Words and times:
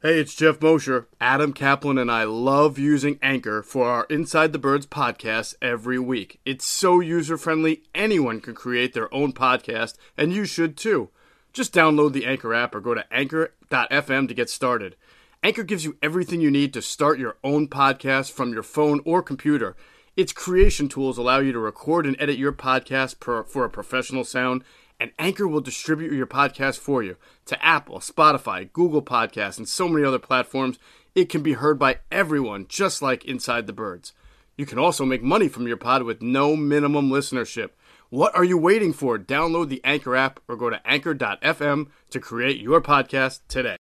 Hey, 0.00 0.20
it's 0.20 0.36
Jeff 0.36 0.62
Mosher. 0.62 1.08
Adam 1.20 1.52
Caplan 1.52 2.00
and 2.00 2.08
I 2.08 2.22
love 2.22 2.78
using 2.78 3.18
Anchor 3.20 3.64
for 3.64 3.88
our 3.88 4.06
Inside 4.08 4.52
the 4.52 4.58
Birds 4.60 4.86
podcast 4.86 5.56
every 5.60 5.98
week. 5.98 6.38
It's 6.44 6.64
so 6.64 7.00
user 7.00 7.36
friendly, 7.36 7.82
anyone 7.96 8.40
can 8.40 8.54
create 8.54 8.94
their 8.94 9.12
own 9.12 9.32
podcast, 9.32 9.94
and 10.16 10.32
you 10.32 10.44
should 10.44 10.76
too. 10.76 11.08
Just 11.52 11.74
download 11.74 12.12
the 12.12 12.26
Anchor 12.26 12.54
app 12.54 12.76
or 12.76 12.80
go 12.80 12.94
to 12.94 13.12
anchor.fm 13.12 14.28
to 14.28 14.34
get 14.34 14.48
started. 14.48 14.94
Anchor 15.42 15.64
gives 15.64 15.84
you 15.84 15.96
everything 16.00 16.40
you 16.40 16.50
need 16.52 16.72
to 16.74 16.80
start 16.80 17.18
your 17.18 17.36
own 17.42 17.66
podcast 17.66 18.30
from 18.30 18.52
your 18.52 18.62
phone 18.62 19.00
or 19.04 19.20
computer. 19.20 19.74
Its 20.16 20.32
creation 20.32 20.88
tools 20.88 21.18
allow 21.18 21.40
you 21.40 21.50
to 21.50 21.58
record 21.58 22.06
and 22.06 22.14
edit 22.20 22.38
your 22.38 22.52
podcast 22.52 23.18
per, 23.18 23.42
for 23.42 23.64
a 23.64 23.68
professional 23.68 24.22
sound 24.22 24.62
and 25.00 25.12
Anchor 25.18 25.46
will 25.46 25.60
distribute 25.60 26.12
your 26.12 26.26
podcast 26.26 26.78
for 26.78 27.02
you 27.02 27.16
to 27.48 27.64
Apple, 27.64 27.98
Spotify, 27.98 28.72
Google 28.72 29.02
Podcasts, 29.02 29.58
and 29.58 29.68
so 29.68 29.88
many 29.88 30.04
other 30.04 30.18
platforms. 30.18 30.78
It 31.14 31.28
can 31.28 31.42
be 31.42 31.54
heard 31.54 31.78
by 31.78 31.98
everyone, 32.12 32.66
just 32.68 33.02
like 33.02 33.24
Inside 33.24 33.66
the 33.66 33.72
Birds. 33.72 34.12
You 34.56 34.66
can 34.66 34.78
also 34.78 35.04
make 35.04 35.22
money 35.22 35.48
from 35.48 35.66
your 35.66 35.76
pod 35.76 36.02
with 36.02 36.22
no 36.22 36.56
minimum 36.56 37.10
listenership. 37.10 37.70
What 38.10 38.34
are 38.34 38.44
you 38.44 38.58
waiting 38.58 38.92
for? 38.92 39.18
Download 39.18 39.68
the 39.68 39.80
Anchor 39.84 40.16
app 40.16 40.40
or 40.48 40.56
go 40.56 40.70
to 40.70 40.80
anchor.fm 40.86 41.88
to 42.10 42.20
create 42.20 42.60
your 42.60 42.80
podcast 42.80 43.40
today. 43.48 43.76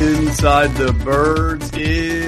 Inside 0.00 0.74
the 0.76 0.92
Birds 1.04 1.70
is. 1.76 2.23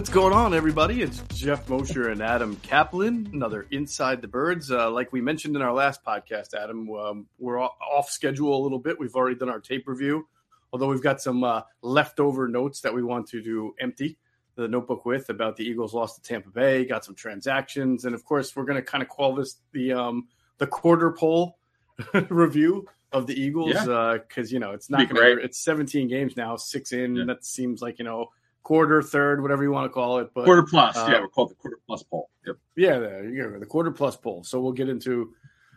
What's 0.00 0.08
going 0.08 0.32
on, 0.32 0.54
everybody? 0.54 1.02
It's 1.02 1.22
Jeff 1.34 1.68
Mosher 1.68 2.08
and 2.08 2.22
Adam 2.22 2.56
Caplan. 2.62 3.30
Another 3.34 3.66
Inside 3.70 4.22
the 4.22 4.28
Birds. 4.28 4.72
Uh, 4.72 4.90
like 4.90 5.12
we 5.12 5.20
mentioned 5.20 5.56
in 5.56 5.60
our 5.60 5.74
last 5.74 6.02
podcast, 6.02 6.54
Adam, 6.54 6.88
um, 6.90 7.26
we're 7.38 7.60
off 7.60 8.08
schedule 8.08 8.56
a 8.56 8.62
little 8.62 8.78
bit. 8.78 8.98
We've 8.98 9.14
already 9.14 9.36
done 9.36 9.50
our 9.50 9.60
tape 9.60 9.86
review, 9.86 10.26
although 10.72 10.86
we've 10.86 11.02
got 11.02 11.20
some 11.20 11.44
uh, 11.44 11.60
leftover 11.82 12.48
notes 12.48 12.80
that 12.80 12.94
we 12.94 13.02
want 13.02 13.28
to 13.28 13.42
do 13.42 13.74
empty 13.78 14.16
the 14.54 14.66
notebook 14.68 15.04
with 15.04 15.28
about 15.28 15.58
the 15.58 15.64
Eagles 15.64 15.92
lost 15.92 16.16
to 16.16 16.22
Tampa 16.22 16.48
Bay. 16.48 16.86
Got 16.86 17.04
some 17.04 17.14
transactions, 17.14 18.06
and 18.06 18.14
of 18.14 18.24
course, 18.24 18.56
we're 18.56 18.64
going 18.64 18.82
to 18.82 18.82
kind 18.82 19.02
of 19.02 19.10
call 19.10 19.34
this 19.34 19.56
the 19.72 19.92
um, 19.92 20.28
the 20.56 20.66
quarter 20.66 21.12
pole 21.12 21.58
review 22.30 22.88
of 23.12 23.26
the 23.26 23.38
Eagles 23.38 23.74
because 23.74 23.84
Yeah. 23.86 24.32
uh, 24.32 24.44
you 24.48 24.60
know 24.60 24.70
it's 24.70 24.88
not 24.88 25.06
gonna, 25.10 25.20
great. 25.20 25.38
it's 25.40 25.62
17 25.62 26.08
games 26.08 26.38
now, 26.38 26.56
six 26.56 26.92
in. 26.92 27.16
Yeah. 27.16 27.24
That 27.26 27.44
seems 27.44 27.82
like 27.82 27.98
you 27.98 28.06
know 28.06 28.30
quarter, 28.62 29.02
third, 29.02 29.42
whatever 29.42 29.62
you 29.62 29.72
want 29.72 29.86
to 29.86 29.90
call 29.92 30.18
it. 30.18 30.30
But 30.34 30.44
quarter 30.44 30.62
plus. 30.62 30.96
uh, 30.96 31.08
yeah, 31.10 31.20
we're 31.20 31.28
called 31.28 31.50
the 31.50 31.54
quarter 31.54 31.78
plus 31.86 32.02
pole. 32.02 32.30
Yep. 32.46 32.56
yeah, 32.76 32.98
there 32.98 33.28
you 33.28 33.58
the 33.58 33.66
quarter 33.66 33.90
plus 33.90 34.16
pole. 34.16 34.44
So 34.44 34.60
we'll 34.60 34.72
get 34.72 34.88
into 34.88 35.34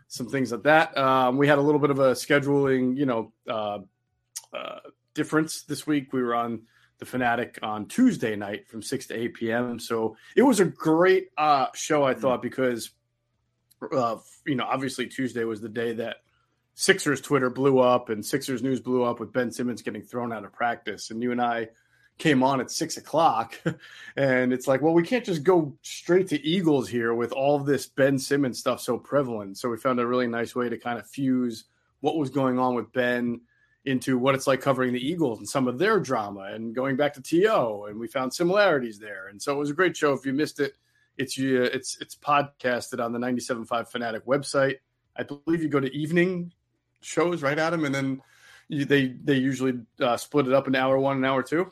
some 0.07 0.29
things 0.29 0.51
like 0.51 0.63
that. 0.63 0.97
Um, 0.97 1.37
we 1.37 1.47
had 1.47 1.57
a 1.57 1.61
little 1.61 1.79
bit 1.79 1.89
of 1.89 1.99
a 1.99 2.11
scheduling, 2.11 2.95
you 2.95 3.05
know, 3.05 3.33
uh, 3.49 3.79
uh, 4.53 4.79
difference 5.13 5.63
this 5.63 5.87
week. 5.87 6.13
We 6.13 6.21
were 6.21 6.35
on 6.35 6.61
the 6.99 7.05
Fanatic 7.05 7.59
on 7.63 7.87
Tuesday 7.87 8.35
night 8.35 8.67
from 8.67 8.81
six 8.81 9.07
to 9.07 9.15
eight 9.15 9.33
p.m. 9.33 9.79
So 9.79 10.15
it 10.35 10.43
was 10.43 10.59
a 10.59 10.65
great 10.65 11.29
uh, 11.37 11.67
show, 11.73 12.03
I 12.03 12.13
thought, 12.13 12.41
because 12.41 12.91
uh, 13.91 14.17
you 14.45 14.55
know, 14.55 14.65
obviously 14.65 15.07
Tuesday 15.07 15.43
was 15.43 15.61
the 15.61 15.69
day 15.69 15.93
that 15.93 16.17
Sixers 16.75 17.21
Twitter 17.21 17.49
blew 17.49 17.79
up 17.79 18.09
and 18.09 18.25
Sixers 18.25 18.63
news 18.63 18.79
blew 18.79 19.03
up 19.03 19.19
with 19.19 19.33
Ben 19.33 19.51
Simmons 19.51 19.81
getting 19.81 20.01
thrown 20.01 20.31
out 20.31 20.45
of 20.45 20.53
practice, 20.53 21.11
and 21.11 21.21
you 21.21 21.31
and 21.31 21.41
I 21.41 21.69
came 22.17 22.43
on 22.43 22.61
at 22.61 22.71
six 22.71 22.97
o'clock, 22.97 23.59
and 24.15 24.53
it's 24.53 24.67
like, 24.67 24.81
well, 24.81 24.93
we 24.93 25.03
can't 25.03 25.25
just 25.25 25.43
go 25.43 25.75
straight 25.81 26.27
to 26.29 26.45
Eagles 26.45 26.87
here 26.87 27.13
with 27.13 27.31
all 27.31 27.59
this 27.59 27.87
Ben 27.87 28.17
Simmons 28.17 28.59
stuff 28.59 28.79
so 28.79 28.97
prevalent. 28.97 29.57
So 29.57 29.69
we 29.69 29.77
found 29.77 29.99
a 29.99 30.07
really 30.07 30.27
nice 30.27 30.55
way 30.55 30.69
to 30.69 30.77
kind 30.77 30.99
of 30.99 31.07
fuse 31.07 31.65
what 32.01 32.17
was 32.17 32.29
going 32.29 32.59
on 32.59 32.75
with 32.75 32.91
Ben 32.91 33.41
into 33.85 34.17
what 34.17 34.35
it's 34.35 34.47
like 34.47 34.61
covering 34.61 34.93
the 34.93 35.05
Eagles 35.05 35.39
and 35.39 35.47
some 35.47 35.67
of 35.67 35.77
their 35.77 35.99
drama 35.99 36.51
and 36.53 36.73
going 36.73 36.95
back 36.95 37.13
to 37.13 37.21
TO 37.21 37.85
and 37.89 37.99
we 37.99 38.07
found 38.07 38.33
similarities 38.33 38.97
there. 38.97 39.27
And 39.27 39.41
so 39.41 39.53
it 39.53 39.57
was 39.57 39.69
a 39.69 39.73
great 39.73 39.95
show. 39.95 40.13
If 40.13 40.25
you 40.25 40.33
missed 40.33 40.59
it, 40.59 40.73
it's 41.17 41.37
you 41.37 41.61
it's 41.61 41.97
it's 41.99 42.15
podcasted 42.15 43.03
on 43.03 43.11
the 43.11 43.19
97.5 43.19 43.87
Fanatic 43.87 44.25
website. 44.25 44.77
I 45.15 45.23
believe 45.23 45.61
you 45.61 45.69
go 45.69 45.79
to 45.79 45.93
evening 45.95 46.53
shows, 47.01 47.43
right, 47.43 47.59
Adam? 47.59 47.85
And 47.85 47.93
then 47.93 48.21
you, 48.67 48.85
they 48.85 49.15
they 49.23 49.35
usually 49.35 49.79
uh, 49.99 50.17
split 50.17 50.47
it 50.47 50.53
up 50.53 50.67
in 50.67 50.75
hour 50.75 50.97
one 50.97 51.17
and 51.17 51.25
hour 51.25 51.43
two. 51.43 51.71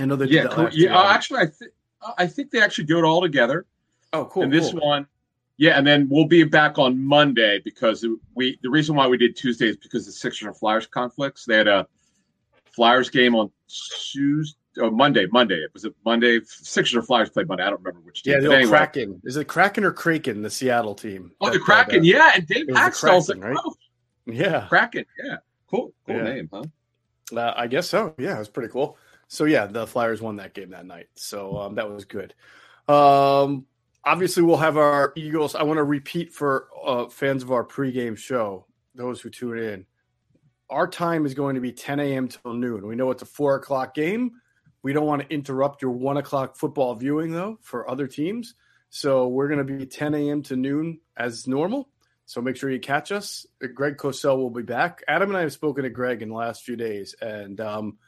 I 0.00 0.04
know 0.06 0.16
they 0.16 0.26
did 0.26 0.34
Yeah, 0.34 0.42
that 0.44 0.52
cool. 0.52 0.64
last 0.64 0.76
yeah. 0.76 0.88
year. 0.90 0.92
uh, 0.92 1.12
actually, 1.12 1.40
I 1.40 1.46
think 1.46 1.70
I 2.18 2.26
think 2.26 2.50
they 2.50 2.60
actually 2.62 2.84
do 2.84 2.98
it 2.98 3.04
all 3.04 3.20
together. 3.20 3.66
oh, 4.12 4.24
cool. 4.26 4.42
and 4.42 4.52
this 4.52 4.70
cool. 4.72 4.80
one, 4.80 5.06
yeah, 5.58 5.76
and 5.76 5.86
then 5.86 6.08
we'll 6.08 6.24
be 6.26 6.42
back 6.44 6.78
on 6.78 6.98
Monday 6.98 7.60
because 7.64 8.04
we 8.34 8.58
the 8.62 8.70
reason 8.70 8.96
why 8.96 9.06
we 9.06 9.16
did 9.18 9.36
Tuesday 9.36 9.68
is 9.68 9.76
because 9.76 10.06
the 10.06 10.12
Sixers 10.12 10.46
and 10.46 10.56
Flyers 10.56 10.86
conflicts. 10.86 11.44
They 11.44 11.58
had 11.58 11.68
a 11.68 11.86
Flyers 12.74 13.10
game 13.10 13.34
on 13.34 13.50
Tuesday. 13.68 14.56
Oh, 14.78 14.88
Monday, 14.90 15.26
Monday. 15.32 15.56
It 15.56 15.70
was 15.74 15.84
a 15.84 15.92
Monday. 16.04 16.40
Sixers 16.44 16.94
or 16.94 17.02
Flyers 17.02 17.28
played 17.28 17.48
Monday. 17.48 17.64
I 17.64 17.70
don't 17.70 17.80
remember 17.82 18.00
which 18.06 18.22
team. 18.22 18.34
Yeah, 18.34 18.40
the 18.40 18.54
anyway. 18.54 18.70
Kraken. 18.70 19.20
Is 19.24 19.36
it 19.36 19.46
Kraken 19.48 19.82
or 19.84 19.92
Kraken? 19.92 20.42
The 20.42 20.48
Seattle 20.50 20.94
team. 20.94 21.32
Oh, 21.40 21.50
the 21.50 21.58
Kraken. 21.58 22.04
yeah, 22.04 22.30
and 22.36 22.46
Dave 22.46 22.68
Hakstol's 22.68 23.26
the 23.26 23.34
Kraken, 23.34 23.50
right? 23.56 23.56
coach. 23.64 23.76
Yeah. 24.26 24.66
Kraken. 24.68 25.04
Yeah, 25.22 25.36
cool, 25.68 25.92
cool 26.06 26.16
Yeah. 26.16 26.22
name, 26.22 26.48
huh? 26.52 26.62
Uh, 27.36 27.52
I 27.56 27.66
guess 27.66 27.88
so. 27.88 28.14
Yeah, 28.16 28.36
it 28.36 28.38
was 28.38 28.48
pretty 28.48 28.70
cool. 28.72 28.96
So 29.30 29.44
yeah, 29.44 29.66
the 29.66 29.86
Flyers 29.86 30.20
won 30.20 30.36
that 30.36 30.54
game 30.54 30.70
that 30.70 30.84
night. 30.84 31.06
So 31.14 31.56
um, 31.56 31.76
that 31.76 31.88
was 31.88 32.04
good. 32.04 32.34
Um, 32.88 33.64
obviously, 34.04 34.42
we'll 34.42 34.56
have 34.56 34.76
our 34.76 35.12
Eagles. 35.14 35.54
I 35.54 35.62
want 35.62 35.78
to 35.78 35.84
repeat 35.84 36.32
for 36.32 36.66
uh, 36.84 37.08
fans 37.08 37.44
of 37.44 37.52
our 37.52 37.64
pregame 37.64 38.18
show, 38.18 38.66
those 38.96 39.20
who 39.20 39.30
tune 39.30 39.58
in. 39.58 39.86
Our 40.68 40.88
time 40.88 41.26
is 41.26 41.34
going 41.34 41.54
to 41.54 41.60
be 41.60 41.70
10 41.70 42.00
a.m. 42.00 42.26
till 42.26 42.54
noon. 42.54 42.84
We 42.88 42.96
know 42.96 43.12
it's 43.12 43.22
a 43.22 43.26
four 43.26 43.54
o'clock 43.54 43.94
game. 43.94 44.32
We 44.82 44.92
don't 44.92 45.06
want 45.06 45.22
to 45.22 45.32
interrupt 45.32 45.80
your 45.80 45.92
one 45.92 46.16
o'clock 46.16 46.56
football 46.56 46.96
viewing 46.96 47.30
though 47.30 47.58
for 47.62 47.88
other 47.88 48.08
teams. 48.08 48.56
So 48.88 49.28
we're 49.28 49.46
going 49.46 49.64
to 49.64 49.78
be 49.78 49.86
10 49.86 50.12
a.m. 50.14 50.42
to 50.44 50.56
noon 50.56 50.98
as 51.16 51.46
normal. 51.46 51.88
So 52.26 52.40
make 52.40 52.56
sure 52.56 52.68
you 52.68 52.80
catch 52.80 53.12
us. 53.12 53.46
Greg 53.74 53.96
Cosell 53.96 54.38
will 54.38 54.50
be 54.50 54.62
back. 54.62 55.04
Adam 55.06 55.28
and 55.28 55.38
I 55.38 55.42
have 55.42 55.52
spoken 55.52 55.84
to 55.84 55.90
Greg 55.90 56.20
in 56.20 56.30
the 56.30 56.34
last 56.34 56.64
few 56.64 56.74
days, 56.74 57.14
and 57.20 57.60
um, 57.60 57.98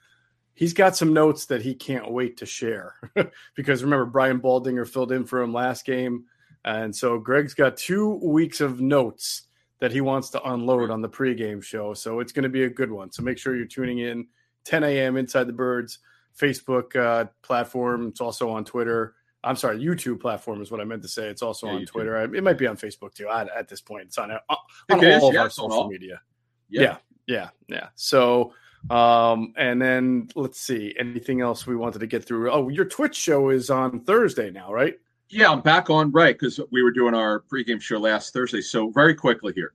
he's 0.54 0.74
got 0.74 0.96
some 0.96 1.12
notes 1.12 1.46
that 1.46 1.62
he 1.62 1.74
can't 1.74 2.10
wait 2.10 2.36
to 2.38 2.46
share. 2.46 2.94
because 3.54 3.82
remember, 3.82 4.06
Brian 4.06 4.40
Baldinger 4.40 4.88
filled 4.88 5.12
in 5.12 5.24
for 5.24 5.40
him 5.42 5.52
last 5.52 5.84
game. 5.84 6.24
And 6.64 6.94
so 6.94 7.18
Greg's 7.18 7.54
got 7.54 7.76
two 7.76 8.14
weeks 8.22 8.60
of 8.60 8.80
notes 8.80 9.42
that 9.80 9.90
he 9.92 10.00
wants 10.00 10.30
to 10.30 10.42
unload 10.50 10.90
on 10.90 11.02
the 11.02 11.08
pregame 11.08 11.62
show. 11.62 11.92
So 11.94 12.20
it's 12.20 12.30
going 12.32 12.44
to 12.44 12.48
be 12.48 12.64
a 12.64 12.70
good 12.70 12.90
one. 12.90 13.10
So 13.10 13.22
make 13.22 13.36
sure 13.38 13.56
you're 13.56 13.66
tuning 13.66 13.98
in 13.98 14.28
10 14.64 14.84
a.m. 14.84 15.16
Inside 15.16 15.48
the 15.48 15.52
Birds 15.52 15.98
Facebook 16.38 16.94
uh, 16.94 17.26
platform. 17.42 18.06
It's 18.08 18.20
also 18.20 18.48
on 18.50 18.64
Twitter. 18.64 19.14
I'm 19.44 19.56
sorry, 19.56 19.78
YouTube 19.78 20.20
platform 20.20 20.62
is 20.62 20.70
what 20.70 20.80
I 20.80 20.84
meant 20.84 21.02
to 21.02 21.08
say. 21.08 21.26
It's 21.26 21.42
also 21.42 21.66
Yeah, 21.66 21.72
on 21.72 21.80
YouTube. 21.82 21.86
Twitter. 21.86 22.16
I- 22.16 22.36
It 22.36 22.44
might 22.44 22.58
be 22.58 22.68
on 22.68 22.76
Facebook 22.76 23.12
too. 23.12 23.26
I, 23.28 23.42
at 23.58 23.68
this 23.68 23.80
point, 23.80 24.04
it's 24.04 24.18
on, 24.18 24.30
uh, 24.30 24.38
on 24.48 24.58
all 24.88 25.02
is, 25.04 25.24
of 25.24 25.34
yeah, 25.34 25.40
our 25.40 25.50
social 25.50 25.72
all. 25.72 25.88
media. 25.88 26.20
Yeah, 26.68 26.98
yeah, 27.26 27.48
yeah. 27.66 27.88
So, 27.96 28.54
um, 28.90 29.52
and 29.56 29.80
then 29.80 30.28
let's 30.34 30.60
see, 30.60 30.94
anything 30.98 31.40
else 31.40 31.66
we 31.66 31.76
wanted 31.76 32.00
to 32.00 32.06
get 32.06 32.24
through? 32.24 32.50
Oh, 32.50 32.68
your 32.68 32.84
Twitch 32.84 33.14
show 33.16 33.50
is 33.50 33.70
on 33.70 34.00
Thursday 34.00 34.50
now, 34.50 34.72
right? 34.72 34.94
Yeah, 35.28 35.50
I'm 35.50 35.60
back 35.60 35.88
on 35.88 36.10
right 36.12 36.38
because 36.38 36.60
we 36.70 36.82
were 36.82 36.90
doing 36.90 37.14
our 37.14 37.40
pregame 37.52 37.80
show 37.80 37.98
last 37.98 38.32
Thursday. 38.32 38.60
So 38.60 38.90
very 38.90 39.14
quickly 39.14 39.52
here, 39.54 39.72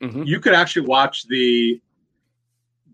Mhm. 0.00 0.26
you 0.26 0.38
could 0.40 0.54
actually 0.54 0.86
watch 0.86 1.26
the 1.26 1.80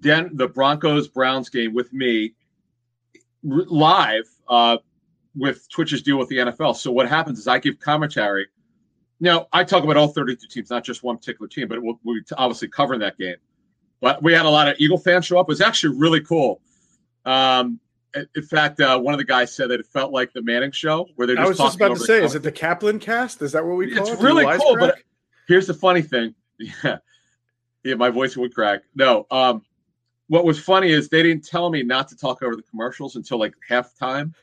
Den 0.01 0.31
the 0.37 0.49
Broncos 0.49 1.09
Browns 1.09 1.49
game 1.49 1.75
with 1.75 1.93
me 1.93 2.35
r- 3.51 3.65
live 3.67 4.25
uh, 4.49 4.79
with 5.35 5.69
Twitch's 5.71 6.03
deal 6.03 6.19
with 6.19 6.29
the 6.29 6.39
NFL. 6.39 6.75
So 6.77 6.91
what 6.93 7.09
happens 7.09 7.39
is 7.39 7.47
I 7.49 7.59
give 7.59 7.79
commentary. 7.81 8.47
Now 9.21 9.47
I 9.53 9.65
talk 9.65 9.85
about 9.85 9.97
all 9.97 10.09
32 10.09 10.47
teams, 10.49 10.71
not 10.71 10.85
just 10.85 11.03
one 11.03 11.17
particular 11.17 11.49
team, 11.49 11.69
but 11.69 11.83
we'll, 11.83 11.99
we're 12.05 12.23
obviously 12.39 12.69
covering 12.69 13.01
that 13.01 13.19
game. 13.19 13.37
But 14.01 14.23
we 14.23 14.33
had 14.33 14.47
a 14.47 14.51
lot 14.51 14.69
of 14.69 14.77
Eagle 14.79 14.99
fans 14.99 15.27
show 15.27 15.39
up. 15.39 15.47
It 15.47 15.49
was 15.49 15.61
actually 15.61 15.97
really 15.99 16.21
cool. 16.21 16.61
Um, 17.25 17.81
in 18.35 18.43
fact, 18.43 18.81
uh, 18.81 18.99
one 18.99 19.13
of 19.15 19.19
the 19.19 19.25
guys 19.25 19.55
said 19.55 19.71
that 19.71 19.81
it 19.81 19.87
felt 19.87 20.13
like 20.13 20.33
the 20.33 20.43
Manning 20.43 20.71
show, 20.71 21.09
where 21.17 21.27
they're 21.27 21.39
I 21.39 21.47
just 21.47 21.51
was 21.51 21.59
just 21.59 21.77
about 21.77 21.97
to 21.97 22.01
say, 22.01 22.25
is 22.25 22.35
it 22.35 22.43
the 22.43 22.53
Caplan 22.53 23.01
cast? 23.01 23.43
Is 23.43 23.53
that 23.53 23.65
what 23.65 23.77
we 23.77 23.91
call 23.91 24.03
It's 24.03 24.11
it? 24.13 24.19
Do 24.19 24.25
really 24.25 24.59
cool, 24.59 24.77
but 24.79 24.99
here's 25.49 25.67
the 25.67 25.75
funny 25.75 26.03
thing. 26.03 26.35
Yeah. 26.59 26.99
Yeah, 27.85 27.95
my 27.95 28.11
voice 28.11 28.37
would 28.37 28.53
crack. 28.53 28.81
No. 28.97 29.27
Um, 29.31 29.63
what 30.27 30.45
was 30.45 30.59
funny 30.59 30.91
is 30.91 31.09
they 31.09 31.23
didn't 31.23 31.47
tell 31.47 31.71
me 31.71 31.85
not 31.85 32.09
to 32.09 32.17
talk 32.17 32.43
over 32.43 32.57
the 32.57 32.63
commercials 32.63 33.15
until 33.15 33.39
like 33.39 33.55
halftime. 33.71 34.35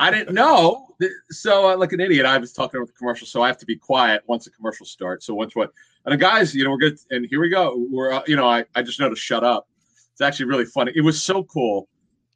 I 0.00 0.10
didn't 0.10 0.34
know. 0.34 0.94
So, 1.30 1.70
uh, 1.70 1.76
like 1.76 1.92
an 1.92 2.00
idiot, 2.00 2.26
I 2.26 2.38
was 2.38 2.52
talking 2.52 2.78
over 2.78 2.86
the 2.86 2.92
commercial. 2.92 3.26
So 3.26 3.42
I 3.42 3.46
have 3.48 3.58
to 3.58 3.66
be 3.66 3.76
quiet 3.76 4.22
once 4.26 4.44
the 4.44 4.50
commercial 4.50 4.86
starts. 4.86 5.26
So 5.26 5.34
once 5.34 5.54
what, 5.54 5.72
and 6.04 6.12
the 6.12 6.16
guys, 6.16 6.54
you 6.54 6.64
know, 6.64 6.70
we're 6.70 6.78
good. 6.78 6.98
And 7.10 7.26
here 7.28 7.40
we 7.40 7.48
go. 7.48 7.86
We're, 7.90 8.12
uh, 8.12 8.22
you 8.26 8.36
know, 8.36 8.48
I, 8.48 8.64
I 8.74 8.82
just 8.82 9.00
know 9.00 9.08
to 9.08 9.16
shut 9.16 9.44
up. 9.44 9.68
It's 10.12 10.20
actually 10.20 10.46
really 10.46 10.64
funny. 10.64 10.92
It 10.94 11.02
was 11.02 11.22
so 11.22 11.44
cool. 11.44 11.88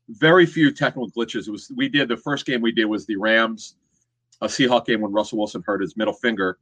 Very 0.08 0.44
few 0.44 0.72
technical 0.72 1.10
glitches. 1.10 1.48
It 1.48 1.52
was, 1.52 1.72
we 1.76 1.88
did 1.88 2.08
the 2.08 2.16
first 2.16 2.44
game 2.44 2.60
we 2.60 2.72
did 2.72 2.86
was 2.86 3.06
the 3.06 3.16
Rams, 3.16 3.76
a 4.40 4.46
Seahawk 4.46 4.86
game 4.86 5.00
when 5.00 5.12
Russell 5.12 5.38
Wilson 5.38 5.62
hurt 5.64 5.80
his 5.80 5.96
middle 5.96 6.14
finger 6.14 6.58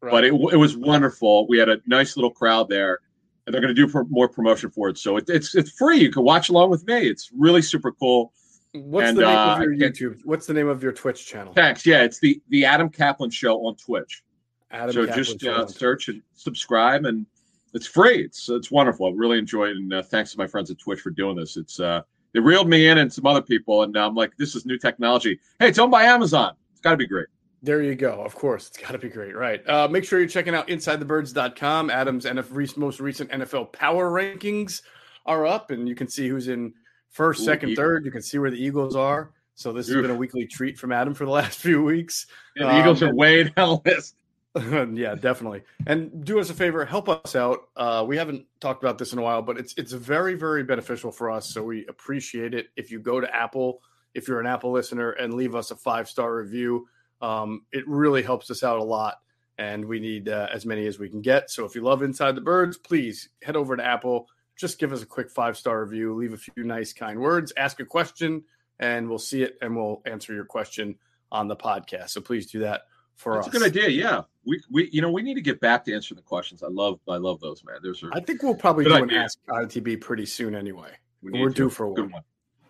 but 0.00 0.24
it, 0.24 0.32
it 0.32 0.56
was 0.56 0.76
wonderful. 0.76 1.46
We 1.48 1.58
had 1.58 1.68
a 1.68 1.78
nice 1.86 2.16
little 2.16 2.30
crowd 2.30 2.68
there, 2.68 3.00
and 3.46 3.52
they're 3.52 3.60
going 3.60 3.74
to 3.74 3.86
do 3.86 3.90
pro- 3.90 4.04
more 4.04 4.28
promotion 4.28 4.70
for 4.70 4.88
it. 4.88 4.98
So 4.98 5.16
it, 5.18 5.24
it's 5.28 5.54
it's 5.54 5.70
free. 5.70 5.98
You 5.98 6.10
can 6.10 6.22
watch 6.22 6.48
along 6.48 6.70
with 6.70 6.86
me. 6.86 7.06
It's 7.06 7.30
really 7.36 7.62
super 7.62 7.92
cool. 7.92 8.32
What's 8.72 9.08
and, 9.08 9.18
the 9.18 9.22
name 9.22 9.36
uh, 9.36 9.56
of 9.56 9.62
your 9.62 9.74
YouTube? 9.74 10.20
What's 10.24 10.46
the 10.46 10.54
name 10.54 10.68
of 10.68 10.82
your 10.82 10.92
Twitch 10.92 11.26
channel? 11.26 11.52
Thanks. 11.52 11.84
Yeah, 11.84 12.04
it's 12.04 12.20
the 12.20 12.40
the 12.50 12.64
Adam 12.64 12.88
Caplan 12.88 13.32
Show 13.32 13.66
on 13.66 13.76
Twitch. 13.76 14.22
Adam 14.70 14.92
so 14.92 15.06
Caplan 15.06 15.14
just 15.14 15.40
Show 15.40 15.52
uh, 15.52 15.66
search 15.66 16.08
and 16.08 16.22
subscribe, 16.34 17.04
and 17.04 17.26
it's 17.74 17.86
free. 17.86 18.22
It's 18.22 18.48
it's 18.48 18.70
wonderful. 18.70 19.06
I 19.06 19.10
really 19.14 19.38
enjoy 19.38 19.70
it, 19.70 19.76
and 19.76 19.92
uh, 19.92 20.02
thanks 20.02 20.32
to 20.32 20.38
my 20.38 20.46
friends 20.46 20.70
at 20.70 20.78
Twitch 20.78 21.00
for 21.00 21.10
doing 21.10 21.34
this. 21.36 21.56
It's 21.56 21.80
uh, 21.80 22.02
they 22.32 22.38
reeled 22.38 22.68
me 22.68 22.86
in 22.86 22.98
and 22.98 23.12
some 23.12 23.26
other 23.26 23.42
people, 23.42 23.82
and 23.82 23.96
I'm 23.96 24.14
like, 24.14 24.36
this 24.36 24.54
is 24.54 24.64
new 24.64 24.78
technology. 24.78 25.40
Hey, 25.58 25.68
it's 25.68 25.78
owned 25.78 25.90
by 25.90 26.04
Amazon. 26.04 26.54
It's 26.70 26.80
got 26.80 26.92
to 26.92 26.96
be 26.96 27.08
great. 27.08 27.26
There 27.62 27.82
you 27.82 27.94
go. 27.94 28.22
Of 28.22 28.36
course, 28.36 28.68
it's 28.68 28.78
got 28.78 28.92
to 28.92 28.98
be 28.98 29.08
great, 29.08 29.36
right? 29.36 29.68
Uh, 29.68 29.88
make 29.88 30.04
sure 30.04 30.18
you're 30.18 30.28
checking 30.28 30.54
out 30.54 30.68
InsideTheBirds.com. 30.68 31.90
Adam's 31.90 32.24
NF 32.24 32.76
most 32.76 33.00
recent 33.00 33.30
NFL 33.30 33.72
power 33.72 34.10
rankings 34.10 34.82
are 35.26 35.44
up, 35.44 35.70
and 35.70 35.88
you 35.88 35.94
can 35.94 36.08
see 36.08 36.28
who's 36.28 36.48
in 36.48 36.72
first, 37.10 37.40
Ooh, 37.42 37.44
second, 37.44 37.70
Eagle. 37.70 37.84
third. 37.84 38.04
You 38.04 38.10
can 38.10 38.22
see 38.22 38.38
where 38.38 38.50
the 38.50 38.62
Eagles 38.62 38.96
are. 38.96 39.32
So 39.54 39.72
this 39.72 39.88
has 39.88 39.96
been 39.96 40.10
a 40.10 40.14
weekly 40.14 40.46
treat 40.46 40.78
from 40.78 40.90
Adam 40.90 41.12
for 41.12 41.24
the 41.26 41.30
last 41.40 41.58
few 41.58 41.82
weeks. 41.82 42.26
Yeah, 42.56 42.72
the 42.72 42.80
Eagles 42.80 43.02
Um, 43.02 43.10
are 43.10 43.14
way 43.14 43.44
down 43.44 43.80
list. 43.84 44.16
yeah, 44.94 45.14
definitely. 45.14 45.62
And 45.86 46.24
do 46.24 46.40
us 46.40 46.50
a 46.50 46.54
favor, 46.54 46.84
help 46.84 47.08
us 47.08 47.36
out. 47.36 47.68
Uh, 47.76 48.04
we 48.06 48.16
haven't 48.16 48.46
talked 48.60 48.82
about 48.82 48.98
this 48.98 49.12
in 49.12 49.18
a 49.18 49.22
while, 49.22 49.42
but 49.42 49.58
it's 49.58 49.74
it's 49.76 49.92
very 49.92 50.34
very 50.34 50.64
beneficial 50.64 51.12
for 51.12 51.30
us. 51.30 51.52
So 51.54 51.62
we 51.62 51.86
appreciate 51.86 52.52
it 52.54 52.68
if 52.74 52.90
you 52.90 52.98
go 52.98 53.20
to 53.20 53.32
Apple, 53.32 53.80
if 54.14 54.26
you're 54.26 54.40
an 54.40 54.46
Apple 54.46 54.72
listener, 54.72 55.10
and 55.12 55.34
leave 55.34 55.54
us 55.54 55.70
a 55.70 55.76
five 55.76 56.08
star 56.08 56.34
review. 56.34 56.88
Um, 57.22 57.62
it 57.70 57.86
really 57.86 58.22
helps 58.22 58.50
us 58.50 58.64
out 58.64 58.80
a 58.80 58.82
lot, 58.82 59.18
and 59.58 59.84
we 59.84 60.00
need 60.00 60.28
uh, 60.28 60.48
as 60.52 60.66
many 60.66 60.86
as 60.88 60.98
we 60.98 61.08
can 61.08 61.20
get. 61.20 61.48
So 61.50 61.64
if 61.64 61.76
you 61.76 61.82
love 61.82 62.02
Inside 62.02 62.34
the 62.34 62.40
Birds, 62.40 62.76
please 62.76 63.28
head 63.44 63.54
over 63.54 63.76
to 63.76 63.84
Apple. 63.84 64.26
Just 64.60 64.78
give 64.78 64.92
us 64.92 65.02
a 65.02 65.06
quick 65.06 65.30
five 65.30 65.56
star 65.56 65.82
review. 65.82 66.14
Leave 66.14 66.34
a 66.34 66.36
few 66.36 66.64
nice 66.64 66.92
kind 66.92 67.18
words. 67.18 67.50
Ask 67.56 67.80
a 67.80 67.84
question, 67.86 68.44
and 68.78 69.08
we'll 69.08 69.18
see 69.18 69.42
it, 69.42 69.56
and 69.62 69.74
we'll 69.74 70.02
answer 70.04 70.34
your 70.34 70.44
question 70.44 70.96
on 71.32 71.48
the 71.48 71.56
podcast. 71.56 72.10
So 72.10 72.20
please 72.20 72.50
do 72.50 72.58
that 72.60 72.82
for 73.16 73.34
That's 73.36 73.48
us. 73.48 73.54
a 73.54 73.58
good 73.58 73.66
idea. 73.66 73.88
Yeah, 73.88 74.22
we 74.44 74.60
we 74.70 74.90
you 74.92 75.00
know 75.00 75.10
we 75.10 75.22
need 75.22 75.34
to 75.34 75.40
get 75.40 75.60
back 75.60 75.84
to 75.86 75.94
answering 75.94 76.16
the 76.16 76.22
questions. 76.22 76.62
I 76.62 76.68
love 76.68 77.00
I 77.08 77.16
love 77.16 77.40
those 77.40 77.64
man. 77.64 77.76
Those 77.82 78.02
are 78.02 78.10
I 78.12 78.20
think 78.20 78.42
we'll 78.42 78.54
probably 78.54 78.84
Good 78.84 78.96
do 78.98 79.04
an. 79.04 79.10
Ask 79.14 79.38
ITB 79.48 80.00
pretty 80.02 80.26
soon 80.26 80.54
anyway. 80.54 80.90
we 81.22 81.32
We're 81.32 81.48
to. 81.48 81.54
due 81.54 81.70
for 81.70 81.94
good 81.94 82.02
one. 82.04 82.12
one. 82.12 82.22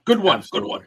Good 0.05 0.21
one. 0.21 0.39
Absolutely. 0.39 0.69
Good 0.71 0.79
one. 0.79 0.87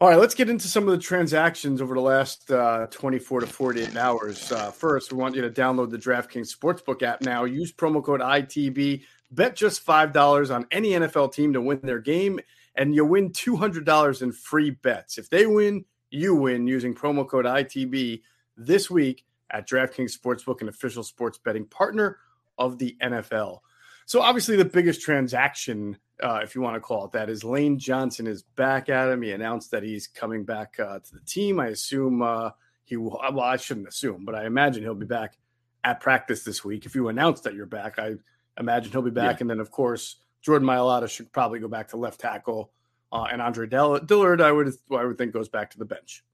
All 0.00 0.08
right, 0.08 0.18
let's 0.18 0.34
get 0.34 0.50
into 0.50 0.66
some 0.66 0.84
of 0.84 0.90
the 0.90 0.98
transactions 0.98 1.80
over 1.80 1.94
the 1.94 2.00
last 2.00 2.50
uh, 2.50 2.88
24 2.90 3.40
to 3.40 3.46
48 3.46 3.96
hours. 3.96 4.50
Uh, 4.50 4.70
first, 4.72 5.12
we 5.12 5.18
want 5.18 5.36
you 5.36 5.40
to 5.42 5.50
download 5.50 5.88
the 5.90 5.96
DraftKings 5.96 6.54
Sportsbook 6.54 7.02
app 7.02 7.22
now. 7.22 7.44
Use 7.44 7.72
promo 7.72 8.02
code 8.04 8.20
ITB. 8.20 9.04
Bet 9.34 9.56
just 9.56 9.84
$5 9.84 10.54
on 10.54 10.66
any 10.70 10.90
NFL 10.90 11.32
team 11.32 11.52
to 11.54 11.60
win 11.60 11.80
their 11.82 11.98
game, 11.98 12.38
and 12.76 12.94
you 12.94 13.04
win 13.04 13.30
$200 13.30 14.22
in 14.22 14.32
free 14.32 14.70
bets. 14.70 15.18
If 15.18 15.28
they 15.28 15.46
win, 15.46 15.84
you 16.10 16.34
win 16.34 16.66
using 16.66 16.94
promo 16.94 17.26
code 17.26 17.44
ITB 17.44 18.22
this 18.56 18.90
week 18.90 19.24
at 19.50 19.68
DraftKings 19.68 20.16
Sportsbook, 20.16 20.60
an 20.60 20.68
official 20.68 21.02
sports 21.02 21.38
betting 21.38 21.66
partner 21.66 22.18
of 22.58 22.78
the 22.78 22.96
NFL. 23.02 23.60
So, 24.06 24.20
obviously, 24.20 24.56
the 24.56 24.64
biggest 24.64 25.00
transaction, 25.00 25.96
uh, 26.22 26.40
if 26.42 26.54
you 26.54 26.60
want 26.60 26.76
to 26.76 26.80
call 26.80 27.06
it 27.06 27.12
that, 27.12 27.30
is 27.30 27.42
Lane 27.42 27.78
Johnson 27.78 28.26
is 28.26 28.42
back 28.42 28.88
at 28.88 29.08
him. 29.08 29.22
He 29.22 29.32
announced 29.32 29.70
that 29.70 29.82
he's 29.82 30.06
coming 30.06 30.44
back 30.44 30.78
uh, 30.78 30.98
to 30.98 31.14
the 31.14 31.24
team. 31.26 31.58
I 31.58 31.68
assume 31.68 32.22
uh, 32.22 32.50
he 32.84 32.96
will. 32.96 33.18
Well, 33.32 33.40
I 33.40 33.56
shouldn't 33.56 33.88
assume, 33.88 34.24
but 34.24 34.34
I 34.34 34.44
imagine 34.44 34.82
he'll 34.82 34.94
be 34.94 35.06
back 35.06 35.38
at 35.82 36.00
practice 36.00 36.44
this 36.44 36.64
week. 36.64 36.86
If 36.86 36.94
you 36.94 37.08
announce 37.08 37.40
that 37.42 37.54
you're 37.54 37.66
back, 37.66 37.98
I 37.98 38.16
imagine 38.58 38.92
he'll 38.92 39.02
be 39.02 39.10
back. 39.10 39.36
Yeah. 39.36 39.42
And 39.42 39.50
then, 39.50 39.60
of 39.60 39.70
course, 39.70 40.16
Jordan 40.42 40.68
Mailata 40.68 41.08
should 41.08 41.32
probably 41.32 41.58
go 41.58 41.68
back 41.68 41.88
to 41.88 41.96
left 41.96 42.20
tackle, 42.20 42.70
uh, 43.12 43.26
and 43.30 43.40
Andre 43.40 43.66
Dillard, 43.66 44.40
I 44.40 44.52
would, 44.52 44.74
I 44.90 45.04
would 45.04 45.18
think, 45.18 45.32
goes 45.32 45.48
back 45.48 45.70
to 45.70 45.78
the 45.78 45.84
bench. 45.84 46.24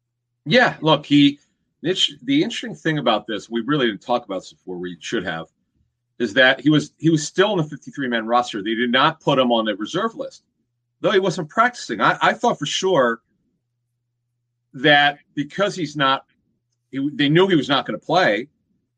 Yeah, 0.45 0.77
look, 0.81 1.07
he. 1.07 1.39
The 1.83 2.43
interesting 2.43 2.75
thing 2.75 2.99
about 2.99 3.27
this, 3.27 3.49
we 3.49 3.63
really 3.63 3.87
didn't 3.87 4.03
talk 4.03 4.27
about 4.27 4.41
this 4.41 4.53
before. 4.53 4.77
We 4.77 4.99
should 5.01 5.25
have, 5.25 5.47
is 6.19 6.35
that 6.35 6.61
he 6.61 6.69
was 6.69 6.93
he 6.99 7.09
was 7.09 7.27
still 7.27 7.53
in 7.53 7.59
the 7.59 7.65
53 7.65 8.07
man 8.09 8.27
roster. 8.27 8.63
They 8.63 8.75
did 8.75 8.93
not 8.93 9.21
put 9.21 9.39
him 9.39 9.51
on 9.51 9.65
the 9.65 9.75
reserve 9.77 10.15
list, 10.15 10.45
though 11.01 11.11
he 11.11 11.19
wasn't 11.19 11.49
practicing. 11.49 12.03
I, 12.03 12.19
I 12.21 12.33
thought 12.35 12.59
for 12.59 12.67
sure 12.67 13.23
that 14.75 15.19
because 15.35 15.75
he's 15.75 15.97
not, 15.97 16.27
he, 16.91 17.09
they 17.15 17.29
knew 17.29 17.49
he 17.49 17.57
was 17.57 17.69
not 17.69 17.87
going 17.87 17.99
to 17.99 18.05
play. 18.05 18.49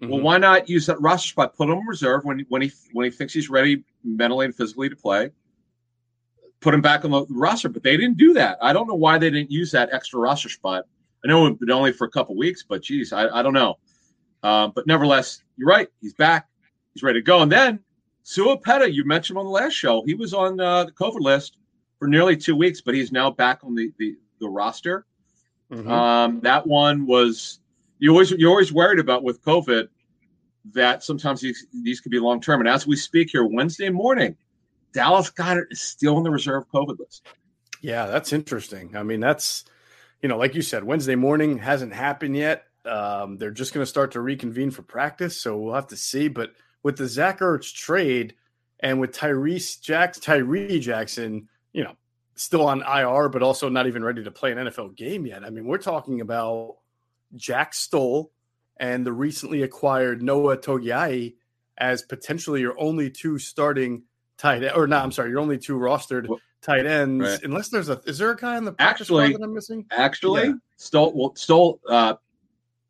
Well, 0.03 0.19
Mhm. 0.19 0.23
why 0.23 0.39
not 0.39 0.69
use 0.69 0.87
that 0.87 1.01
roster 1.01 1.29
spot? 1.29 1.55
Put 1.57 1.69
him 1.69 1.79
in 1.79 1.87
reserve 1.87 2.25
when 2.25 2.41
when 2.49 2.61
he 2.63 2.73
when 2.93 3.05
he 3.05 3.11
thinks 3.11 3.33
he's 3.33 3.49
ready 3.49 3.85
mentally 4.03 4.47
and 4.47 4.55
physically 4.55 4.89
to 4.89 4.97
play. 4.97 5.31
Put 6.61 6.75
him 6.75 6.81
back 6.81 7.05
on 7.05 7.11
the 7.11 7.25
roster, 7.31 7.69
but 7.69 7.83
they 7.83 7.97
didn't 7.97 8.17
do 8.19 8.33
that. 8.35 8.59
I 8.61 8.73
don't 8.73 8.87
know 8.89 8.95
why 8.95 9.19
they 9.19 9.31
didn't 9.31 9.51
use 9.51 9.71
that 9.73 9.91
extra 9.93 10.21
roster 10.21 10.49
spot. 10.49 10.87
I 11.25 11.29
know 11.29 11.47
it 11.47 11.59
would 11.61 11.71
only 11.71 11.93
for 11.93 12.05
a 12.07 12.11
couple 12.11 12.37
weeks, 12.37 12.65
but 12.69 12.83
geez, 12.83 13.13
I, 13.13 13.29
I 13.29 13.43
don't 13.43 13.53
know. 13.53 13.79
Um, 14.43 14.73
but 14.75 14.87
nevertheless, 14.89 15.43
you're 15.57 15.69
right. 15.69 15.89
He's 16.01 16.15
back. 16.15 16.49
He's 16.95 17.03
ready 17.05 17.21
to 17.21 17.25
go. 17.25 17.43
And 17.43 17.51
then 17.51 17.79
Sua 18.25 18.57
Opeta, 18.57 18.93
you 18.93 19.05
mentioned 19.05 19.39
on 19.39 19.45
the 19.45 19.51
last 19.51 19.73
show, 19.73 20.03
he 20.05 20.15
was 20.15 20.35
on 20.35 20.59
uh, 20.61 20.85
the 20.85 20.93
COVID 20.93 21.21
list 21.21 21.59
for 21.99 22.09
nearly 22.09 22.37
two 22.37 22.57
weeks, 22.57 22.81
but 22.81 22.95
he's 22.95 23.13
now 23.13 23.31
back 23.31 23.61
on 23.63 23.75
the 23.75 23.93
the, 23.99 24.17
the 24.41 24.49
roster. 24.49 25.07
Mhm. 25.73 25.89
Um, 25.89 26.41
that 26.41 26.67
one 26.67 27.07
was 27.07 27.61
you 28.03 28.11
always 28.11 28.33
you're 28.33 28.51
always 28.51 28.73
worried 28.73 28.99
about 28.99 29.23
with 29.23 29.41
COVID 29.45 29.87
that 30.73 31.05
sometimes 31.05 31.41
these 31.41 31.69
these 31.85 32.01
could 32.01 32.11
be 32.11 32.19
long 32.19 32.41
term. 32.41 32.59
And 32.59 32.69
as 32.69 32.85
we 32.85 32.97
speak 32.97 33.31
here, 33.31 33.47
Wednesday 33.47 33.91
morning, 33.91 34.37
Dallas 34.93 35.31
Goedert 35.31 35.67
is 35.71 35.81
still 35.81 36.17
on 36.17 36.25
the 36.25 36.31
reserve 36.31 36.65
COVID 36.75 36.99
list. 36.99 37.25
Yeah, 37.81 38.07
that's 38.07 38.33
interesting. 38.33 38.97
I 38.97 39.05
mean, 39.05 39.21
that's 39.21 39.65
you 40.21 40.29
know, 40.29 40.37
like 40.37 40.57
you 40.57 40.63
said, 40.63 40.83
Wednesday 40.83 41.15
morning 41.15 41.59
hasn't 41.59 41.95
happened 41.95 42.37
yet. 42.37 42.65
Um, 42.85 43.39
they're 43.39 43.53
just 43.53 43.73
going 43.73 43.83
to 43.83 43.89
start 43.89 44.11
to 44.13 44.21
reconvene 44.21 44.73
for 44.73 44.83
practice, 44.83 45.37
so 45.37 45.57
we'll 45.57 45.75
have 45.75 45.87
to 45.89 45.97
see. 45.97 46.27
But 46.27 46.55
with 46.83 46.97
the 46.97 47.07
Zach 47.07 47.39
Ertz 47.39 47.73
trade 47.73 48.35
and 48.81 48.99
with 48.99 49.17
Tyrese 49.17 49.81
Jacks, 49.81 50.19
Tyree 50.19 50.81
Jackson, 50.81 51.49
you 51.73 51.85
know, 51.85 51.95
still 52.35 52.67
on 52.67 52.83
IR, 52.83 53.29
but 53.29 53.45
also 53.45 53.69
not 53.69 53.87
even 53.87 54.03
ready 54.03 54.25
to 54.25 54.31
play 54.33 54.51
an 54.51 54.59
NFL 54.59 54.97
game 54.97 55.25
yet. 55.25 55.45
I 55.45 55.51
mean, 55.51 55.67
we're 55.67 55.79
talking 55.79 56.21
about 56.21 56.79
Jack 57.37 57.75
Stoll 57.75 58.33
and 58.79 59.07
the 59.07 59.13
recently 59.13 59.63
acquired 59.63 60.23
Noah 60.23 60.57
Togiai 60.59 61.35
as 61.79 62.03
potentially 62.03 62.61
your 62.61 62.79
only 62.79 63.11
two 63.11 63.39
starting 63.39 64.03
tight 64.39 64.63
end, 64.63 64.73
or 64.77 64.87
no, 64.87 64.99
I'm 64.99 65.13
sorry, 65.13 65.31
your 65.31 65.41
only 65.41 65.59
two 65.59 65.77
rostered 65.79 66.29
Well, 66.29 66.41
tight 66.61 66.87
ends, 66.87 67.25
right. 67.25 67.43
unless 67.45 67.69
there's 67.69 67.89
a 67.89 68.01
is 68.07 68.19
there 68.19 68.31
a 68.31 68.37
guy 68.37 68.57
in 68.57 68.65
the 68.65 68.73
practice 68.73 69.07
squad 69.09 69.21
Actually- 69.23 69.33
that 69.39 69.45
I'm 69.45 69.55
missing? 69.55 69.87
Actually, 69.91 70.45
Yeah. 70.49 70.53
Stoll 70.77 71.13
well, 71.15 71.35
Stoll 71.37 71.81
uh, 71.89 72.15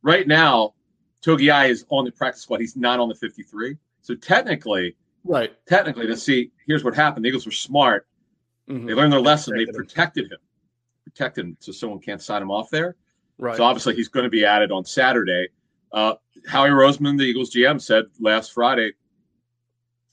right 0.03 0.27
now, 0.27 0.75
Togiai 1.23 1.69
is 1.71 1.85
on 1.91 2.05
the 2.05 2.11
practice 2.11 2.43
squad. 2.43 2.61
He's 2.61 2.77
not 2.77 2.99
on 2.99 3.09
the 3.09 3.15
53. 3.15 3.77
So 4.01 4.15
technically, 4.15 4.97
Right. 5.25 5.53
technically, 5.67 6.07
to 6.09 6.17
see 6.17 6.51
here's 6.67 6.83
what 6.83 6.95
happened. 6.95 7.25
The 7.25 7.29
Eagles 7.29 7.47
were 7.47 7.53
smart. 7.53 8.07
Mhm. 8.69 8.87
They 8.87 8.95
learned 8.95 9.13
their 9.13 9.21
lesson. 9.21 9.57
They 9.57 9.67
protected 9.67 10.25
him. 10.25 10.31
protected 10.31 10.33
him, 10.33 10.39
protected 11.05 11.45
him, 11.45 11.57
so 11.61 11.71
someone 11.73 12.01
can't 12.01 12.21
sign 12.23 12.43
him 12.43 12.51
off 12.51 12.71
there. 12.71 12.97
Right. 13.43 13.57
So 13.57 13.65
obviously 13.65 13.97
he's 13.97 14.07
going 14.07 14.23
to 14.23 14.31
be 14.31 14.45
added 14.45 14.71
on 14.71 14.85
Saturday. 14.85 15.49
Uh, 15.91 16.15
Howie 16.47 16.71
Roseman, 16.71 17.19
the 17.19 17.25
Eagles 17.25 17.53
GM, 17.53 17.83
said 17.83 18.05
last 18.21 18.53
Friday 18.53 18.93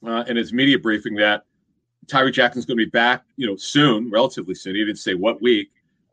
uh, 0.05 0.23
in 0.27 0.35
his 0.35 0.51
media 0.51 0.79
briefing 0.79 1.13
that 1.17 1.43
Tyree 2.07 2.31
Jackson's 2.31 2.65
going 2.65 2.79
to 2.79 2.85
be 2.85 2.89
back, 2.89 3.23
you 3.37 3.45
know, 3.45 3.55
soon, 3.55 4.09
relatively 4.09 4.55
soon. 4.55 4.73
He 4.73 4.83
didn't 4.83 4.97
say 4.97 5.13
what 5.13 5.43
week, 5.43 5.69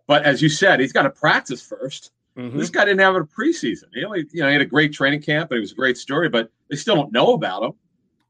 but 0.06 0.24
as 0.24 0.42
you 0.42 0.50
said, 0.50 0.78
he's 0.78 0.92
got 0.92 1.04
to 1.04 1.10
practice 1.10 1.66
1st 1.66 2.10
Mhm. 2.36 2.58
This 2.58 2.68
guy 2.68 2.84
didn't 2.84 3.00
have 3.00 3.16
a 3.16 3.22
preseason. 3.22 3.84
He 3.94 4.04
only, 4.04 4.26
you 4.30 4.42
know, 4.42 4.48
he 4.48 4.52
had 4.52 4.60
a 4.60 4.66
great 4.66 4.92
training 4.92 5.22
camp 5.22 5.50
and 5.50 5.56
it 5.56 5.60
was 5.62 5.72
a 5.72 5.74
great 5.74 5.96
story, 5.96 6.28
but 6.28 6.50
they 6.68 6.76
still 6.76 6.94
don't 6.94 7.10
know 7.10 7.32
about 7.32 7.62
him. 7.62 7.72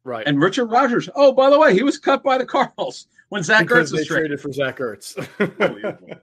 Right. 0.07 0.25
And 0.25 0.41
Richard 0.41 0.67
Rodgers, 0.67 1.09
oh, 1.17 1.33
by 1.33 1.51
the 1.51 1.59
way, 1.59 1.75
he 1.75 1.83
was 1.83 1.99
cut 1.99 2.23
by 2.23 2.39
the 2.39 2.47
Cardinals 2.47 3.09
when 3.29 3.43
Zach 3.43 3.63
because 3.63 3.91
Ertz 3.91 3.93
was 3.93 4.07
traded. 4.07 4.39
traded 4.39 4.41
for 4.41 4.53
Zach 4.53 4.79
Ertz. 4.79 5.17
Right. 5.59 6.19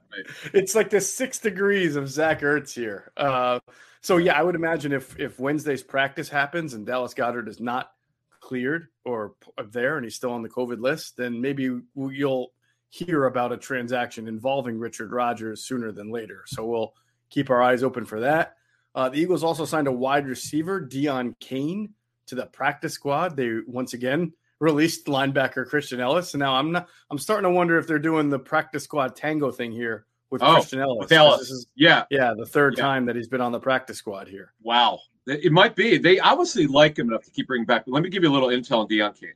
it's 0.54 0.74
like 0.74 0.88
the 0.88 1.02
six 1.02 1.38
degrees 1.38 1.94
of 1.94 2.08
Zach 2.08 2.40
Ertz 2.40 2.72
here. 2.72 3.12
Uh, 3.14 3.60
so 4.00 4.16
yeah, 4.16 4.38
I 4.38 4.42
would 4.42 4.54
imagine 4.54 4.92
if 4.92 5.20
if 5.20 5.38
Wednesday's 5.38 5.82
practice 5.82 6.30
happens 6.30 6.72
and 6.72 6.86
Dallas 6.86 7.12
Goedert 7.12 7.46
is 7.46 7.60
not 7.60 7.92
cleared 8.40 8.88
or 9.04 9.34
there 9.70 9.98
and 9.98 10.04
he's 10.04 10.14
still 10.14 10.32
on 10.32 10.42
the 10.42 10.48
COVID 10.48 10.80
list, 10.80 11.18
then 11.18 11.38
maybe 11.38 11.78
you'll 11.94 12.52
hear 12.88 13.26
about 13.26 13.52
a 13.52 13.58
transaction 13.58 14.28
involving 14.28 14.78
Richard 14.78 15.12
Rodgers 15.12 15.66
sooner 15.66 15.92
than 15.92 16.10
later. 16.10 16.44
So 16.46 16.64
we'll 16.64 16.94
keep 17.28 17.50
our 17.50 17.62
eyes 17.62 17.82
open 17.82 18.06
for 18.06 18.20
that. 18.20 18.56
Uh, 18.94 19.10
the 19.10 19.20
Eagles 19.20 19.44
also 19.44 19.66
signed 19.66 19.88
a 19.88 19.92
wide 19.92 20.26
receiver, 20.26 20.80
Deon 20.80 21.38
Cain, 21.38 21.92
to 22.26 22.34
the 22.34 22.46
practice 22.46 22.92
squad. 22.94 23.36
They 23.36 23.58
once 23.66 23.94
again 23.94 24.32
released 24.60 25.06
linebacker 25.06 25.66
Christian 25.66 26.00
Ellis. 26.00 26.34
And 26.34 26.40
now 26.40 26.54
I'm 26.54 26.72
not. 26.72 26.88
I'm 27.10 27.18
starting 27.18 27.44
to 27.44 27.50
wonder 27.50 27.78
if 27.78 27.86
they're 27.86 27.98
doing 27.98 28.30
the 28.30 28.38
practice 28.38 28.84
squad 28.84 29.16
tango 29.16 29.50
thing 29.50 29.72
here 29.72 30.06
with 30.30 30.42
Oh, 30.42 30.54
Christian 30.54 30.80
Ellis. 30.80 31.10
Ellis. 31.12 31.40
This 31.40 31.50
is 31.50 31.66
yeah. 31.74 32.04
yeah 32.10 32.32
the 32.36 32.46
third 32.46 32.74
Yeah. 32.76 32.84
time 32.84 33.06
that 33.06 33.16
he's 33.16 33.28
been 33.28 33.40
on 33.40 33.52
the 33.52 33.60
practice 33.60 33.98
squad 33.98 34.28
here. 34.28 34.52
Wow. 34.62 35.00
It 35.26 35.52
might 35.52 35.74
be. 35.74 35.96
They 35.98 36.18
obviously 36.20 36.66
like 36.66 36.98
him 36.98 37.08
enough 37.08 37.24
to 37.24 37.30
keep 37.30 37.46
bringing 37.46 37.66
back. 37.66 37.84
But 37.86 37.92
let 37.92 38.02
me 38.02 38.10
give 38.10 38.22
you 38.22 38.30
a 38.30 38.32
little 38.32 38.48
intel 38.48 38.78
on 38.80 38.88
Deon 38.88 39.18
Cain. 39.18 39.32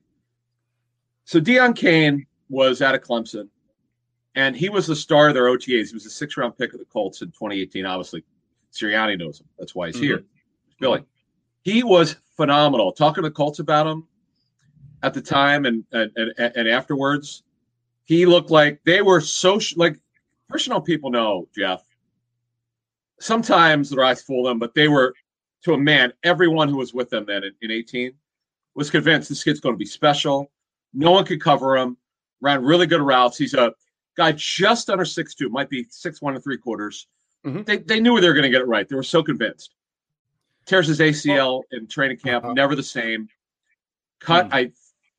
So 1.25 1.40
Deon 1.40 1.75
Cain 1.76 2.26
was 2.49 2.80
out 2.83 2.95
of 2.95 3.02
Clemson, 3.02 3.49
and 4.35 4.54
he 4.57 4.68
was 4.68 4.87
the 4.87 4.97
star 4.97 5.28
of 5.28 5.35
their 5.35 5.45
OTAs. 5.47 5.88
He 5.88 5.95
was 5.95 6.07
a 6.07 6.11
six-round 6.11 6.57
pick 6.59 6.73
of 6.73 6.78
the 6.78 6.85
Colts 6.87 7.23
in 7.23 7.28
2018. 7.28 7.87
Obviously, 7.87 8.23
Sirianni 8.73 9.18
knows 9.18 9.40
him. 9.40 9.47
That's 9.59 9.75
why 9.75 9.87
he's 9.88 9.97
Mhm. 9.97 10.00
here. 10.02 10.25
Billy. 10.80 11.04
He 11.68 11.82
was 11.82 12.16
phenomenal. 12.34 12.92
Talking 12.92 13.22
to 13.25 13.28
the 13.28 13.34
Colts 13.34 13.58
about 13.58 13.87
him 13.87 14.06
at 15.02 15.12
the 15.12 15.20
time 15.20 15.66
and 15.66 15.84
and, 15.92 16.10
and, 16.16 16.32
and 16.38 16.66
afterwards, 16.66 17.42
he 18.04 18.25
looked 18.25 18.50
like 18.50 18.80
they 18.87 19.02
were 19.02 19.20
so 19.20 19.60
like 19.76 20.00
personal 20.48 20.80
people 20.80 21.10
know, 21.10 21.46
Jeff. 21.54 21.84
Sometimes 23.20 23.90
their 23.90 24.02
eyes 24.02 24.22
fool 24.22 24.44
them, 24.44 24.58
but 24.58 24.75
they 24.75 24.88
were 24.88 25.12
to 25.64 25.75
a 25.75 25.78
man, 25.78 26.14
everyone 26.22 26.70
who 26.70 26.78
was 26.78 26.94
with 26.94 27.10
them 27.10 27.26
then 27.26 27.44
in, 27.44 27.52
in 27.60 27.70
18 27.70 28.14
was 28.75 28.88
convinced 28.88 29.28
this 29.28 29.44
kid's 29.44 29.60
going 29.60 29.75
to 29.75 29.78
be 29.78 29.84
special. 29.84 30.50
No 30.94 31.10
one 31.10 31.26
could 31.26 31.42
cover 31.42 31.76
him. 31.76 31.98
Ran 32.40 32.64
really 32.64 32.87
good 32.87 33.02
routes. 33.02 33.37
He's 33.37 33.52
a 33.52 33.75
guy 34.16 34.32
just 34.32 34.88
under 34.88 35.04
six 35.04 35.34
two, 35.34 35.50
might 35.50 35.68
be 35.68 35.84
six 35.90 36.22
one 36.22 36.34
and 36.34 36.42
three 36.42 36.56
quarters. 36.56 37.08
Mhm. 37.44 37.66
They 37.66 37.76
they 37.76 38.00
knew 38.00 38.18
they 38.18 38.28
were 38.28 38.32
going 38.32 38.44
to 38.44 38.56
get 38.56 38.62
it 38.62 38.68
right. 38.68 38.88
They 38.88 38.96
were 38.96 39.02
so 39.02 39.22
convinced. 39.22 39.75
Tears 40.68 40.87
his 40.87 41.00
ACL 41.00 41.62
in 41.72 41.87
training 41.88 42.18
camp, 42.18 42.44
Uh-huh. 42.44 42.52
never 42.54 42.76
the 42.76 42.82
same. 42.82 43.28
Cut. 44.20 44.46
Hmm. 44.46 44.54
I 44.54 44.72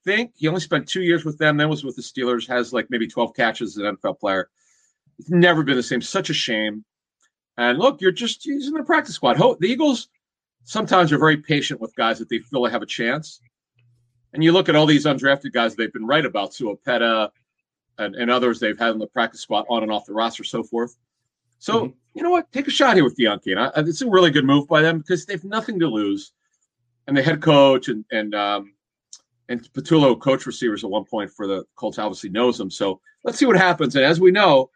think 0.05 0.31
he 0.35 0.47
only 0.47 0.61
spent 0.61 0.87
two 0.87 1.01
years 1.01 1.25
with 1.25 1.37
them. 1.37 1.57
Then 1.57 1.69
was 1.69 1.83
with 1.83 1.95
the 1.95 2.01
Steelers. 2.01 2.47
Has 2.47 2.71
like 2.71 2.87
maybe 2.89 3.07
twelve 3.07 3.35
catches 3.35 3.77
as 3.77 3.83
an 3.83 3.97
NFL 3.97 4.19
player. 4.19 4.49
It's 5.17 5.29
never 5.29 5.63
been 5.63 5.75
the 5.75 5.83
same. 5.83 6.01
Such 6.01 6.29
a 6.29 6.33
shame. 6.33 6.85
And 7.57 7.77
look, 7.79 7.99
you're 7.99 8.11
just 8.11 8.43
he's 8.43 8.67
in 8.67 8.73
the 8.73 8.83
practice 8.83 9.15
squad. 9.15 9.37
The 9.37 9.67
Eagles 9.67 10.07
sometimes 10.63 11.11
are 11.11 11.17
very 11.17 11.37
patient 11.37 11.81
with 11.81 11.95
guys 11.95 12.19
that 12.19 12.29
they 12.29 12.39
feel 12.39 12.61
they 12.63 12.71
have 12.71 12.81
a 12.83 12.85
chance. 12.85 13.41
And 14.33 14.43
you 14.43 14.51
look 14.51 14.69
at 14.69 14.75
all 14.75 14.85
these 14.85 15.05
undrafted 15.05 15.51
guys 15.51 15.75
they've 15.75 15.91
been 15.91 16.05
right 16.05 16.23
about, 16.25 16.53
Sua 16.53 16.75
Opeta 16.75 17.31
and, 17.97 18.15
and 18.15 18.29
others 18.29 18.59
they've 18.59 18.77
had 18.77 18.91
in 18.91 18.99
the 18.99 19.07
practice 19.07 19.41
squad 19.41 19.65
on 19.67 19.81
and 19.81 19.91
off 19.91 20.05
the 20.05 20.13
roster, 20.13 20.43
so 20.43 20.61
forth. 20.61 20.95
So, 21.59 21.87
Mhm. 21.87 21.93
you 22.13 22.23
know 22.23 22.29
what? 22.31 22.51
Take 22.51 22.67
a 22.67 22.71
shot 22.71 22.95
here 22.95 23.03
with 23.03 23.17
Deon 23.17 23.43
Cain. 23.43 23.57
I, 23.57 23.71
it's 23.77 24.01
a 24.01 24.09
really 24.09 24.31
good 24.31 24.45
move 24.45 24.67
by 24.67 24.81
them 24.81 24.99
because 24.99 25.25
they've 25.25 25.43
nothing 25.43 25.79
to 25.79 25.87
lose. 25.87 26.31
And 27.07 27.15
the 27.17 27.23
head 27.23 27.41
coach 27.41 27.89
and 27.89 28.05
and 28.11 28.33
um, 28.35 28.73
and 29.49 29.61
Patullo, 29.73 30.19
coach 30.19 30.45
receivers 30.45 30.83
at 30.83 30.89
one 30.89 31.05
point 31.05 31.31
for 31.31 31.47
the 31.47 31.65
Colts, 31.75 31.97
obviously 31.99 32.29
knows 32.29 32.57
them. 32.57 32.69
So 32.69 33.01
let's 33.23 33.37
see 33.37 33.45
what 33.45 33.57
happens. 33.57 33.95
And 33.95 34.05
as 34.05 34.19
we 34.19 34.31
know, 34.31 34.69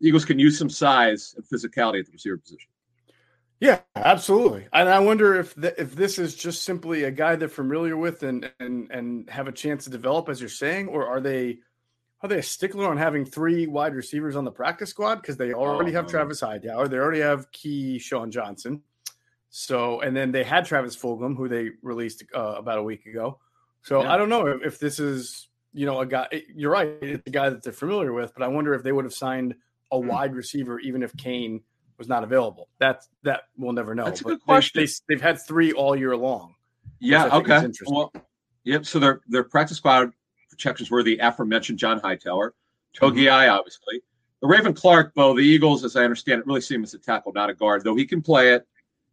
the 0.00 0.08
Eagles 0.08 0.24
can 0.24 0.38
use 0.38 0.58
some 0.58 0.70
size 0.70 1.34
and 1.36 1.44
physicality 1.46 2.00
at 2.00 2.06
the 2.06 2.12
receiver 2.12 2.36
position. 2.38 2.70
Yeah, 3.60 3.80
absolutely. 3.96 4.66
And 4.72 4.88
I 4.88 4.98
wonder 5.00 5.34
if 5.38 5.54
th- 5.54 5.74
if 5.78 5.94
this 5.94 6.18
is 6.18 6.34
just 6.34 6.62
simply 6.64 7.04
a 7.04 7.10
guy 7.10 7.36
they're 7.36 7.48
familiar 7.48 7.96
with 7.96 8.22
and 8.22 8.50
and 8.60 8.90
and 8.90 9.30
have 9.30 9.48
a 9.48 9.52
chance 9.52 9.84
to 9.84 9.90
develop, 9.90 10.28
as 10.28 10.40
you're 10.40 10.48
saying, 10.48 10.88
or 10.88 11.06
are 11.06 11.20
they 11.20 11.60
are 12.22 12.28
they 12.28 12.38
a 12.38 12.42
stickler 12.42 12.86
on 12.88 12.96
having 12.96 13.24
three 13.24 13.66
wide 13.66 13.94
receivers 13.94 14.34
on 14.36 14.44
the 14.44 14.50
practice 14.50 14.90
squad 14.90 15.16
because 15.16 15.36
they 15.36 15.52
already 15.52 15.92
have 15.92 16.06
Oh. 16.06 16.08
Travis 16.08 16.40
Hightower, 16.40 16.88
they 16.88 16.96
already 16.98 17.20
have 17.20 17.50
KeeSean 17.52 18.30
Johnson, 18.30 18.82
so 19.50 20.00
and 20.00 20.16
then 20.16 20.32
they 20.32 20.44
had 20.44 20.64
Travis 20.64 20.96
Fulgham, 20.96 21.36
who 21.36 21.48
they 21.48 21.70
released 21.82 22.24
uh, 22.34 22.56
about 22.56 22.78
a 22.78 22.82
week 22.82 23.06
ago. 23.06 23.38
So 23.82 24.02
Yeah. 24.02 24.12
I 24.12 24.16
don't 24.16 24.28
know 24.28 24.46
if, 24.46 24.62
if 24.64 24.78
this 24.78 24.98
is 24.98 25.48
you 25.72 25.86
know 25.86 26.00
a 26.00 26.06
guy. 26.06 26.26
You're 26.54 26.72
right, 26.72 26.88
it's 27.00 27.26
a 27.26 27.30
guy 27.30 27.50
that 27.50 27.62
they're 27.62 27.72
familiar 27.72 28.12
with, 28.12 28.32
but 28.34 28.42
I 28.42 28.48
wonder 28.48 28.74
if 28.74 28.82
they 28.82 28.92
would 28.92 29.04
have 29.04 29.14
signed 29.14 29.54
a 29.92 30.00
Hmm. 30.00 30.06
wide 30.08 30.34
receiver 30.34 30.78
even 30.80 31.02
if 31.02 31.16
Cain 31.16 31.62
was 31.98 32.08
not 32.08 32.22
available. 32.24 32.68
That's 32.78 33.08
that 33.22 33.44
we'll 33.56 33.72
never 33.72 33.94
know. 33.94 34.04
That's 34.04 34.20
a 34.20 34.24
But 34.24 34.30
good 34.30 34.42
question. 34.44 34.86
They, 35.08 35.14
have 35.14 35.22
had 35.22 35.40
three 35.40 35.72
all 35.72 35.96
year 35.96 36.16
long. 36.16 36.54
Yeah. 37.00 37.26
I 37.26 37.30
think 37.42 37.48
is 37.48 37.82
Okay. 37.82 37.90
Well, 37.92 38.12
yep. 38.64 38.84
So 38.86 38.98
their 38.98 39.20
their 39.28 39.44
practice 39.44 39.78
squad 39.78 40.12
protections 40.58 40.90
were 40.90 41.02
the 41.02 41.18
aforementioned 41.18 41.78
John 41.78 42.00
Hightower, 42.00 42.54
Togi 42.94 43.24
Mm-hmm. 43.26 43.50
obviously. 43.50 44.02
Le'Raven 44.42 44.74
Clark, 44.74 45.14
Bo, 45.14 45.34
the 45.34 45.40
Eagles, 45.42 45.84
as 45.84 45.96
I 45.96 46.04
understand 46.04 46.40
it, 46.40 46.46
really 46.46 46.60
see 46.60 46.74
him 46.74 46.84
as 46.84 46.94
a 46.94 46.98
tackle, 46.98 47.32
not 47.32 47.50
a 47.50 47.54
guard, 47.54 47.82
though 47.84 47.96
he 47.96 48.06
can 48.06 48.22
play 48.22 48.52
it. 48.54 48.66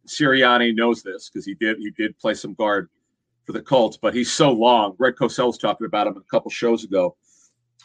Sirianni 0.06 0.74
knows 0.74 1.02
this 1.02 1.28
because 1.28 1.44
he 1.44 1.54
did 1.54 1.78
he 1.78 1.90
did 1.90 2.16
play 2.20 2.34
some 2.34 2.54
guard 2.54 2.88
for 3.44 3.52
the 3.52 3.60
Colts, 3.60 3.96
but 3.96 4.14
he's 4.14 4.30
so 4.30 4.52
long. 4.52 4.94
Greg 4.96 5.14
Cosell 5.16 5.48
was 5.48 5.58
talking 5.58 5.84
about 5.86 6.06
him 6.06 6.16
a 6.16 6.20
couple 6.30 6.48
shows 6.50 6.84
ago 6.84 7.16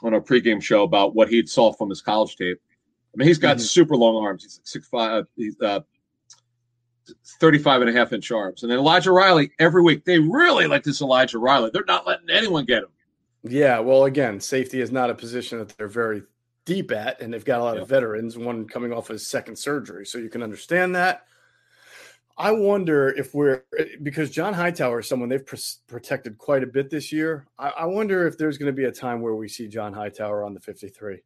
on 0.04 0.14
our 0.14 0.22
pregame 0.22 0.62
show 0.62 0.84
about 0.84 1.16
what 1.16 1.30
he'd 1.30 1.50
saw 1.50 1.72
from 1.74 1.90
his 1.90 2.02
college 2.02 2.36
tape. 2.36 2.60
I 3.14 3.18
mean, 3.18 3.28
he's 3.28 3.40
got 3.40 3.58
Mhm. 3.58 3.62
super 3.62 3.96
long 3.96 4.24
arms. 4.24 4.44
He's 4.44 4.58
like 4.60 4.68
six 4.68 4.88
five. 4.88 5.26
He's 5.36 5.60
uh, 5.62 5.82
35 7.40 7.82
and 7.82 7.90
a 7.90 7.94
half 7.94 8.14
inch 8.14 8.32
arms. 8.32 8.62
And 8.64 8.72
then 8.72 8.78
Elijah 8.80 9.12
Riley, 9.12 9.52
every 9.60 9.82
week, 9.82 10.06
they 10.06 10.20
really 10.20 10.68
like 10.68 10.84
this 10.84 11.02
Elijah 11.02 11.40
Riley. 11.40 11.72
They're 11.74 11.84
not 11.88 12.06
letting 12.08 12.30
anyone 12.30 12.66
get 12.66 12.84
him. 12.84 12.90
Yeah, 13.44 13.80
well, 13.80 14.06
again, 14.06 14.40
safety 14.40 14.82
is 14.82 14.92
not 14.92 15.10
a 15.10 15.16
position 15.16 15.58
that 15.60 15.76
they're 15.78 15.88
very 15.88 16.24
deep 16.66 16.92
at, 16.92 17.22
and 17.22 17.34
they've 17.34 17.44
got 17.46 17.60
a 17.60 17.64
lot 17.64 17.74
Yep. 17.76 17.84
of 17.84 17.90
veterans. 17.90 18.38
One 18.38 18.68
coming 18.68 18.94
off 18.94 19.08
his 19.08 19.26
second 19.26 19.56
surgery, 19.58 20.06
so 20.06 20.18
you 20.20 20.30
can 20.30 20.44
understand 20.44 20.96
that. 20.96 21.26
I 22.38 22.52
wonder 22.52 23.10
if 23.10 23.34
we're 23.36 23.64
because 24.04 24.30
John 24.32 24.54
Hightower 24.54 25.00
is 25.00 25.08
someone 25.08 25.30
they've 25.30 25.46
pr- 25.46 25.56
protected 25.88 26.38
quite 26.38 26.64
a 26.64 26.68
bit 26.68 26.90
this 26.90 27.12
year. 27.12 27.46
I, 27.60 27.70
I 27.70 27.86
wonder 27.86 28.26
if 28.26 28.38
there's 28.38 28.58
going 28.58 28.68
to 28.72 28.76
be 28.76 28.86
a 28.86 28.92
time 28.92 29.22
where 29.22 29.36
we 29.36 29.48
see 29.48 29.68
John 29.68 29.94
Hightower 29.94 30.44
on 30.44 30.54
the 30.54 30.60
53. 30.60 31.22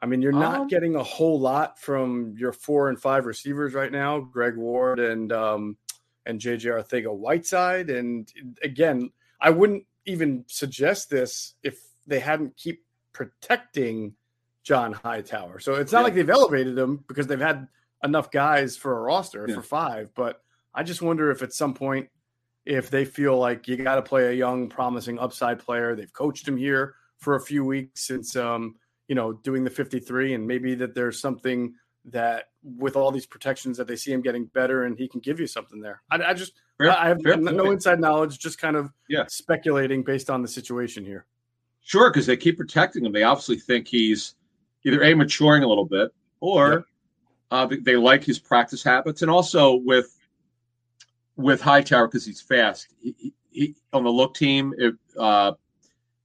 I 0.00 0.06
mean, 0.06 0.22
you're 0.22 0.30
not 0.32 0.60
Um, 0.60 0.68
getting 0.68 0.94
a 0.94 1.02
whole 1.02 1.40
lot 1.40 1.78
from 1.80 2.34
your 2.36 2.52
four 2.52 2.88
and 2.88 3.00
five 3.00 3.26
receivers 3.26 3.74
right 3.74 3.90
now, 3.90 4.20
Greg 4.20 4.56
Ward 4.56 5.00
and 5.00 5.32
um, 5.32 5.76
and 6.26 6.38
JJ 6.40 6.66
Arcega-Whiteside. 6.66 7.90
And 7.90 8.30
again, 8.62 9.10
I 9.40 9.50
wouldn't 9.50 9.84
even 10.08 10.44
suggest 10.48 11.10
this 11.10 11.54
if 11.62 11.78
they 12.06 12.20
hadn't 12.20 12.56
keep 12.56 12.84
protecting 13.12 14.14
John 14.62 14.92
Hightower. 14.92 15.60
So 15.60 15.74
it's 15.74 15.92
not 15.92 16.00
Yeah. 16.00 16.04
like 16.04 16.14
they've 16.14 16.30
elevated 16.30 16.76
him 16.76 17.04
because 17.08 17.26
they've 17.26 17.40
had 17.40 17.68
enough 18.02 18.30
guys 18.30 18.76
for 18.76 18.96
a 18.98 19.00
roster 19.00 19.46
Yeah. 19.48 19.54
for 19.56 19.62
five. 19.62 20.14
But 20.14 20.42
I 20.74 20.82
just 20.82 21.02
wonder 21.02 21.30
if 21.30 21.42
at 21.42 21.52
some 21.52 21.74
point, 21.74 22.08
if 22.64 22.90
they 22.90 23.04
feel 23.04 23.38
like 23.38 23.66
you 23.66 23.76
got 23.76 23.96
to 23.96 24.02
play 24.02 24.26
a 24.26 24.32
young, 24.32 24.68
promising 24.68 25.18
upside 25.18 25.58
player, 25.58 25.94
they've 25.96 26.12
coached 26.12 26.46
him 26.46 26.56
here 26.56 26.94
for 27.16 27.34
a 27.34 27.40
few 27.40 27.64
weeks 27.64 28.02
since 28.06 28.36
um, 28.36 28.76
you 29.08 29.14
know 29.14 29.32
doing 29.32 29.64
the 29.64 29.70
53, 29.70 30.34
and 30.34 30.46
maybe 30.46 30.74
that 30.74 30.94
there's 30.94 31.18
something 31.20 31.74
that 32.04 32.50
with 32.62 32.94
all 32.96 33.10
these 33.10 33.26
protections 33.26 33.76
that 33.78 33.86
they 33.86 33.96
see 33.96 34.12
him 34.12 34.20
getting 34.20 34.44
better 34.46 34.84
and 34.84 34.98
he 34.98 35.08
can 35.08 35.20
give 35.20 35.40
you 35.40 35.46
something 35.46 35.80
there. 35.80 36.02
I, 36.10 36.22
I 36.22 36.34
just 36.34 36.52
Fair- 36.78 36.90
I 36.92 37.08
have 37.08 37.18
no 37.22 37.70
inside 37.72 38.00
knowledge, 38.00 38.38
just 38.38 38.58
kind 38.58 38.76
of 38.76 38.92
Yeah. 39.08 39.24
speculating 39.28 40.02
based 40.02 40.30
on 40.30 40.42
the 40.42 40.48
situation 40.48 41.04
here. 41.04 41.26
Sure, 41.82 42.10
because 42.10 42.26
they 42.26 42.36
keep 42.36 42.56
protecting 42.56 43.04
him. 43.04 43.12
They 43.12 43.22
obviously 43.24 43.58
think 43.58 43.88
he's 43.88 44.34
either 44.84 45.02
a 45.02 45.14
maturing 45.14 45.62
a 45.64 45.66
little 45.68 45.84
bit 45.86 46.12
or 46.40 46.86
uh, 47.50 47.66
they, 47.66 47.76
they 47.78 47.96
like 47.96 48.22
his 48.22 48.38
practice 48.38 48.82
habits, 48.82 49.22
and 49.22 49.30
also 49.30 49.74
with 49.74 50.14
with 51.36 51.60
Hightower 51.60 52.06
because 52.08 52.26
he's 52.26 52.40
fast. 52.40 52.88
He, 53.00 53.14
he, 53.18 53.32
he 53.50 53.74
on 53.92 54.04
the 54.04 54.10
look 54.10 54.34
team, 54.34 54.74
if 54.76 54.94
uh, 55.18 55.52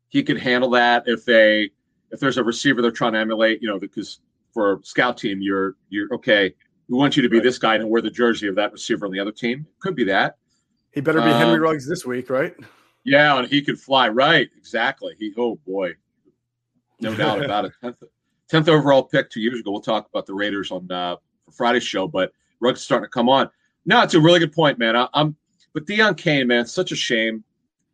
he 0.10 0.22
could 0.24 0.38
handle 0.39 0.69
that, 0.72 1.03
if 1.07 1.24
they 1.25 1.72
if 2.12 2.19
there's 2.19 2.38
a 2.38 2.43
receiver 2.43 2.81
they're 2.81 2.91
trying 2.91 3.13
to 3.13 3.19
emulate, 3.19 3.62
you 3.62 3.67
know, 3.69 3.79
because 3.79 4.19
for 4.53 4.81
scout 4.83 5.17
team, 5.17 5.41
you're 5.41 5.75
you're 5.89 6.13
okay. 6.13 6.53
we 6.89 6.98
want 6.98 7.15
you 7.15 7.24
to 7.24 7.29
be 7.29 7.38
Right. 7.38 7.43
this 7.43 7.57
guy 7.57 7.75
and 7.75 7.89
wear 7.89 8.01
the 8.01 8.12
jersey 8.12 8.48
of 8.50 8.55
that 8.55 8.72
receiver 8.74 9.05
on 9.05 9.12
the 9.12 9.19
other 9.19 9.31
team. 9.31 9.65
Could 9.79 9.95
be 9.95 10.03
that. 10.05 10.36
He 10.93 11.01
better 11.01 11.21
be 11.21 11.27
Henry 11.27 11.55
Um, 11.55 11.62
Ruggs 11.62 11.88
this 11.88 12.05
week, 12.05 12.29
right? 12.29 12.55
Yeah, 13.03 13.38
and 13.38 13.47
he 13.47 13.62
could 13.62 13.79
fly. 13.79 14.09
Right, 14.09 14.50
exactly. 14.57 15.15
He 15.17 15.33
oh 15.38 15.55
boy, 15.65 15.93
no 17.01 17.15
doubt 17.17 17.43
about 17.43 17.65
it. 17.65 17.73
Tenth, 17.81 18.03
tenth 18.47 18.69
overall 18.69 19.03
pick 19.03 19.29
two 19.29 19.41
years 19.41 19.59
ago. 19.59 19.71
We'll 19.71 19.81
talk 19.81 20.07
about 20.07 20.25
the 20.25 20.33
Raiders 20.33 20.71
on 20.71 20.89
uh, 20.91 21.17
Friday's 21.51 21.83
show, 21.83 22.07
but 22.07 22.31
Ruggs 22.59 22.79
is 22.79 22.85
starting 22.85 23.05
to 23.05 23.09
come 23.09 23.27
on. 23.27 23.50
No, 23.85 24.01
it's 24.01 24.13
a 24.13 24.21
really 24.21 24.39
good 24.39 24.53
point, 24.53 24.77
man. 24.77 24.95
I, 24.95 25.07
I'm 25.13 25.35
but 25.73 25.88
Deon 25.88 26.15
Cain, 26.15 26.47
man, 26.47 26.65
such 26.65 26.91
a 26.91 26.95
shame. 26.95 27.43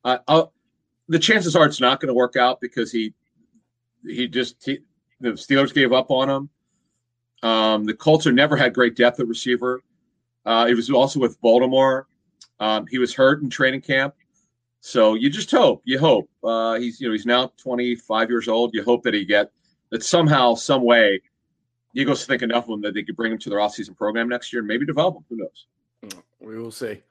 Uh, 0.03 0.45
the 1.07 1.19
chances 1.19 1.55
are 1.55 1.65
it's 1.65 1.81
not 1.81 1.99
going 1.99 2.07
to 2.07 2.13
work 2.13 2.35
out 2.35 2.59
because 2.61 2.91
he 2.91 3.13
he 4.05 4.27
just 4.27 4.63
he, 4.63 4.79
the 5.21 5.31
Steelers 5.31 5.73
gave 5.73 5.93
up 5.93 6.11
on 6.11 6.29
him. 6.29 6.49
Um, 7.41 7.85
the 7.85 7.93
Colts 7.93 8.27
are 8.27 8.31
never 8.31 8.57
had 8.57 8.73
great 8.73 8.95
depth 8.95 9.19
at 9.19 9.27
receiver. 9.27 9.81
Uh, 10.45 10.65
he 10.65 10.73
was 10.73 10.89
also 10.89 11.19
with 11.19 11.39
Baltimore. 11.41 12.07
Um, 12.59 12.85
he 12.89 12.97
was 12.97 13.13
hurt 13.13 13.41
in 13.41 13.49
training 13.49 13.81
camp. 13.81 14.15
So 14.81 15.13
you 15.13 15.29
just 15.29 15.51
hope, 15.51 15.81
you 15.85 15.99
hope. 15.99 16.29
Uh, 16.43 16.79
he's 16.79 17.01
you 17.01 17.07
know 17.07 17.13
he's 17.13 17.25
now 17.25 17.51
25 17.57 18.29
years 18.29 18.47
old. 18.47 18.73
You 18.73 18.83
hope 18.83 19.03
that 19.03 19.13
he 19.13 19.25
get 19.25 19.51
that 19.91 20.03
somehow, 20.03 20.55
some 20.55 20.83
way, 20.83 21.21
Eagles 21.95 22.25
think 22.25 22.41
enough 22.41 22.65
of 22.65 22.71
him 22.71 22.81
that 22.81 22.93
they 22.93 23.03
could 23.03 23.15
bring 23.15 23.31
him 23.31 23.39
to 23.39 23.49
their 23.49 23.59
offseason 23.59 23.95
program 23.97 24.29
next 24.29 24.53
year 24.53 24.61
and 24.61 24.67
maybe 24.67 24.85
develop 24.85 25.17
him. 25.17 25.25
Who 25.29 25.37
knows? 25.37 26.23
We 26.39 26.57
will 26.57 26.71
see. 26.71 27.01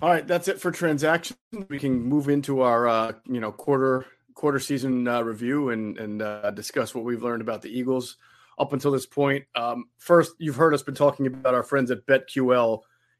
All 0.00 0.08
right, 0.08 0.26
that's 0.26 0.48
it 0.48 0.60
for 0.60 0.70
transactions. 0.70 1.38
We 1.68 1.78
can 1.78 2.02
move 2.02 2.28
into 2.28 2.62
our 2.62 2.88
uh, 2.88 3.12
you 3.26 3.40
know 3.40 3.52
quarter 3.52 4.06
quarter 4.34 4.58
season 4.58 5.06
uh, 5.06 5.22
review 5.22 5.70
and 5.70 5.98
and 5.98 6.22
uh, 6.22 6.50
discuss 6.52 6.94
what 6.94 7.04
we've 7.04 7.22
learned 7.22 7.42
about 7.42 7.62
the 7.62 7.68
Eagles 7.68 8.16
up 8.58 8.72
until 8.72 8.90
this 8.90 9.06
point. 9.06 9.44
Um, 9.54 9.86
first, 9.98 10.34
you've 10.38 10.56
heard 10.56 10.74
us 10.74 10.82
been 10.82 10.94
talking 10.94 11.26
about 11.26 11.54
our 11.54 11.62
friends 11.62 11.90
at 11.90 12.06
BetQL. 12.06 12.82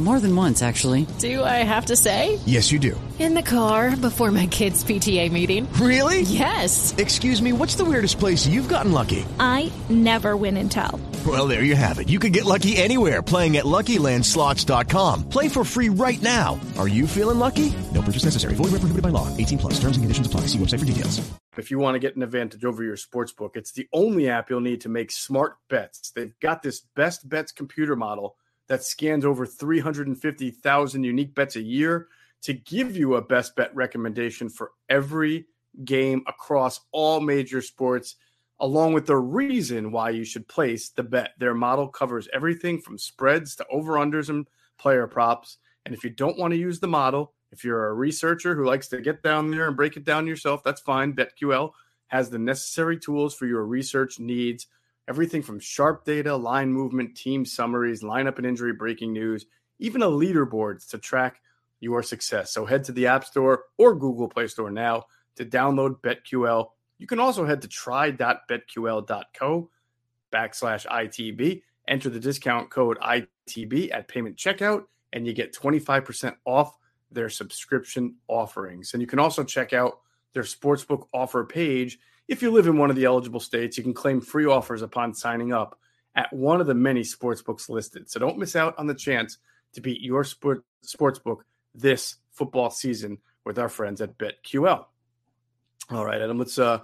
More 0.00 0.18
than 0.18 0.34
once, 0.34 0.60
actually. 0.60 1.06
Do 1.20 1.44
I 1.44 1.62
have 1.62 1.86
to 1.86 1.94
say? 1.96 2.40
Yes, 2.46 2.72
you 2.72 2.80
do. 2.80 3.00
In 3.20 3.34
the 3.34 3.42
car 3.42 3.94
before 3.96 4.32
my 4.32 4.48
kids' 4.48 4.82
PTA 4.82 5.30
meeting. 5.30 5.72
Really? 5.74 6.22
Yes. 6.22 6.92
Excuse 6.98 7.40
me, 7.40 7.52
what's 7.52 7.76
the 7.76 7.84
weirdest 7.84 8.18
place 8.18 8.44
you've 8.44 8.68
gotten 8.68 8.90
lucky? 8.90 9.24
I 9.38 9.70
never 9.88 10.36
win 10.36 10.56
and 10.56 10.68
tell. 10.70 10.98
Well, 11.24 11.46
there 11.46 11.62
you 11.62 11.76
have 11.76 12.00
it. 12.00 12.08
You 12.08 12.18
can 12.18 12.32
get 12.32 12.44
lucky 12.44 12.76
anywhere 12.76 13.22
playing 13.22 13.56
at 13.56 13.66
LuckyLandSlots.com. 13.66 15.28
Play 15.28 15.48
for 15.48 15.64
free 15.64 15.90
right 15.90 16.20
now. 16.20 16.58
Are 16.76 16.88
you 16.88 17.06
feeling 17.06 17.38
lucky? 17.38 17.72
No 17.94 18.02
purchase 18.02 18.24
necessary. 18.24 18.54
Void 18.56 18.72
where 18.72 18.80
prohibited 18.80 19.02
by 19.02 19.10
law. 19.10 19.34
18 19.36 19.58
plus. 19.58 19.74
Terms 19.74 19.96
and 19.96 20.02
conditions 20.02 20.26
apply. 20.26 20.40
See 20.48 20.58
website 20.58 20.80
for 20.80 20.84
details. 20.86 21.22
if 21.56 21.70
you 21.70 21.78
want 21.78 21.94
to 21.94 22.00
get 22.00 22.16
an 22.16 22.24
advantage 22.24 22.64
over 22.64 22.82
your 22.82 22.96
sports 22.96 23.30
book. 23.32 23.52
It's 23.54 23.70
the 23.70 23.86
only 23.92 24.28
app 24.28 24.50
you'll 24.50 24.60
need 24.60 24.80
to 24.80 24.88
make 24.88 25.12
smart 25.12 25.56
bets. 25.70 26.10
They've 26.10 26.34
got 26.40 26.62
this 26.64 26.80
best 26.96 27.28
bets 27.28 27.52
computer 27.52 27.94
model 27.94 28.36
that 28.68 28.84
scans 28.84 29.24
over 29.24 29.46
350,000 29.46 31.04
unique 31.04 31.34
bets 31.34 31.56
a 31.56 31.62
year 31.62 32.08
to 32.42 32.52
give 32.52 32.96
you 32.96 33.14
a 33.14 33.22
best 33.22 33.56
bet 33.56 33.74
recommendation 33.74 34.48
for 34.48 34.72
every 34.88 35.46
game 35.84 36.22
across 36.26 36.80
all 36.92 37.20
major 37.20 37.60
sports, 37.60 38.16
along 38.60 38.92
with 38.92 39.06
the 39.06 39.16
reason 39.16 39.90
why 39.90 40.10
you 40.10 40.24
should 40.24 40.46
place 40.46 40.90
the 40.90 41.02
bet. 41.02 41.30
Their 41.38 41.54
model 41.54 41.88
covers 41.88 42.28
everything 42.32 42.80
from 42.80 42.98
spreads 42.98 43.56
to 43.56 43.66
over-unders 43.70 44.28
and 44.28 44.46
player 44.78 45.06
props. 45.06 45.58
And 45.84 45.94
if 45.94 46.04
you 46.04 46.10
don't 46.10 46.38
want 46.38 46.52
to 46.52 46.58
use 46.58 46.80
the 46.80 46.88
model, 46.88 47.32
if 47.50 47.64
you're 47.64 47.86
a 47.86 47.94
researcher 47.94 48.54
who 48.54 48.66
likes 48.66 48.88
to 48.88 49.00
get 49.00 49.22
down 49.22 49.50
there 49.50 49.68
and 49.68 49.76
break 49.76 49.96
it 49.96 50.04
down 50.04 50.26
yourself, 50.26 50.62
that's 50.64 50.80
fine. 50.80 51.14
BetQL 51.14 51.72
has 52.08 52.30
the 52.30 52.38
necessary 52.38 52.98
tools 52.98 53.34
for 53.34 53.46
your 53.46 53.64
research 53.64 54.18
needs. 54.18 54.66
Everything 55.08 55.42
from 55.42 55.60
sharp 55.60 56.04
data, 56.04 56.34
line 56.34 56.72
movement, 56.72 57.16
team 57.16 57.44
summaries, 57.44 58.02
lineup 58.02 58.38
and 58.38 58.46
injury 58.46 58.72
breaking 58.72 59.12
news, 59.12 59.46
even 59.78 60.02
a 60.02 60.06
leaderboards 60.06 60.88
to 60.88 60.98
track 60.98 61.40
your 61.80 62.02
success. 62.02 62.52
So 62.52 62.64
head 62.64 62.84
to 62.84 62.92
the 62.92 63.06
App 63.06 63.24
Store 63.24 63.64
or 63.76 63.94
Google 63.94 64.28
Play 64.28 64.46
Store 64.46 64.70
now 64.70 65.04
to 65.36 65.44
download 65.44 66.00
BetQL. 66.00 66.68
You 66.98 67.06
can 67.06 67.20
also 67.20 67.44
head 67.44 67.60
to 67.62 67.68
try.betql.co 67.68 69.70
backslash 70.32 70.86
ITB. 70.86 71.62
Enter 71.86 72.08
the 72.08 72.20
discount 72.20 72.70
code 72.70 72.98
ITB 73.00 73.92
at 73.92 74.08
payment 74.08 74.36
checkout, 74.36 74.84
and 75.12 75.26
you 75.26 75.34
get 75.34 75.54
25% 75.54 76.34
off 76.46 76.74
their 77.10 77.28
subscription 77.28 78.16
offerings. 78.26 78.94
And 78.94 79.02
you 79.02 79.06
can 79.06 79.18
also 79.18 79.44
check 79.44 79.74
out 79.74 79.98
their 80.32 80.44
sportsbook 80.44 81.08
offer 81.12 81.44
page. 81.44 81.98
If 82.28 82.42
you 82.42 82.50
live 82.50 82.66
in 82.66 82.78
one 82.78 82.90
of 82.90 82.96
the 82.96 83.04
eligible 83.04 83.40
states, 83.40 83.76
you 83.76 83.82
can 83.82 83.92
claim 83.94 84.20
free 84.20 84.46
offers 84.46 84.82
upon 84.82 85.12
signing 85.14 85.52
up 85.52 85.78
at 86.14 86.32
one 86.32 86.60
of 86.60 86.66
the 86.66 86.74
many 86.74 87.02
sportsbooks 87.02 87.68
listed. 87.68 88.08
So 88.10 88.18
don't 88.20 88.38
miss 88.38 88.56
out 88.56 88.74
on 88.78 88.86
the 88.86 88.94
chance 88.94 89.38
to 89.74 89.80
beat 89.80 90.00
your 90.00 90.24
sport, 90.24 90.64
sportsbook 90.84 91.38
this 91.74 92.16
football 92.30 92.70
season 92.70 93.18
with 93.44 93.58
our 93.58 93.68
friends 93.68 94.00
at 94.00 94.16
BetQL. 94.16 94.86
All 95.90 96.04
right, 96.06 96.20
Adam, 96.22 96.38
let's 96.38 96.58
uh, 96.58 96.78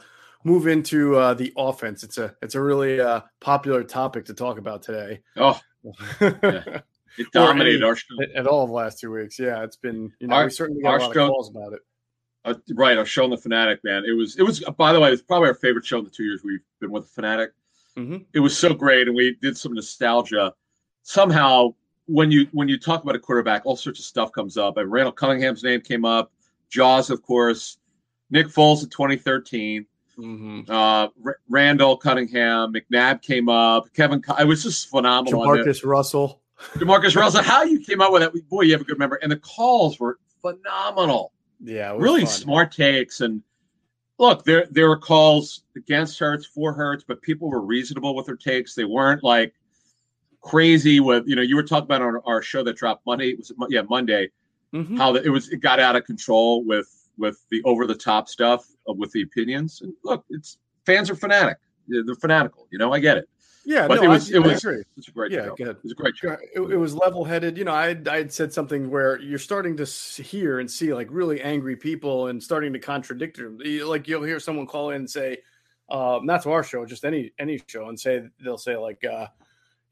move 0.45 0.67
into 0.67 1.17
uh, 1.17 1.33
the 1.35 1.53
offense. 1.57 2.03
It's 2.05 2.19
a 2.19 2.35
it's 2.43 2.55
a 2.55 2.61
really 2.61 3.01
uh, 3.01 3.23
popular 3.41 3.83
topic 3.83 4.27
to 4.27 4.35
talk 4.35 4.59
about 4.59 4.83
today. 4.83 5.21
Oh, 5.37 5.59
at, 6.21 6.85
it 7.17 7.33
dominated 7.33 7.83
our 7.83 7.97
show. 7.97 8.05
at 8.35 8.47
all 8.47 8.65
of 8.65 8.69
the 8.69 8.75
last 8.75 8.99
two 9.01 9.11
weeks. 9.11 9.39
Yeah, 9.39 9.63
it's 9.65 9.77
been 9.77 10.13
you 10.21 10.27
know 10.27 10.35
Our- 10.35 10.45
we 10.45 10.51
certainly 10.51 10.83
got 10.83 11.01
a 11.01 11.05
lot 11.07 11.15
show- 11.15 11.25
of 11.25 11.31
calls 11.31 11.49
about 11.51 11.73
it. 11.73 11.81
Uh, 12.45 12.55
right, 12.75 12.97
our 12.97 13.05
show 13.05 13.25
on 13.25 13.31
the 13.31 13.37
Fanatic, 13.37 13.85
man. 13.85 14.05
It 14.07 14.13
was, 14.13 14.37
it 14.39 14.43
was. 14.43 14.61
By 14.79 14.93
the 14.95 15.01
way, 15.01 15.11
it's 15.13 15.21
probably 15.23 15.49
our 15.49 15.55
favorite 15.55 15.85
show 15.85 15.99
in 15.99 16.05
the 16.05 16.11
two 16.11 16.25
years 16.25 16.41
we've 16.43 16.61
been 16.81 16.91
with 16.91 17.05
the 17.05 17.11
Fanatic. 17.11 17.53
Mhm. 17.99 18.25
It 18.33 18.41
was 18.41 18.57
so 18.57 18.73
great, 18.73 19.09
and 19.09 19.15
we 19.17 19.37
did 19.43 19.59
some 19.59 19.75
nostalgia. 19.75 20.55
Somehow, 21.03 21.75
when 22.07 22.31
you 22.31 22.47
when 22.53 22.67
you 22.69 22.79
talk 22.79 23.03
about 23.03 23.15
a 23.15 23.19
quarterback, 23.19 23.63
all 23.67 23.77
sorts 23.77 23.99
of 23.99 24.07
stuff 24.07 24.33
comes 24.33 24.57
up. 24.57 24.79
And 24.79 24.91
Randall 24.91 25.13
Cunningham's 25.13 25.63
name 25.63 25.81
came 25.83 26.05
up, 26.07 26.33
Jaws, 26.71 27.11
of 27.11 27.21
course, 27.23 27.77
Nick 28.31 28.47
Foles 28.47 28.83
in 28.85 28.89
2013, 28.89 29.85
Mhm. 30.19 30.69
uh, 30.71 31.09
R- 31.25 31.39
Randall 31.51 31.97
Cunningham, 31.99 32.73
McNabb 32.73 33.21
came 33.23 33.49
up, 33.51 33.93
Kevin. 33.93 34.23
It 34.39 34.45
was 34.47 34.63
just 34.63 34.89
phenomenal. 34.89 35.43
Jamarcus 35.43 35.85
Russell. 35.85 36.41
Demarcus 36.75 37.17
Russell, 37.17 37.43
how 37.43 37.65
you 37.65 37.81
came 37.81 38.01
up 38.01 38.13
with 38.13 38.23
that? 38.23 38.49
Boy, 38.49 38.63
you 38.63 38.73
have 38.73 38.81
a 38.83 38.85
good 38.85 38.99
memory. 38.99 39.19
And 39.23 39.31
the 39.33 39.37
calls 39.39 39.99
were 40.01 40.19
phenomenal 40.41 41.33
Yeah, 41.63 41.95
really 41.97 42.25
fun. 42.25 42.31
smart 42.31 42.73
takes. 42.73 43.21
And 43.21 43.43
look, 44.19 44.45
there 44.45 44.67
there 44.71 44.89
were 44.89 44.99
calls 44.99 45.65
against 45.77 46.19
Hurts, 46.19 46.47
for 46.47 46.73
Hurts, 46.73 47.05
but 47.07 47.21
people 47.23 47.51
were 47.51 47.61
reasonable 47.61 48.15
with 48.15 48.27
their 48.27 48.37
takes. 48.37 48.75
They 48.75 48.85
weren't 48.85 49.23
like 49.23 49.55
crazy 50.41 51.01
with 51.01 51.25
you 51.27 51.37
know. 51.37 51.43
You 51.43 51.57
were 51.57 51.63
talking 51.63 51.85
about 51.85 52.03
on 52.03 52.21
our 52.27 52.43
show 52.43 52.63
that 52.65 52.77
dropped 52.77 53.05
Monday. 53.07 53.35
Was 53.35 53.51
it, 53.51 53.59
Mon- 53.59 53.71
yeah 53.71 53.83
Monday? 53.83 54.31
Mhm. 54.75 54.97
How 54.97 55.13
the, 55.13 55.23
it 55.23 55.31
was 55.31 55.49
it 55.51 55.59
got 55.59 55.81
out 55.81 55.97
of 55.97 56.05
control 56.05 56.65
with 56.65 57.09
with 57.19 57.45
the 57.51 57.63
over 57.65 57.87
the 57.87 57.95
top 57.95 58.29
stuff 58.29 58.67
uh, 58.89 58.93
with 58.93 59.13
the 59.13 59.23
opinions. 59.23 59.83
And 59.83 59.93
look, 60.05 60.25
it's 60.31 60.59
fans 60.87 61.11
are 61.11 61.17
fanatic. 61.17 61.59
They're 61.89 62.15
fanatical. 62.15 62.69
You 62.71 62.79
know, 62.79 62.93
I 62.93 63.01
get 63.01 63.17
it. 63.19 63.29
Yeah, 63.71 63.87
But 63.87 64.03
no, 64.03 64.03
it 64.03 64.09
was 64.09 64.33
I, 64.33 64.37
it 64.37 64.43
was 64.43 64.65
it's 64.97 65.07
a 65.07 65.13
great 65.13 65.31
Yeah, 65.31 65.45
show. 65.45 65.55
It 65.57 65.83
was 65.85 65.93
a 65.93 65.95
great 65.95 66.17
show. 66.17 66.33
It, 66.33 66.61
it 66.61 66.77
was 66.77 66.93
level 66.93 67.25
headed. 67.25 67.57
You 67.57 67.63
know, 67.63 67.73
I 67.73 67.97
I 68.11 68.17
had 68.17 68.33
said 68.33 68.53
something 68.53 68.91
where 68.91 69.21
you're 69.21 69.39
starting 69.39 69.77
to 69.77 69.85
hear 69.85 70.59
and 70.59 70.69
see 70.69 70.93
like 70.93 71.07
really 71.09 71.41
angry 71.41 71.77
people 71.77 72.27
and 72.27 72.43
starting 72.43 72.73
to 72.73 72.81
contradict 72.81 73.37
them. 73.37 73.61
Like 73.85 74.09
you'll 74.09 74.25
hear 74.25 74.41
someone 74.41 74.67
call 74.67 74.91
in 74.91 74.97
and 74.97 75.11
say, 75.11 75.39
uh, 75.89 76.19
not 76.25 76.43
to 76.43 76.51
our 76.51 76.65
show, 76.65 76.85
just 76.85 77.05
any 77.05 77.31
any 77.39 77.63
show, 77.69 77.89
and 77.89 77.99
say 77.99 78.25
they'll 78.43 78.59
say 78.59 78.77
like, 78.77 79.05
uh, 79.05 79.29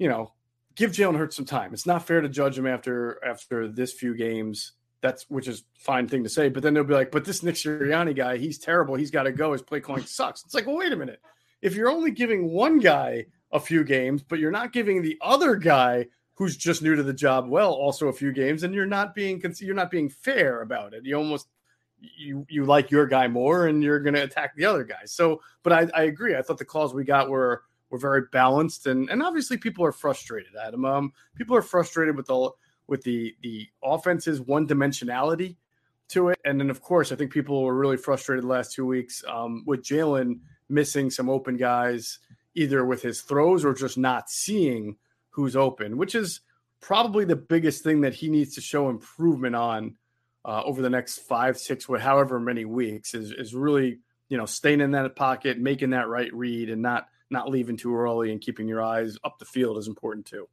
you 0.01 0.09
know, 0.09 0.33
give 0.75 0.91
Jalen 0.91 1.17
Hurts 1.17 1.37
some 1.37 1.45
time. 1.45 1.73
It's 1.73 1.87
not 1.87 2.05
fair 2.05 2.21
to 2.21 2.29
judge 2.29 2.59
him 2.59 2.67
after 2.67 3.25
after 3.25 3.69
this 3.69 3.93
few 3.93 4.17
games. 4.17 4.73
That's 5.03 5.31
which 5.31 5.47
is 5.47 5.63
fine 5.79 6.09
thing 6.09 6.25
to 6.25 6.29
say. 6.29 6.49
But 6.49 6.65
then 6.65 6.75
they'll 6.75 6.83
be 6.83 6.95
like, 6.95 7.13
but 7.13 7.25
this 7.25 7.45
Nick 7.45 7.55
Sirianni 7.55 8.17
guy, 8.17 8.39
he's 8.39 8.59
terrible. 8.59 8.97
He's 8.97 9.13
got 9.13 9.23
to 9.23 9.31
go. 9.31 9.53
His 9.53 9.63
play 9.63 9.79
calling 9.79 10.05
sucks. 10.05 10.45
It's 10.45 10.55
like, 10.55 10.67
well, 10.67 10.79
wait 10.79 10.91
a 10.91 10.97
minute. 10.97 11.21
If 11.63 11.77
you're 11.77 11.91
only 11.91 12.11
giving 12.11 12.51
one 12.51 12.81
guy 12.81 13.27
a 13.53 13.61
few 13.61 13.85
games, 13.85 14.23
but 14.23 14.39
you're 14.39 14.51
not 14.51 14.73
giving 14.73 15.03
the 15.03 15.19
other 15.21 15.57
guy 15.57 16.07
who's 16.35 16.57
just 16.57 16.83
new 16.83 16.95
to 16.95 17.03
the 17.03 17.13
job 17.13 17.49
well 17.49 17.73
also 17.73 18.07
a 18.07 18.13
few 18.13 18.33
games 18.33 18.63
and 18.63 18.73
you're 18.73 18.87
not 18.87 19.13
being 19.13 19.43
you're 19.59 19.75
not 19.75 19.91
being 19.91 20.09
fair 20.09 20.63
about 20.63 20.95
it. 20.95 21.05
You 21.05 21.17
almost 21.17 21.49
you 22.01 22.47
you 22.49 22.65
like 22.65 22.93
your 22.93 23.07
guy 23.07 23.27
more 23.27 23.67
and 23.67 23.83
you're 23.83 23.99
going 23.99 24.15
to 24.15 24.23
attack 24.23 24.55
the 24.55 24.65
other 24.65 24.85
guy. 24.85 25.05
So 25.05 25.41
but 25.63 25.73
I, 25.73 25.89
I 25.95 26.03
agree. 26.05 26.37
I 26.37 26.43
thought 26.43 26.59
the 26.59 26.65
calls 26.65 26.95
we 26.95 27.05
got 27.05 27.29
were 27.29 27.65
were 27.91 27.99
very 27.99 28.23
balanced 28.31 28.87
and 28.87 29.11
and 29.11 29.23
obviously 29.23 29.57
people 29.57 29.85
are 29.85 29.93
frustrated 29.93 30.53
adam. 30.55 30.85
Um 30.85 31.13
people 31.35 31.57
are 31.57 31.63
frustrated 31.63 32.17
with 32.17 32.27
the 32.27 32.51
with 32.87 33.03
the 33.03 33.35
the 33.43 33.67
offense's 33.83 34.41
one 34.41 34.69
dimensionality 34.69 35.57
to 36.11 36.29
it. 36.29 36.39
And 36.45 36.61
then 36.61 36.71
of 36.71 36.81
course 36.81 37.11
i 37.11 37.17
think 37.17 37.33
people 37.33 37.65
were 37.65 37.75
really 37.75 37.97
frustrated 37.97 38.45
the 38.45 38.49
last 38.49 38.73
two 38.73 38.87
weeks 38.87 39.25
um 39.29 39.65
with 39.67 39.83
jalen 39.83 40.39
missing 40.69 41.11
some 41.11 41.29
open 41.29 41.57
guys 41.57 42.21
either 42.59 42.85
with 42.85 43.03
his 43.03 43.23
throws 43.23 43.65
or 43.65 43.73
just 43.73 43.97
not 43.97 44.29
seeing 44.29 44.97
who's 45.31 45.55
open, 45.55 45.97
which 45.97 46.15
is 46.15 46.41
probably 46.81 47.25
the 47.25 47.37
biggest 47.37 47.85
thing 47.85 48.01
that 48.03 48.15
he 48.15 48.29
needs 48.29 48.55
to 48.55 48.61
show 48.61 48.89
improvement 48.89 49.55
on 49.55 49.97
uh, 50.45 50.63
over 50.65 50.83
the 50.83 50.91
next 50.91 51.19
five, 51.21 51.59
six, 51.59 51.87
however 52.01 52.41
many 52.41 52.65
weeks 52.65 53.15
is 53.15 53.31
is 53.33 53.55
really 53.55 53.99
you 54.29 54.37
know 54.37 54.47
staying 54.47 54.81
in 54.81 54.91
that 54.93 55.15
pocket, 55.17 55.59
making 55.59 55.91
that 55.91 56.09
right 56.09 56.33
read, 56.35 56.71
and 56.71 56.83
not 56.83 57.07
not 57.31 57.49
leaving 57.49 57.77
too 57.77 57.95
early 57.95 58.33
and 58.33 58.41
keeping 58.41 58.67
your 58.67 58.83
eyes 58.83 59.17
up 59.25 59.39
the 59.39 59.45
field 59.45 59.79
is 59.79 59.89
important 59.89 60.27
too. 60.27 60.49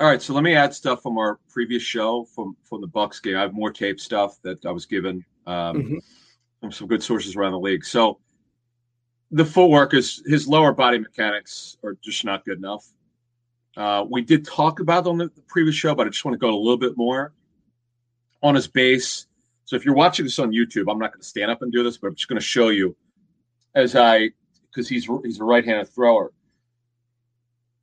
All 0.00 0.06
right, 0.08 0.20
so 0.20 0.34
let 0.34 0.42
me 0.42 0.54
add 0.54 0.74
stuff 0.74 1.02
from 1.02 1.18
our 1.18 1.38
previous 1.48 1.82
show 1.82 2.24
from 2.24 2.56
from 2.64 2.80
the 2.80 2.88
Bucs 2.88 3.22
game. 3.22 3.36
I 3.36 3.42
have 3.42 3.54
more 3.54 3.70
tape 3.70 4.00
stuff 4.00 4.40
that 4.42 4.64
I 4.66 4.70
was 4.70 4.86
given 4.86 5.24
um, 5.46 5.76
mm-hmm. 5.76 5.96
from 6.60 6.72
some 6.72 6.88
good 6.88 7.02
sources 7.02 7.36
around 7.36 7.52
the 7.52 7.60
league. 7.60 7.84
So 7.84 8.18
the 9.32 9.44
footwork 9.44 9.94
is 9.94 10.22
his 10.26 10.46
lower 10.46 10.72
body 10.72 10.98
mechanics 10.98 11.78
are 11.82 11.96
just 12.02 12.24
not 12.24 12.44
good 12.44 12.58
enough. 12.58 12.86
Uh, 13.76 14.04
we 14.08 14.20
did 14.20 14.44
talk 14.44 14.80
about 14.80 15.06
on 15.06 15.16
the 15.16 15.30
previous 15.48 15.74
show, 15.74 15.94
but 15.94 16.06
I 16.06 16.10
just 16.10 16.24
want 16.24 16.34
to 16.34 16.38
go 16.38 16.50
a 16.50 16.56
little 16.56 16.76
bit 16.76 16.96
more 16.98 17.32
on 18.42 18.54
his 18.54 18.68
base. 18.68 19.26
So 19.64 19.74
if 19.74 19.86
you're 19.86 19.94
watching 19.94 20.26
this 20.26 20.38
on 20.38 20.52
YouTube, 20.52 20.90
I'm 20.90 20.98
not 20.98 21.12
going 21.12 21.22
to 21.22 21.26
stand 21.26 21.50
up 21.50 21.62
and 21.62 21.72
do 21.72 21.82
this, 21.82 21.96
but 21.96 22.08
I'm 22.08 22.14
just 22.14 22.28
going 22.28 22.38
to 22.38 22.44
show 22.44 22.68
you 22.68 22.94
as 23.74 23.96
I 23.96 24.30
because 24.70 24.88
he's 24.88 25.08
he's 25.24 25.40
a 25.40 25.44
right-handed 25.44 25.88
thrower. 25.88 26.32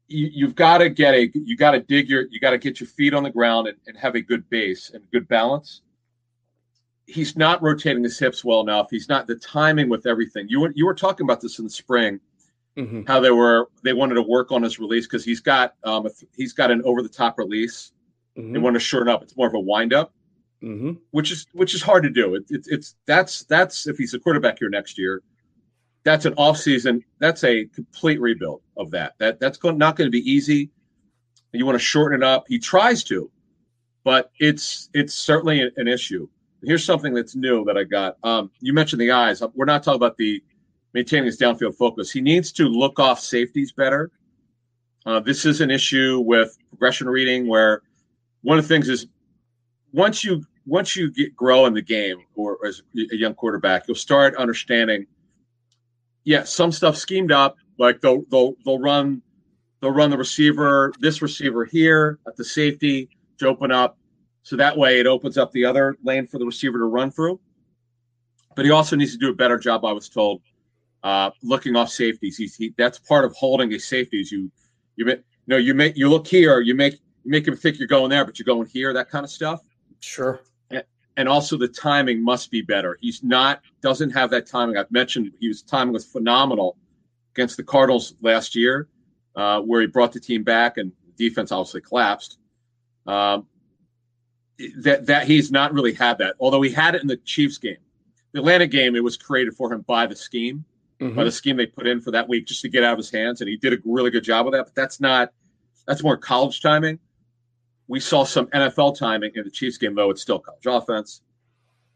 You, 0.08 0.48
have 0.48 0.56
got 0.56 0.80
to 0.80 0.90
get 0.90 1.14
a 1.14 1.32
you 1.34 1.56
got 1.56 1.72
to 1.72 1.80
dig 1.80 2.10
your 2.10 2.28
you 2.30 2.40
got 2.40 2.52
to 2.52 2.58
get 2.58 2.80
your 2.80 2.88
feet 2.88 3.14
on 3.14 3.24
the 3.24 3.30
ground 3.30 3.68
and, 3.68 3.78
and 3.88 3.98
have 3.98 4.16
a 4.16 4.22
good 4.22 4.48
base 4.50 4.92
and 4.92 5.04
good 5.12 5.28
balance. 5.28 5.82
He's 7.12 7.36
not 7.36 7.62
rotating 7.62 8.04
his 8.04 8.20
hips 8.20 8.44
well 8.44 8.62
enough. 8.62 8.88
He's 8.92 9.10
not 9.10 9.28
the 9.28 9.36
timing 9.36 9.90
with 9.90 10.06
everything. 10.06 10.48
You 10.50 10.62
were 10.62 10.72
you 10.76 10.86
were 10.86 10.94
talking 10.94 11.26
about 11.26 11.42
this 11.42 11.60
in 11.60 11.66
the 11.66 11.72
spring 11.72 12.20
mm-hmm. 12.80 13.02
how 13.06 13.20
they 13.20 13.32
were 13.32 13.70
they 13.84 13.94
wanted 13.94 14.16
to 14.16 14.22
work 14.22 14.52
on 14.52 14.64
his 14.64 14.80
release 14.80 15.06
because 15.06 15.26
he's 15.26 15.40
got 15.40 15.76
um 15.84 16.08
he's 16.36 16.54
got 16.54 16.72
an 16.72 16.82
over 16.86 17.02
the 17.02 17.10
top 17.10 17.38
release. 17.38 17.92
Mm-hmm. 18.38 18.54
They 18.54 18.60
want 18.60 18.76
to 18.76 18.80
shorten 18.80 19.10
up. 19.10 19.22
It's 19.24 19.36
more 19.36 19.48
of 19.48 19.54
a 19.54 19.60
wind 19.60 19.94
up, 19.94 20.14
mm-hmm. 20.64 20.94
which 21.12 21.32
is 21.32 21.48
which 21.54 21.74
is 21.74 21.82
hard 21.82 22.04
to 22.04 22.10
do. 22.10 22.36
It, 22.36 22.46
it, 22.50 22.66
it's 22.68 22.96
that's 23.06 23.44
that's 23.44 23.88
if 23.88 23.98
he's 23.98 24.14
a 24.14 24.20
quarterback 24.20 24.60
here 24.60 24.70
next 24.70 24.98
year, 24.98 25.22
that's 26.04 26.26
an 26.26 26.34
off 26.38 26.58
season. 26.58 27.04
That's 27.20 27.44
a 27.44 27.66
complete 27.66 28.20
rebuild 28.20 28.62
of 28.78 28.92
that. 28.92 29.14
That 29.20 29.40
that's 29.40 29.58
going, 29.58 29.78
not 29.78 29.96
going 29.96 30.08
to 30.08 30.12
be 30.12 30.30
easy. 30.30 30.72
You 31.52 31.66
want 31.66 31.78
to 31.78 31.84
shorten 31.84 32.22
it 32.22 32.26
up. 32.26 32.46
He 32.48 32.60
tries 32.60 33.04
to, 33.06 33.32
but 34.04 34.32
it's 34.40 34.90
it's 34.94 35.14
certainly 35.14 35.72
an 35.76 35.88
issue. 35.88 36.28
Here's 36.64 36.84
something 36.84 37.14
that's 37.14 37.36
new 37.36 37.64
that 37.66 37.78
I 37.78 37.84
got. 37.84 38.18
Um, 38.24 38.52
you 38.60 38.74
mentioned 38.74 39.02
the 39.02 39.12
eyes. 39.12 39.42
We're 39.56 39.66
not 39.66 39.84
talking 39.84 39.96
about 39.98 40.18
the 40.18 40.44
maintaining 40.94 41.26
his 41.26 41.38
downfield 41.38 41.76
focus. 41.76 42.12
He 42.12 42.22
needs 42.22 42.52
to 42.54 42.66
look 42.68 43.00
off 43.00 43.20
safeties 43.20 43.72
better. 43.72 44.12
Uh, 45.06 45.20
this 45.20 45.46
is 45.46 45.62
an 45.62 45.72
issue 45.72 46.20
with 46.20 46.58
progression 46.70 47.08
reading 47.08 47.48
where 47.48 47.82
one 48.42 48.58
of 48.58 48.68
the 48.68 48.68
things 48.68 48.90
is 48.90 49.08
once 49.94 50.24
you 50.24 50.46
once 50.66 50.96
you 50.96 51.12
get 51.12 51.36
grow 51.36 51.66
in 51.66 51.74
the 51.74 51.82
game 51.82 52.18
or 52.36 52.58
as 52.66 52.82
a 52.96 53.16
young 53.16 53.34
quarterback, 53.34 53.88
you'll 53.88 53.96
start 53.96 54.36
understanding. 54.36 55.06
Yeah, 56.26 56.44
some 56.44 56.72
stuff 56.72 56.96
schemed 56.96 57.32
up, 57.32 57.56
like 57.78 58.02
they'll 58.02 58.24
they'll 58.30 58.56
they'll 58.66 58.80
run 58.80 59.22
they'll 59.82 59.92
run 59.92 60.10
the 60.10 60.18
receiver, 60.18 60.94
this 61.00 61.22
receiver 61.22 61.66
here 61.66 62.20
at 62.28 62.36
the 62.36 62.44
safety 62.44 63.10
to 63.38 63.48
open 63.48 63.72
up, 63.72 63.98
so 64.44 64.56
that 64.56 64.78
way 64.78 65.00
it 65.00 65.08
opens 65.08 65.38
up 65.38 65.52
the 65.52 65.66
other 65.66 65.98
lane 66.04 66.28
for 66.28 66.40
the 66.40 66.46
receiver 66.46 66.78
to 66.78 66.86
run 66.86 67.12
through. 67.12 67.40
But 68.56 68.66
he 68.66 68.72
also 68.72 68.96
needs 68.96 69.12
to 69.14 69.18
do 69.18 69.30
a 69.30 69.34
better 69.34 69.58
job, 69.58 69.86
I 69.86 69.92
was 69.92 70.10
told, 70.10 70.42
uh, 71.04 71.32
looking 71.44 71.76
off 71.76 71.90
safeties. 71.90 72.38
He's 72.38 72.56
he, 72.56 72.74
that's 72.78 73.00
part 73.00 73.26
of 73.26 73.34
holding 73.36 73.74
a 73.74 73.80
safety. 73.80 74.20
Is 74.20 74.32
you 74.32 74.52
you 74.96 75.06
you 75.08 75.24
know 75.48 75.58
you 75.58 75.74
make 75.74 75.96
you 75.98 76.10
look 76.10 76.28
here, 76.28 76.60
you 76.60 76.76
make 76.76 76.94
you 77.24 77.32
make 77.32 77.48
him 77.48 77.56
think 77.56 77.80
you're 77.80 77.88
going 77.88 78.10
there, 78.10 78.26
but 78.26 78.38
you're 78.40 78.46
going 78.46 78.68
here. 78.68 78.94
That 78.94 79.10
kind 79.10 79.24
of 79.24 79.30
stuff. 79.30 79.62
Sure. 80.00 80.42
And, 80.72 80.84
and 81.18 81.30
also 81.30 81.58
the 81.58 81.68
timing 81.68 82.24
must 82.24 82.52
be 82.52 82.62
better. 82.62 82.98
He's 83.02 83.24
not 83.24 83.62
doesn't 83.82 84.10
have 84.12 84.30
that 84.32 84.46
timing. 84.46 84.78
I've 84.78 84.92
mentioned 84.92 85.32
he 85.40 85.48
was 85.48 85.62
timing 85.62 85.94
was 85.94 86.06
phenomenal 86.06 86.78
against 87.34 87.56
the 87.56 87.64
Cardinals 87.64 88.16
last 88.22 88.56
year, 88.56 88.90
uh, 89.36 89.62
where 89.62 89.82
he 89.82 89.88
brought 89.88 90.12
the 90.12 90.20
team 90.20 90.44
back 90.44 90.78
and 90.78 90.92
defense 91.18 91.52
obviously 91.52 91.82
collapsed. 91.82 92.40
Um, 93.06 93.46
that 94.78 95.06
that 95.06 95.28
he's 95.28 95.52
not 95.52 95.74
really 95.74 95.94
had 95.94 96.18
that. 96.20 96.36
Although 96.40 96.62
he 96.62 96.72
had 96.72 96.96
it 96.96 97.02
in 97.02 97.08
the 97.08 97.18
Chiefs 97.18 97.58
game, 97.58 97.78
the 98.32 98.40
Atlanta 98.40 98.68
game, 98.68 98.96
it 98.96 99.04
was 99.04 99.18
created 99.18 99.56
for 99.56 99.72
him 99.72 99.82
by 99.82 100.06
the 100.06 100.16
scheme 100.16 100.66
mm-hmm. 101.00 101.16
by 101.16 101.24
the 101.24 101.32
scheme 101.32 101.58
they 101.58 101.66
put 101.66 101.88
in 101.88 102.02
for 102.02 102.12
that 102.12 102.28
week 102.28 102.46
just 102.46 102.62
to 102.62 102.70
get 102.70 102.84
out 102.84 102.94
of 102.94 102.98
his 102.98 103.10
hands, 103.10 103.42
and 103.42 103.50
he 103.50 103.58
did 103.58 103.74
a 103.74 103.78
really 103.86 104.12
good 104.12 104.24
job 104.24 104.46
of 104.48 104.54
that. 104.54 104.66
But 104.66 104.76
that's 104.76 105.00
not 105.00 105.32
that's 105.88 106.04
more 106.04 106.18
college 106.18 106.62
timing. 106.62 107.00
We 107.88 108.00
saw 108.00 108.24
some 108.24 108.48
NFL 108.48 108.98
timing 108.98 109.32
in 109.36 109.44
the 109.44 109.50
Chiefs 109.50 109.78
game, 109.78 109.96
though 109.96 110.12
it's 110.12 110.22
still 110.22 110.40
college 110.40 110.66
offense. 110.66 111.22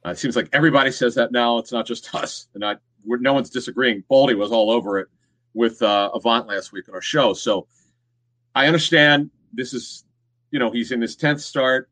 Uh, 0.06 0.10
it 0.10 0.18
seems 0.18 0.36
like 0.36 0.50
everybody 0.52 0.92
says 0.92 1.16
that 1.16 1.32
now. 1.32 1.58
It's 1.60 1.72
not 1.72 1.86
just 1.86 2.14
us, 2.16 2.48
and 2.54 2.66
I, 2.66 2.76
no 3.06 3.34
one's 3.34 3.50
disagreeing. 3.50 4.04
Baldy 4.10 4.34
was 4.34 4.52
all 4.52 4.72
over 4.72 5.00
it 5.00 5.08
with 5.54 5.82
uh, 5.82 6.10
Avant 6.14 6.48
last 6.48 6.72
week 6.72 6.90
on 6.90 6.96
our 6.96 7.02
show. 7.02 7.34
So 7.34 7.68
I 8.56 8.66
understand 8.66 9.30
this 9.54 9.74
is, 9.74 10.04
you 10.50 10.58
know, 10.58 10.72
he's 10.72 10.92
in 10.92 11.00
his 11.00 11.16
tenth 11.16 11.42
start. 11.42 11.90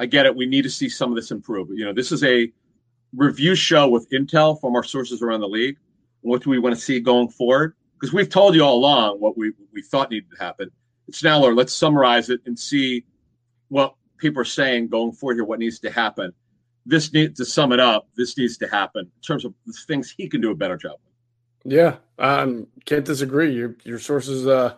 I 0.00 0.06
get 0.06 0.26
it. 0.26 0.34
We 0.34 0.46
need 0.46 0.62
to 0.62 0.70
see 0.70 0.88
some 0.88 1.10
of 1.10 1.16
this 1.16 1.30
improve. 1.30 1.68
You 1.70 1.84
know, 1.84 1.92
this 1.92 2.10
is 2.10 2.24
a 2.24 2.50
review 3.14 3.54
show 3.54 3.88
with 3.88 4.10
intel 4.10 4.60
from 4.60 4.74
our 4.74 4.82
sources 4.82 5.22
around 5.22 5.40
the 5.40 5.48
league 5.48 5.76
what 6.22 6.42
do 6.42 6.50
we 6.50 6.58
want 6.58 6.74
to 6.74 6.80
see 6.80 7.00
going 7.00 7.28
forward? 7.28 7.74
Because 7.94 8.12
we've 8.12 8.28
told 8.28 8.54
you 8.54 8.64
all 8.64 8.76
along 8.76 9.20
what 9.20 9.36
we, 9.36 9.52
we 9.72 9.82
thought 9.82 10.10
needed 10.10 10.30
to 10.30 10.42
happen. 10.42 10.70
It's 11.08 11.22
now, 11.22 11.38
Lord, 11.38 11.56
let's 11.56 11.74
summarize 11.74 12.30
it 12.30 12.40
and 12.46 12.58
see 12.58 13.04
what 13.68 13.94
people 14.18 14.40
are 14.40 14.46
saying 14.46 14.88
going 14.88 15.12
forward 15.12 15.34
here, 15.34 15.44
what 15.44 15.58
needs 15.58 15.78
to 15.80 15.90
happen. 15.90 16.32
This 16.86 17.12
needs 17.12 17.38
to 17.38 17.44
sum 17.44 17.72
it 17.72 17.80
up. 17.80 18.08
This 18.16 18.36
needs 18.38 18.56
to 18.58 18.68
happen 18.68 19.02
in 19.02 19.22
terms 19.22 19.44
of 19.44 19.54
the 19.66 19.74
things 19.86 20.10
he 20.10 20.28
can 20.28 20.40
do 20.40 20.50
a 20.50 20.54
better 20.54 20.76
job 20.76 20.98
with. 21.04 21.72
Yeah, 21.72 21.96
um, 22.18 22.66
can't 22.86 23.04
disagree. 23.04 23.54
Your 23.54 23.76
your 23.84 23.98
sources, 23.98 24.46
uh, 24.46 24.76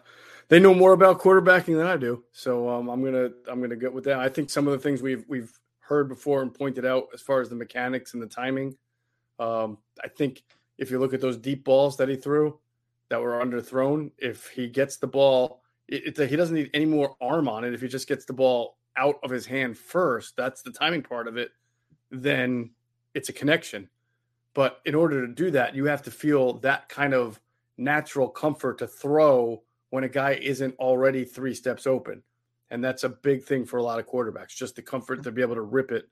they 0.52 0.60
know 0.60 0.74
more 0.74 0.92
about 0.92 1.18
quarterbacking 1.18 1.78
than 1.78 1.86
I 1.86 1.96
do. 1.96 2.24
So 2.30 2.68
um, 2.68 2.90
I'm 2.90 3.02
gonna 3.02 3.30
I'm 3.50 3.62
gonna 3.62 3.74
get 3.74 3.90
with 3.90 4.04
that. 4.04 4.18
I 4.18 4.28
think 4.28 4.50
some 4.50 4.66
of 4.68 4.72
the 4.74 4.78
things 4.78 5.00
we've 5.00 5.24
we've 5.26 5.50
heard 5.78 6.10
before 6.10 6.42
and 6.42 6.52
pointed 6.52 6.84
out 6.84 7.06
as 7.14 7.22
far 7.22 7.40
as 7.40 7.48
the 7.48 7.54
mechanics 7.54 8.12
and 8.12 8.22
the 8.22 8.26
timing. 8.26 8.76
Um, 9.38 9.78
I 10.04 10.08
think 10.08 10.44
if 10.76 10.90
you 10.90 10.98
look 10.98 11.14
at 11.14 11.22
those 11.22 11.38
deep 11.38 11.64
balls 11.64 11.96
that 11.96 12.10
he 12.10 12.16
threw 12.16 12.58
that 13.08 13.18
were 13.18 13.42
underthrown, 13.42 14.10
if 14.18 14.48
he 14.48 14.68
gets 14.68 14.98
the 14.98 15.06
ball, 15.06 15.62
it, 15.88 16.18
he 16.18 16.36
doesn't 16.36 16.54
need 16.54 16.68
any 16.74 16.84
more 16.84 17.16
arm 17.22 17.48
on 17.48 17.64
it. 17.64 17.72
If 17.72 17.80
he 17.80 17.88
just 17.88 18.06
gets 18.06 18.26
the 18.26 18.34
ball 18.34 18.76
out 18.98 19.16
of 19.22 19.30
his 19.30 19.46
hand 19.46 19.78
first, 19.78 20.36
that's 20.36 20.60
the 20.60 20.70
timing 20.70 21.02
part 21.02 21.28
of 21.28 21.38
it, 21.38 21.52
then 22.10 22.72
it's 23.14 23.30
a 23.30 23.32
connection. 23.32 23.88
But 24.52 24.82
in 24.84 24.94
order 24.94 25.26
to 25.26 25.32
do 25.32 25.50
that, 25.52 25.74
you 25.74 25.86
have 25.86 26.02
to 26.02 26.10
feel 26.10 26.58
that 26.58 26.90
kind 26.90 27.14
of 27.14 27.40
natural 27.78 28.28
comfort 28.28 28.76
to 28.80 28.86
throw 28.86 29.62
when 29.92 30.04
a 30.04 30.08
guy 30.08 30.32
isn't 30.32 30.74
already 30.78 31.22
three 31.22 31.52
steps 31.52 31.86
open. 31.86 32.22
And 32.70 32.82
that's 32.82 33.04
a 33.04 33.10
big 33.10 33.44
thing 33.44 33.66
for 33.66 33.76
a 33.76 33.82
lot 33.82 33.98
of 33.98 34.06
quarterbacks, 34.06 34.56
just 34.56 34.74
the 34.74 34.80
comfort 34.80 35.22
to 35.22 35.30
be 35.30 35.42
able 35.42 35.54
to 35.54 35.60
rip 35.60 35.92
it. 35.92 36.08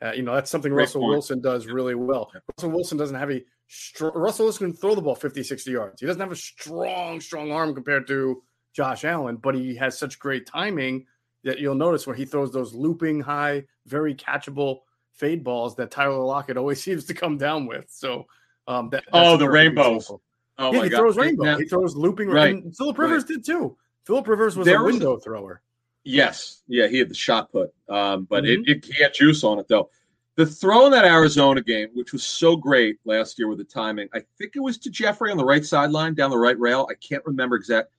Uh, 0.00 0.12
you 0.12 0.22
know, 0.22 0.32
that's 0.36 0.52
something 0.52 0.70
Great 0.70 0.82
Russell 0.84 1.00
point. 1.00 1.10
Wilson 1.10 1.40
does 1.40 1.66
really 1.66 1.96
well. 1.96 2.30
Russell 2.56 2.70
Wilson 2.70 2.96
doesn't 2.96 3.16
have 3.16 3.32
a 3.32 3.44
str- 3.66 4.10
Russell 4.14 4.46
Wilson 4.46 4.70
can 4.70 4.76
throw 4.76 4.94
the 4.94 5.02
ball 5.02 5.16
50, 5.16 5.42
60 5.42 5.68
yards. 5.68 6.00
He 6.00 6.06
doesn't 6.06 6.20
have 6.20 6.30
a 6.30 6.36
strong, 6.36 7.20
strong 7.20 7.50
arm 7.50 7.74
compared 7.74 8.06
to 8.06 8.40
Josh 8.72 9.04
Allen, 9.04 9.34
but 9.34 9.56
he 9.56 9.74
has 9.74 9.98
such 9.98 10.20
great 10.20 10.46
timing 10.46 11.04
that 11.42 11.58
you'll 11.58 11.74
notice 11.74 12.06
where 12.06 12.14
he 12.14 12.24
throws 12.24 12.52
those 12.52 12.72
looping 12.72 13.20
high, 13.20 13.64
very 13.86 14.14
catchable 14.14 14.82
fade 15.12 15.42
balls 15.42 15.74
that 15.74 15.90
Tyler 15.90 16.24
Lockett 16.24 16.56
always 16.56 16.80
seems 16.84 17.04
to 17.06 17.14
come 17.14 17.36
down 17.36 17.66
with. 17.66 17.86
So, 17.88 18.26
um, 18.68 18.90
that, 18.90 19.02
oh, 19.12 19.36
the 19.36 19.50
rainbows. 19.50 20.08
Oh 20.58 20.72
yeah, 20.72 20.84
he 20.84 20.88
God. 20.88 20.98
throws 20.98 21.16
rainbow. 21.16 21.58
He 21.58 21.64
throws 21.64 21.96
looping. 21.96 22.28
Right. 22.28 22.54
And 22.54 22.76
Philip 22.76 22.98
Rivers 22.98 23.22
right. 23.24 23.28
did 23.28 23.44
too. 23.44 23.76
Philip 24.04 24.28
Rivers 24.28 24.56
was 24.56 24.66
there 24.66 24.82
a 24.82 24.84
window 24.84 25.14
was, 25.14 25.24
thrower. 25.24 25.62
Yes, 26.04 26.62
yeah, 26.68 26.86
he 26.86 26.98
had 26.98 27.08
the 27.08 27.14
shot 27.14 27.50
put, 27.50 27.72
um, 27.88 28.24
but 28.24 28.44
mm-hmm. 28.44 28.62
it, 28.70 28.76
it, 28.76 28.84
he 28.84 29.02
had 29.02 29.14
juice 29.14 29.42
on 29.42 29.58
it 29.58 29.66
though. 29.68 29.88
The 30.36 30.44
throw 30.44 30.86
in 30.86 30.92
that 30.92 31.04
Arizona 31.04 31.62
game, 31.62 31.88
which 31.94 32.12
was 32.12 32.24
so 32.24 32.56
great 32.56 32.98
last 33.04 33.38
year 33.38 33.48
with 33.48 33.58
the 33.58 33.64
timing, 33.64 34.08
I 34.12 34.22
think 34.36 34.56
it 34.56 34.60
was 34.60 34.78
to 34.78 34.90
Jeffery 34.90 35.30
on 35.30 35.36
the 35.36 35.44
right 35.44 35.64
sideline 35.64 36.14
down 36.14 36.30
the 36.30 36.38
right 36.38 36.58
rail. 36.58 36.88
I 36.90 36.94
can't 36.94 37.24
remember 37.24 37.56
exact. 37.56 37.90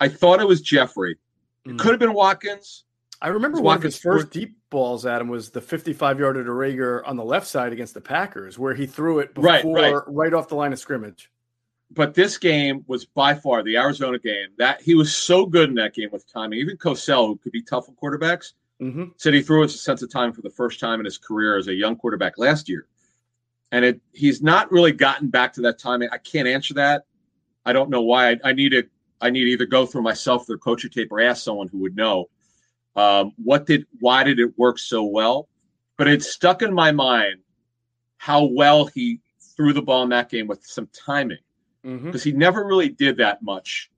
I 0.00 0.08
thought 0.08 0.40
it 0.40 0.48
was 0.48 0.60
Jeffery. 0.60 1.16
It 1.64 1.70
Mm. 1.72 1.78
could 1.78 1.90
have 1.92 2.00
been 2.00 2.14
Watkins. 2.14 2.84
I 3.22 3.28
remember 3.28 3.60
one 3.60 3.76
of 3.76 3.82
his 3.82 3.94
Watkins' 3.94 4.24
first 4.24 4.32
deep 4.32 4.56
balls 4.70 5.06
at 5.06 5.20
him 5.20 5.28
was 5.28 5.50
the 5.50 5.60
55 5.60 6.20
yarder 6.20 6.44
to 6.44 6.50
Reagor 6.50 7.02
on 7.06 7.16
the 7.16 7.24
left 7.24 7.46
side 7.46 7.72
against 7.72 7.94
the 7.94 8.00
Packers, 8.00 8.58
where 8.58 8.74
he 8.74 8.86
threw 8.86 9.18
it 9.20 9.30
Right, 9.36 9.62
before 9.62 9.74
right, 9.76 10.02
right. 10.06 10.34
off 10.34 10.48
the 10.48 10.54
line 10.56 10.72
of 10.72 10.78
scrimmage. 10.78 11.30
But 11.90 12.14
this 12.14 12.36
game 12.36 12.84
was 12.86 13.06
by 13.06 13.34
far 13.34 13.62
the 13.62 13.76
Arizona 13.78 14.18
game 14.18 14.48
that 14.58 14.82
he 14.82 14.94
was 14.94 15.16
so 15.16 15.46
good 15.46 15.70
in 15.70 15.74
that 15.76 15.94
game 15.94 16.10
with 16.12 16.30
timing. 16.30 16.58
Even 16.58 16.76
Cosell, 16.76 17.26
who 17.28 17.36
could 17.36 17.52
be 17.52 17.62
tough 17.62 17.88
on 17.88 17.96
quarterbacks, 17.96 18.52
Mm-hmm. 18.80 19.06
said 19.16 19.34
he 19.34 19.42
threw 19.42 19.64
it 19.64 19.66
a 19.66 19.68
sense 19.70 20.02
of 20.02 20.10
time 20.12 20.32
for 20.32 20.40
the 20.40 20.50
first 20.50 20.78
time 20.78 21.00
in 21.00 21.04
his 21.04 21.18
career 21.18 21.56
as 21.58 21.66
a 21.66 21.74
young 21.74 21.96
quarterback 21.96 22.38
last 22.38 22.68
year. 22.68 22.86
And 23.72 23.84
it 23.84 24.00
he's 24.12 24.40
not 24.40 24.70
really 24.70 24.92
gotten 24.92 25.30
back 25.30 25.52
to 25.54 25.62
that 25.62 25.80
timing. 25.80 26.10
I 26.12 26.18
can't 26.18 26.46
answer 26.46 26.74
that. 26.74 27.04
I 27.66 27.72
don't 27.72 27.90
know 27.90 28.02
why. 28.02 28.30
I, 28.30 28.36
I 28.44 28.52
need 28.52 28.68
to 28.68 28.84
I 29.20 29.30
need 29.30 29.46
to 29.46 29.50
either 29.50 29.66
go 29.66 29.84
through 29.84 30.02
myself 30.02 30.46
their 30.46 30.58
coaching 30.58 30.90
tape 30.90 31.10
or 31.10 31.20
ask 31.20 31.42
someone 31.42 31.66
who 31.66 31.78
would 31.78 31.96
know. 31.96 32.26
Um, 32.94 33.32
what 33.42 33.66
did 33.66 33.84
why 33.98 34.22
did 34.22 34.38
it 34.38 34.56
work 34.56 34.78
so 34.78 35.02
well? 35.02 35.48
But 35.96 36.06
it 36.06 36.22
stuck 36.22 36.62
in 36.62 36.72
my 36.72 36.92
mind 36.92 37.40
how 38.16 38.44
well 38.44 38.86
he 38.86 39.18
threw 39.56 39.72
the 39.72 39.82
ball 39.82 40.04
in 40.04 40.10
that 40.10 40.30
game 40.30 40.46
with 40.46 40.64
some 40.64 40.88
timing 40.92 41.38
Mm-hmm. 41.84 42.06
because 42.06 42.24
he 42.24 42.32
never 42.32 42.64
really 42.64 42.88
did 42.88 43.16
that 43.18 43.42
much 43.42 43.90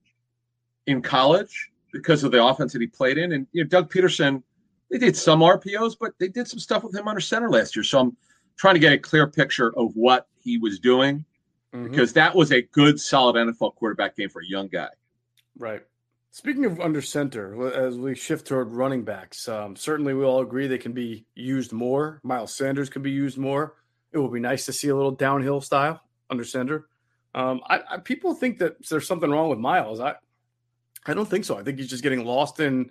in 0.87 1.01
college 1.01 1.71
because 1.93 2.25
of 2.25 2.31
the 2.31 2.45
offense 2.45 2.73
that 2.73 2.81
he 2.81 2.87
played 2.87 3.17
in. 3.19 3.33
And 3.33 3.47
you 3.53 3.65
know, 3.65 3.69
Doug 3.69 3.91
Pederson, 3.91 4.43
they 4.91 4.99
did 4.99 5.17
some 5.17 5.41
RPOs, 5.41 5.97
but 5.99 6.13
they 6.19 6.29
did 6.29 6.47
some 6.47 6.59
stuff 6.59 6.85
with 6.85 6.95
him 6.95 7.09
under 7.09 7.21
center 7.21 7.49
last 7.51 7.75
year. 7.75 7.83
So 7.83 8.01
I'm 8.01 8.17
trying 8.57 8.75
to 8.75 8.81
get 8.81 8.93
a 8.93 8.99
clear 8.99 9.27
picture 9.27 9.73
of 9.77 9.93
what 9.95 10.29
he 10.39 10.59
was 10.59 10.79
doing 10.79 11.25
Mm-hmm. 11.73 11.89
because 11.89 12.13
that 12.15 12.35
was 12.35 12.51
a 12.51 12.63
good, 12.63 13.01
solid 13.01 13.37
NFL 13.37 13.77
quarterback 13.77 14.17
game 14.17 14.29
for 14.29 14.43
a 14.43 14.45
young 14.47 14.67
guy. 14.67 14.89
Right. 15.57 15.83
Speaking 16.33 16.65
of 16.65 16.81
under 16.81 17.01
center, 17.01 17.73
as 17.73 17.97
we 17.97 18.17
shift 18.17 18.49
toward 18.49 18.73
running 18.73 19.05
backs, 19.05 19.49
um, 19.49 19.77
certainly 19.77 20.13
we 20.13 20.25
all 20.25 20.41
agree 20.41 20.67
they 20.67 20.79
can 20.79 20.93
be 20.93 21.27
used 21.37 21.73
more. 21.73 22.21
Miles 22.25 22.53
Sanders 22.53 22.91
can 22.91 23.03
be 23.03 23.13
used 23.13 23.39
more. 23.39 23.77
It 24.13 24.19
will 24.19 24.31
be 24.31 24.41
nice 24.41 24.67
to 24.67 24.73
see 24.73 24.89
a 24.89 24.97
little 24.97 25.13
downhill 25.13 25.61
style 25.61 26.03
under 26.29 26.45
center. 26.45 26.87
Um, 27.35 27.61
I, 27.69 27.81
I, 27.91 27.97
people 27.99 28.35
think 28.35 28.59
that 28.59 28.87
there's 28.89 29.07
something 29.07 29.31
wrong 29.31 29.49
with 29.51 29.59
Miles. 29.59 30.01
I, 30.01 30.15
I 31.07 31.15
don't 31.15 31.29
think 31.29 31.45
so. 31.45 31.57
I 31.59 31.63
think 31.63 31.79
he's 31.79 31.89
just 31.89 32.03
getting 32.03 32.25
lost 32.25 32.61
in 32.61 32.91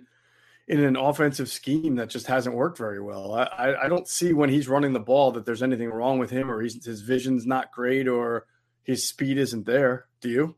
in 0.68 0.84
an 0.84 0.94
offensive 0.96 1.48
scheme 1.48 1.96
that 1.96 2.08
just 2.08 2.26
hasn't 2.28 2.54
worked 2.54 2.78
very 2.78 3.00
well. 3.00 3.34
I, 3.34 3.42
I, 3.42 3.84
I 3.84 3.88
don't 3.88 4.06
see 4.06 4.32
when 4.32 4.48
he's 4.48 4.68
running 4.68 4.92
the 4.92 5.00
ball 5.00 5.32
that 5.32 5.44
there's 5.44 5.64
anything 5.64 5.90
wrong 5.90 6.20
with 6.20 6.30
him 6.30 6.48
or 6.48 6.62
he's, 6.62 6.84
his 6.84 7.00
vision's 7.00 7.44
not 7.44 7.72
great 7.72 8.06
or 8.06 8.46
his 8.84 9.08
speed 9.08 9.36
isn't 9.36 9.66
there. 9.66 10.06
Do 10.20 10.28
you? 10.28 10.56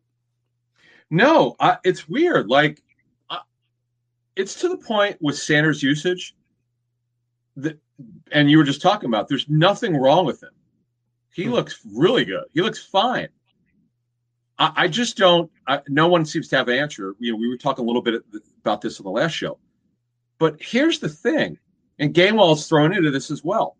No, 1.10 1.56
I, 1.58 1.78
it's 1.82 2.08
weird. 2.10 2.48
Like, 2.48 2.82
I, 3.30 3.38
it's 4.36 4.54
to 4.60 4.68
the 4.68 4.76
point 4.76 5.16
with 5.22 5.38
Sanders' 5.38 5.82
usage 5.82 6.36
that, 7.56 7.78
and 8.32 8.50
you 8.50 8.58
were 8.58 8.64
just 8.64 8.82
talking 8.82 9.08
about. 9.08 9.28
There's 9.28 9.48
nothing 9.48 9.96
wrong 9.96 10.26
with 10.26 10.42
him. 10.42 10.52
He 11.32 11.44
Hmm. 11.44 11.52
looks 11.52 11.80
really 11.90 12.24
good. 12.26 12.44
He 12.52 12.60
looks 12.60 12.82
fine. 12.84 13.28
I, 14.62 14.72
I 14.76 14.88
just 14.88 15.16
don't. 15.16 15.50
I, 15.66 15.80
no 15.88 16.06
one 16.06 16.24
seems 16.24 16.46
to 16.48 16.56
have 16.56 16.68
an 16.68 16.78
answer. 16.78 17.16
You 17.18 17.32
know, 17.32 17.36
we 17.36 17.48
were 17.48 17.56
talking 17.56 17.84
a 17.84 17.86
little 17.86 18.00
bit 18.00 18.22
about 18.60 18.80
this 18.80 19.00
on 19.00 19.04
the 19.04 19.10
last 19.10 19.32
show, 19.32 19.58
but 20.38 20.56
here's 20.60 21.00
the 21.00 21.08
thing, 21.08 21.58
and 21.98 22.14
Gainwell's 22.14 22.68
thrown 22.68 22.94
into 22.94 23.10
this 23.10 23.32
as 23.32 23.42
well. 23.42 23.76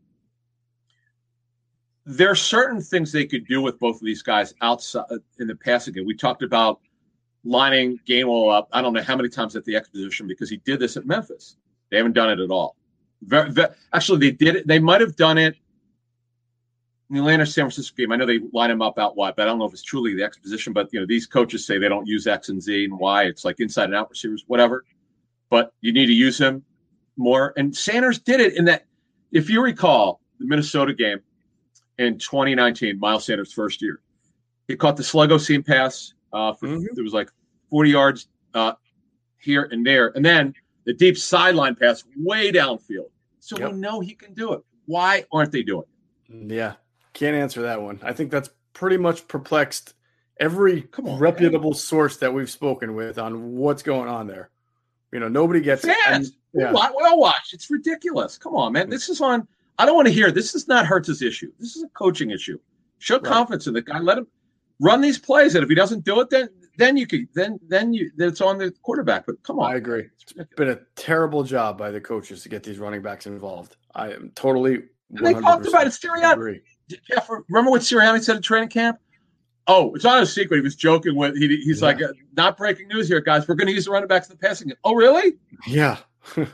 There 2.05 2.29
are 2.29 2.35
certain 2.35 2.81
things 2.81 3.13
they 3.13 3.27
could 3.27 3.47
do 3.47 3.63
with 3.63 3.79
both 3.79 3.97
of 3.97 4.03
these 4.03 4.23
guys 4.23 4.55
outside 4.61 5.05
in 5.39 5.47
the 5.47 5.55
passing 5.55 5.95
game. 5.95 6.05
We 6.05 6.17
talked 6.17 6.43
about 6.43 6.81
lining 7.45 8.01
Gainwell 8.09 8.53
up. 8.53 8.69
I 8.73 8.83
don't 8.83 8.93
know 8.93 9.03
how 9.03 9.15
many 9.15 9.29
times 9.29 9.55
at 9.55 9.65
the 9.65 9.77
X 9.77 9.89
position 9.89 10.27
because 10.27 10.51
he 10.51 10.57
did 10.57 10.81
this 10.81 10.97
at 10.97 11.07
Memphis. 11.07 11.59
They 11.93 11.97
haven't 11.97 12.15
done 12.15 12.31
it 12.31 12.41
at 12.41 12.51
all. 12.51 12.75
Actually, 13.93 14.19
they 14.19 14.33
did 14.33 14.57
it. 14.57 14.67
They 14.67 14.81
might 14.81 15.01
have 15.01 15.15
done 15.15 15.39
it 15.39 15.55
in 17.13 17.17
the 17.17 17.21
Atlanta 17.23 17.45
San 17.45 17.65
Francisco 17.65 17.95
game. 17.97 18.11
I 18.11 18.17
know 18.17 18.25
they 18.25 18.41
line 18.55 18.71
him 18.71 18.81
up 18.81 18.99
out 18.99 19.17
wide, 19.17 19.35
but 19.37 19.43
I 19.43 19.45
don't 19.47 19.59
know 19.59 19.67
if 19.67 19.73
it's 19.73 19.83
truly 19.83 20.15
the 20.15 20.25
X 20.25 20.39
position. 20.39 20.73
But 20.73 20.89
you 20.93 21.01
know, 21.01 21.07
these 21.07 21.27
coaches 21.27 21.67
say 21.67 21.77
they 21.79 21.89
don't 21.89 22.07
use 22.07 22.27
X 22.27 22.49
and 22.49 22.63
Z 22.63 22.85
and 22.87 22.99
Y. 22.99 23.25
It's 23.25 23.45
like 23.45 23.61
inside 23.61 23.85
and 23.85 23.95
out 23.95 24.09
receivers, 24.11 24.45
whatever. 24.47 24.85
But 25.51 25.75
you 25.83 25.93
need 25.93 26.07
to 26.07 26.15
use 26.15 26.39
him 26.41 26.65
more. 27.19 27.53
And 27.59 27.77
Sanders 27.77 28.19
did 28.19 28.41
it 28.41 28.57
in 28.57 28.65
that. 28.65 28.87
If 29.31 29.51
you 29.51 29.63
recall 29.63 30.21
the 30.41 30.47
Minnesota 30.47 30.95
game 30.95 31.21
in 31.99 32.19
2019, 32.19 32.99
Miles 32.99 33.27
Sanders' 33.27 33.53
first 33.53 33.83
year, 33.83 34.01
he 34.69 34.75
caught 34.77 34.97
the 34.97 35.03
Sluggo 35.03 35.39
seam 35.39 35.63
pass. 35.63 36.15
Uh, 36.33 36.55
for, 36.55 36.67
Mhm. 36.69 36.87
It 36.97 37.03
was 37.03 37.13
like 37.13 37.31
40 37.69 37.91
yards 37.91 38.29
uh, 38.55 38.73
here 39.39 39.69
and 39.71 39.85
there, 39.87 40.13
and 40.17 40.25
then 40.25 40.55
the 40.85 40.95
deep 40.95 41.19
sideline 41.19 41.75
pass 41.75 42.05
way 42.17 42.51
downfield. 42.51 43.11
So 43.41 43.59
Yep. 43.59 43.73
we 43.73 43.79
know 43.79 44.01
he 44.01 44.15
can 44.15 44.33
do 44.33 44.55
it. 44.55 44.61
Why 44.87 45.25
aren't 45.31 45.53
they 45.53 45.63
doing 45.63 45.85
it? 46.31 46.53
Yeah, 46.53 46.75
can't 47.13 47.37
answer 47.37 47.63
that 47.63 47.81
one. 47.83 48.01
I 48.03 48.13
think 48.13 48.31
that's 48.31 48.51
pretty 48.73 48.97
much 48.97 49.29
perplexed 49.29 49.95
every 50.41 50.89
on, 51.05 51.19
reputable 51.19 51.75
source 51.75 52.17
that 52.19 52.33
we've 52.33 52.51
spoken 52.51 52.95
with 52.95 53.19
on 53.19 53.53
what's 53.57 53.83
going 53.83 54.09
on 54.09 54.27
there. 54.27 54.51
You 55.13 55.21
know, 55.21 55.29
nobody 55.29 55.61
gets 55.61 55.85
it. 55.85 55.91
And- 55.91 55.99
Fans, 56.27 56.33
we 56.53 56.63
yeah. 56.63 56.73
wa- 56.73 56.91
we 56.97 57.05
all 57.05 57.19
watch. 57.19 57.51
It's 57.53 57.71
ridiculous. 57.71 58.39
Come 58.39 58.55
on, 58.55 58.73
man. 58.73 58.89
This 58.91 59.09
is 59.09 59.21
on. 59.21 59.47
I 59.79 59.87
don't 59.87 59.95
want 59.97 60.07
to 60.09 60.13
hear. 60.15 60.31
This 60.31 60.55
is 60.55 60.69
not 60.69 60.87
Hurts's 60.87 61.23
issue. 61.23 61.51
This 61.59 61.77
is 61.77 61.83
a 61.83 61.89
coaching 61.89 62.31
issue. 62.31 62.59
Show 62.99 63.17
Right. 63.17 63.25
confidence 63.25 63.67
in 63.67 63.75
the 63.75 63.83
guy. 63.83 63.99
Let 63.99 64.19
him 64.19 64.27
run 64.81 65.01
these 65.01 65.19
plays, 65.19 65.55
and 65.55 65.63
if 65.63 65.69
he 65.69 65.75
doesn't 65.75 66.05
do 66.05 66.21
it, 66.21 66.31
then 66.31 66.49
then 66.79 66.97
you 66.97 67.07
could 67.07 67.27
then 67.35 67.59
then 67.69 67.93
you 67.93 68.11
then 68.17 68.29
it's 68.29 68.41
on 68.41 68.59
the 68.59 68.71
quarterback. 68.83 69.27
But 69.27 69.43
come 69.43 69.59
on, 69.59 69.73
I 69.73 69.77
agree. 69.77 70.09
It's. 70.21 70.33
Been 70.57 70.71
a 70.71 70.79
terrible 70.97 71.43
job 71.43 71.77
by 71.79 71.91
the 71.91 72.01
coaches 72.01 72.43
to 72.43 72.49
get 72.49 72.63
these 72.63 72.79
running 72.79 73.03
backs 73.03 73.27
involved. 73.27 73.77
I 73.95 74.13
am 74.13 74.31
totally. 74.35 74.85
And 75.15 75.27
they 75.27 75.35
talked 75.35 75.67
about 75.67 75.87
it. 75.87 75.93
100% 75.93 76.01
Sirianni, 76.01 76.33
agree. 76.33 76.61
Jeff, 76.89 77.29
remember 77.49 77.71
what 77.71 77.81
Sirianni 77.83 78.23
said 78.23 78.37
at 78.37 78.43
training 78.43 78.69
camp? 78.69 78.99
Oh, 79.69 79.95
it's 79.95 80.05
not 80.05 80.23
a 80.23 80.27
secret. 80.27 80.57
He 80.57 80.63
was 80.63 80.75
joking 80.77 81.15
with. 81.15 81.37
He, 81.37 81.47
he's 81.59 81.81
Yeah. 81.81 81.87
like, 81.87 82.03
uh, 82.03 82.09
not 82.37 82.57
breaking 82.57 82.89
news 82.89 83.09
here, 83.09 83.21
guys. 83.21 83.47
We're 83.47 83.55
going 83.55 83.69
to 83.69 83.73
use 83.73 83.85
the 83.85 83.93
running 83.93 84.09
backs 84.09 84.29
in 84.29 84.35
the 84.37 84.39
passing 84.39 84.69
game. 84.69 84.77
Oh, 84.85 84.95
really? 84.95 85.35
Yeah. 85.67 85.99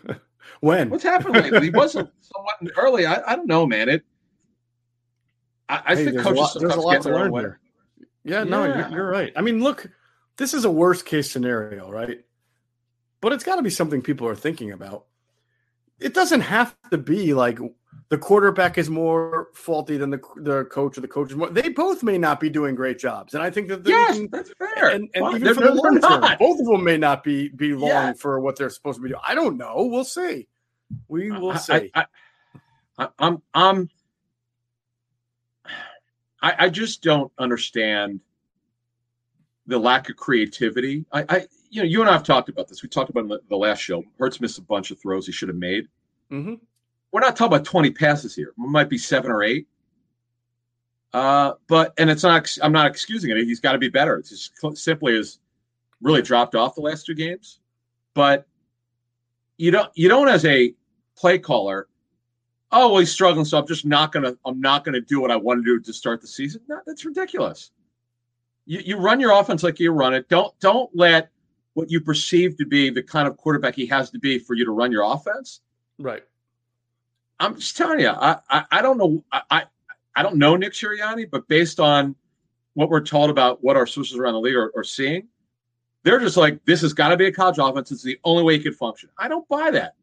when? 0.60 0.90
What's 0.90 1.04
happened 1.04 1.34
lately? 1.36 1.60
He 1.62 1.70
wasn't 1.70 2.10
somewhat 2.20 2.76
early. 2.76 3.06
I, 3.06 3.22
I 3.32 3.36
don't 3.36 3.48
know, 3.48 3.66
man. 3.66 3.88
It. 3.88 4.04
I, 5.68 5.82
I 5.86 5.96
Hey, 5.96 6.04
think 6.06 6.18
coaches 6.18 6.38
lot, 6.38 6.54
there's 6.60 6.72
a 6.72 6.74
sometimes 6.74 6.84
lot 6.84 6.92
get 6.92 7.02
to 7.02 7.08
their 7.08 7.14
own 7.16 7.22
learn 7.24 7.32
way. 7.32 7.42
there. 7.42 7.60
Yeah, 8.24 8.44
no, 8.44 8.64
Yeah. 8.64 8.88
you're, 8.90 8.98
you're 8.98 9.10
right. 9.10 9.32
I 9.36 9.40
mean, 9.40 9.62
look, 9.62 9.86
this 10.36 10.52
is 10.54 10.64
a 10.66 10.70
worst 10.70 11.06
case 11.06 11.30
scenario, 11.30 11.90
right? 11.90 12.20
But 13.20 13.32
it's 13.32 13.42
got 13.44 13.56
to 13.56 13.62
be 13.62 13.70
something 13.70 14.02
people 14.02 14.28
are 14.28 14.36
thinking 14.36 14.72
about. 14.72 15.06
It 15.98 16.14
doesn't 16.14 16.42
have 16.42 16.76
to 16.90 16.98
be 16.98 17.34
like 17.34 17.58
the 18.10 18.16
quarterback 18.18 18.78
is 18.78 18.88
more 18.88 19.48
faulty 19.54 19.96
than 19.98 20.08
the 20.10 20.20
the 20.36 20.64
coach 20.66 20.96
or 20.96 21.02
the 21.02 21.08
coach 21.08 21.30
is 21.30 21.36
more. 21.36 21.50
They 21.50 21.68
both 21.68 22.02
may 22.02 22.16
not 22.16 22.40
be 22.40 22.48
doing 22.48 22.74
great 22.74 22.98
jobs, 22.98 23.34
and 23.34 23.42
I 23.42 23.50
think 23.50 23.68
that 23.68 23.86
Yes, 23.86 24.16
can- 24.16 24.28
that's 24.30 24.50
fair. 24.58 24.88
and, 24.90 25.08
and 25.14 25.24
Fine. 25.24 25.36
even 25.36 25.54
for 25.54 25.60
the 25.62 25.74
long 25.74 26.00
term, 26.00 26.20
not. 26.22 26.38
both 26.38 26.58
of 26.60 26.66
them 26.66 26.84
may 26.84 26.96
not 26.96 27.22
be 27.22 27.48
be 27.50 27.74
long 27.74 27.88
Yeah. 27.90 28.12
for 28.14 28.40
what 28.40 28.56
they're 28.56 28.70
supposed 28.70 28.96
to 28.96 29.02
be 29.02 29.10
doing. 29.10 29.20
I 29.26 29.34
don't 29.34 29.56
know. 29.58 29.86
We'll 29.90 30.04
see. 30.04 30.48
We 31.08 31.30
will 31.30 31.52
I- 31.52 31.56
see. 31.58 31.90
I, 31.94 32.06
I, 32.98 33.08
I'm 33.18 33.42
I'm 33.52 33.90
I, 36.42 36.54
I 36.60 36.68
just 36.68 37.02
don't 37.02 37.32
understand 37.38 38.20
the 39.66 39.78
lack 39.78 40.08
of 40.08 40.16
creativity. 40.16 41.04
I, 41.12 41.24
I 41.28 41.46
you 41.70 41.82
know 41.82 41.86
you 41.88 42.00
and 42.00 42.08
I 42.08 42.14
have 42.14 42.22
talked 42.22 42.48
about 42.48 42.68
this. 42.68 42.82
We 42.82 42.88
talked 42.88 43.10
about 43.10 43.20
it 43.20 43.24
in 43.24 43.28
the, 43.28 43.40
the 43.50 43.56
last 43.56 43.80
show. 43.80 44.02
Hurts 44.18 44.40
missed 44.40 44.56
a 44.58 44.62
bunch 44.62 44.90
of 44.90 44.98
throws 44.98 45.26
he 45.26 45.32
should 45.32 45.48
have 45.48 45.58
made. 45.58 45.88
hmm 46.30 46.54
We're 47.12 47.20
not 47.20 47.36
talking 47.36 47.54
about 47.54 47.64
20 47.64 47.90
passes 47.92 48.34
here. 48.34 48.48
It 48.48 48.54
might 48.58 48.88
be 48.88 48.98
seven 48.98 49.30
or 49.30 49.42
eight. 49.42 49.66
Uh, 51.12 51.54
but 51.68 51.94
and 51.98 52.10
it's 52.10 52.22
not. 52.22 52.54
I'm 52.62 52.72
not 52.72 52.86
excusing 52.86 53.30
it. 53.30 53.38
He's 53.44 53.60
got 53.60 53.72
to 53.72 53.78
be 53.78 53.88
better. 53.88 54.16
It's 54.18 54.28
just 54.28 54.76
simply 54.76 55.16
has 55.16 55.38
really 56.02 56.22
dropped 56.22 56.54
off 56.54 56.74
the 56.74 56.82
last 56.82 57.06
two 57.06 57.14
games. 57.14 57.60
But 58.14 58.46
you 59.56 59.70
don't. 59.70 59.90
You 59.94 60.08
don't 60.08 60.28
as 60.28 60.44
a 60.44 60.74
play 61.16 61.38
caller. 61.38 61.88
Oh, 62.70 62.90
well, 62.90 62.98
he's 62.98 63.10
struggling, 63.10 63.46
so 63.46 63.58
I'm 63.58 63.66
just 63.66 63.86
not 63.86 64.12
gonna. 64.12 64.36
I'm 64.44 64.60
not 64.60 64.84
gonna 64.84 65.00
do 65.00 65.20
what 65.20 65.30
I 65.30 65.36
want 65.36 65.60
to 65.60 65.64
do 65.64 65.80
to 65.80 65.92
start 65.94 66.20
the 66.20 66.26
season. 66.26 66.60
No, 66.68 66.80
that's 66.86 67.06
ridiculous. 67.06 67.70
You 68.66 68.80
you 68.84 68.96
run 68.98 69.18
your 69.18 69.32
offense 69.32 69.62
like 69.62 69.80
you 69.80 69.92
run 69.92 70.12
it. 70.12 70.28
Don't 70.28 70.52
don't 70.60 70.90
let 70.94 71.30
what 71.72 71.90
you 71.90 72.02
perceive 72.02 72.58
to 72.58 72.66
be 72.66 72.90
the 72.90 73.02
kind 73.02 73.26
of 73.26 73.38
quarterback 73.38 73.74
he 73.74 73.86
has 73.86 74.10
to 74.10 74.18
be 74.18 74.38
for 74.38 74.54
you 74.54 74.66
to 74.66 74.72
run 74.72 74.92
your 74.92 75.04
offense. 75.04 75.60
Right. 75.98 76.24
I'm 77.40 77.56
just 77.56 77.76
telling 77.76 78.00
you, 78.00 78.08
I 78.08 78.38
I, 78.50 78.64
I 78.70 78.82
don't 78.82 78.98
know 78.98 79.24
I, 79.32 79.42
I 79.50 79.62
I 80.16 80.22
don't 80.22 80.36
know 80.36 80.56
Nick 80.56 80.72
Sirianni, 80.72 81.30
but 81.30 81.46
based 81.48 81.80
on 81.80 82.14
what 82.74 82.90
we're 82.90 83.00
told 83.00 83.30
about 83.30 83.62
what 83.62 83.76
our 83.76 83.86
sources 83.86 84.16
around 84.16 84.34
the 84.34 84.40
league 84.40 84.56
are, 84.56 84.72
are 84.76 84.84
seeing, 84.84 85.28
they're 86.02 86.20
just 86.20 86.36
like 86.36 86.64
this 86.64 86.80
has 86.80 86.92
got 86.92 87.08
to 87.08 87.16
be 87.16 87.26
a 87.26 87.32
college 87.32 87.58
offense. 87.58 87.90
It's 87.90 88.02
the 88.02 88.18
only 88.24 88.42
way 88.42 88.56
it 88.56 88.62
can 88.62 88.72
function. 88.72 89.10
I 89.18 89.28
don't 89.28 89.46
buy 89.48 89.70
that. 89.72 89.94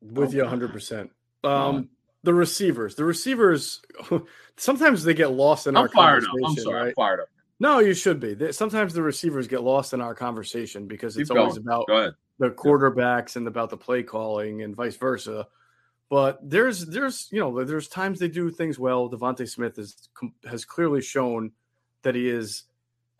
With 0.00 0.30
Oh, 0.30 0.32
you 0.32 0.44
100%. 0.44 1.10
Um, 1.44 1.88
the 2.22 2.34
receivers, 2.34 2.94
the 2.94 3.04
receivers, 3.04 3.82
sometimes 4.56 5.02
they 5.02 5.14
get 5.14 5.32
lost 5.32 5.66
in 5.66 5.76
our 5.76 5.88
conversation. 5.88 6.30
I'm 6.36 6.44
our 6.44 6.44
fired 6.44 6.44
up. 6.44 6.50
I'm 6.50 6.62
sorry, 6.62 6.88
I'm 6.88 6.94
fired 6.94 7.20
up. 7.20 7.28
No, 7.60 7.80
you 7.80 7.94
should 7.94 8.20
be. 8.20 8.52
Sometimes 8.52 8.94
the 8.94 9.02
receivers 9.02 9.48
get 9.48 9.62
lost 9.62 9.92
in 9.92 10.00
our 10.00 10.14
conversation 10.14 10.86
because 10.86 11.16
it's 11.16 11.30
Keep 11.30 11.38
always 11.38 11.58
going. 11.58 11.84
about 11.86 12.14
the 12.38 12.50
quarterbacks 12.50 13.34
and 13.36 13.48
about 13.48 13.70
the 13.70 13.76
play 13.76 14.02
calling 14.02 14.62
and 14.62 14.76
vice 14.76 14.96
versa. 14.96 15.46
But 16.10 16.38
there's 16.42 16.86
there's 16.86 17.28
you 17.30 17.40
know 17.40 17.64
there's 17.64 17.88
times 17.88 18.18
they 18.18 18.28
do 18.28 18.50
things 18.50 18.78
well. 18.78 19.10
DeVonta 19.10 19.48
Smith 19.48 19.78
has 20.48 20.64
clearly 20.64 21.02
shown 21.02 21.52
that 22.02 22.14
he 22.14 22.28
is 22.28 22.64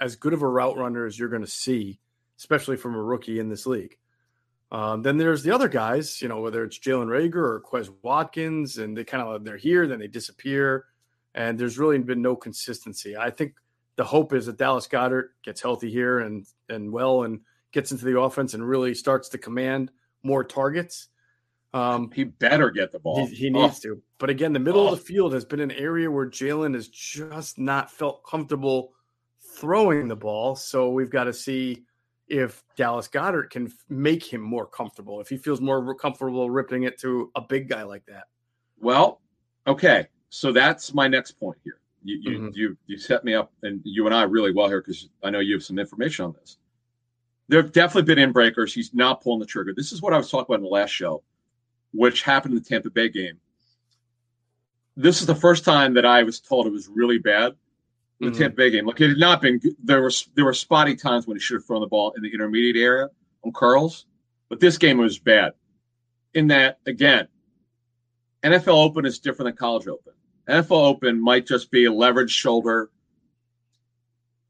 as 0.00 0.16
good 0.16 0.32
of 0.32 0.42
a 0.42 0.48
route 0.48 0.76
runner 0.76 1.04
as 1.04 1.18
you're 1.18 1.28
going 1.28 1.44
to 1.44 1.50
see, 1.50 2.00
especially 2.38 2.76
from 2.76 2.94
a 2.94 3.02
rookie 3.02 3.40
in 3.40 3.48
this 3.48 3.66
league. 3.66 3.98
Um, 4.70 5.02
then 5.02 5.16
there's 5.16 5.42
the 5.42 5.54
other 5.54 5.68
guys, 5.68 6.20
you 6.20 6.28
know, 6.28 6.40
whether 6.40 6.62
it's 6.62 6.78
Jalen 6.78 7.06
Reagor 7.06 7.36
or 7.36 7.62
Quez 7.62 7.90
Watkins, 8.02 8.78
and 8.78 8.96
they 8.96 9.04
kind 9.04 9.22
of 9.22 9.44
they're 9.44 9.56
here, 9.56 9.86
then 9.86 9.98
they 9.98 10.08
disappear, 10.08 10.86
and 11.34 11.58
there's 11.58 11.78
really 11.78 11.98
been 11.98 12.22
no 12.22 12.36
consistency. 12.36 13.16
I 13.16 13.30
think 13.30 13.54
the 13.96 14.04
hope 14.04 14.32
is 14.32 14.46
that 14.46 14.58
Dallas 14.58 14.86
Goedert 14.86 15.30
gets 15.42 15.62
healthy 15.62 15.90
here 15.90 16.20
and 16.20 16.46
and 16.68 16.92
well 16.92 17.24
and 17.24 17.40
gets 17.72 17.92
into 17.92 18.04
the 18.04 18.18
offense 18.18 18.54
and 18.54 18.66
really 18.66 18.94
starts 18.94 19.28
to 19.30 19.38
command 19.38 19.90
more 20.22 20.44
targets. 20.44 21.08
Um, 21.74 22.10
he 22.14 22.24
better 22.24 22.70
get 22.70 22.92
the 22.92 22.98
ball. 22.98 23.26
He, 23.26 23.34
he 23.34 23.50
needs 23.50 23.80
oh. 23.84 23.88
to. 23.88 24.02
But 24.18 24.30
again, 24.30 24.52
the 24.52 24.58
middle 24.58 24.82
oh. 24.82 24.92
of 24.92 24.98
the 24.98 25.04
field 25.04 25.34
has 25.34 25.44
been 25.44 25.60
an 25.60 25.70
area 25.72 26.10
where 26.10 26.26
Jalen 26.26 26.74
has 26.74 26.88
just 26.88 27.58
not 27.58 27.90
felt 27.90 28.24
comfortable 28.24 28.92
throwing 29.56 30.08
the 30.08 30.16
ball. 30.16 30.56
So 30.56 30.90
we've 30.90 31.10
got 31.10 31.24
to 31.24 31.32
see 31.32 31.84
if 32.28 32.62
Dallas 32.76 33.08
Goedert 33.08 33.50
can 33.50 33.72
make 33.88 34.24
him 34.24 34.40
more 34.40 34.66
comfortable, 34.66 35.20
if 35.20 35.28
he 35.28 35.36
feels 35.36 35.60
more 35.60 35.94
comfortable 35.94 36.50
ripping 36.50 36.84
it 36.84 36.98
to 37.00 37.30
a 37.34 37.40
big 37.40 37.68
guy 37.68 37.82
like 37.82 38.04
that. 38.06 38.24
Well, 38.80 39.20
okay. 39.66 40.06
So 40.30 40.52
that's 40.52 40.94
my 40.94 41.08
next 41.08 41.32
point 41.32 41.58
here. 41.64 41.80
You 42.04 42.20
you 42.20 42.38
mm-hmm. 42.38 42.48
you, 42.54 42.76
you 42.86 42.98
set 42.98 43.24
me 43.24 43.34
up 43.34 43.52
and 43.62 43.80
you 43.84 44.06
and 44.06 44.14
I 44.14 44.22
really 44.22 44.52
well 44.52 44.68
here 44.68 44.80
because 44.80 45.08
I 45.22 45.30
know 45.30 45.40
you 45.40 45.54
have 45.54 45.64
some 45.64 45.78
information 45.78 46.26
on 46.26 46.34
this. 46.38 46.58
There 47.48 47.60
have 47.62 47.72
definitely 47.72 48.14
been 48.14 48.22
in 48.22 48.32
breakers. 48.32 48.74
He's 48.74 48.92
not 48.92 49.22
pulling 49.22 49.40
the 49.40 49.46
trigger. 49.46 49.72
This 49.74 49.90
is 49.90 50.02
what 50.02 50.12
I 50.12 50.18
was 50.18 50.30
talking 50.30 50.46
about 50.48 50.56
in 50.56 50.64
the 50.64 50.68
last 50.68 50.90
show, 50.90 51.22
which 51.92 52.22
happened 52.22 52.54
in 52.54 52.62
the 52.62 52.68
Tampa 52.68 52.90
Bay 52.90 53.08
game. 53.08 53.38
This 54.96 55.20
is 55.20 55.26
the 55.26 55.34
first 55.34 55.64
time 55.64 55.94
that 55.94 56.04
I 56.04 56.22
was 56.22 56.40
told 56.40 56.66
it 56.66 56.72
was 56.72 56.88
really 56.88 57.18
bad 57.18 57.54
the 58.20 58.26
mm-hmm. 58.26 58.38
Tampa 58.38 58.56
Bay 58.56 58.70
game. 58.70 58.86
Look, 58.86 59.00
it 59.00 59.10
had 59.10 59.18
not 59.18 59.42
been. 59.42 59.60
There 59.82 60.02
were 60.02 60.10
there 60.34 60.44
were 60.44 60.54
spotty 60.54 60.96
times 60.96 61.26
when 61.26 61.36
he 61.36 61.40
should 61.40 61.54
have 61.54 61.66
thrown 61.66 61.80
the 61.80 61.86
ball 61.86 62.12
in 62.16 62.22
the 62.22 62.32
intermediate 62.32 62.76
area 62.76 63.08
on 63.44 63.52
curls, 63.52 64.06
but 64.48 64.60
this 64.60 64.78
game 64.78 64.98
was 64.98 65.18
bad. 65.18 65.52
In 66.34 66.48
that, 66.48 66.78
again, 66.86 67.28
NFL 68.42 68.84
Open 68.84 69.06
is 69.06 69.18
different 69.18 69.48
than 69.48 69.56
College 69.56 69.88
Open. 69.88 70.12
NFL 70.48 70.84
Open 70.84 71.20
might 71.20 71.46
just 71.46 71.70
be 71.70 71.86
a 71.86 71.90
leveraged 71.90 72.30
shoulder. 72.30 72.90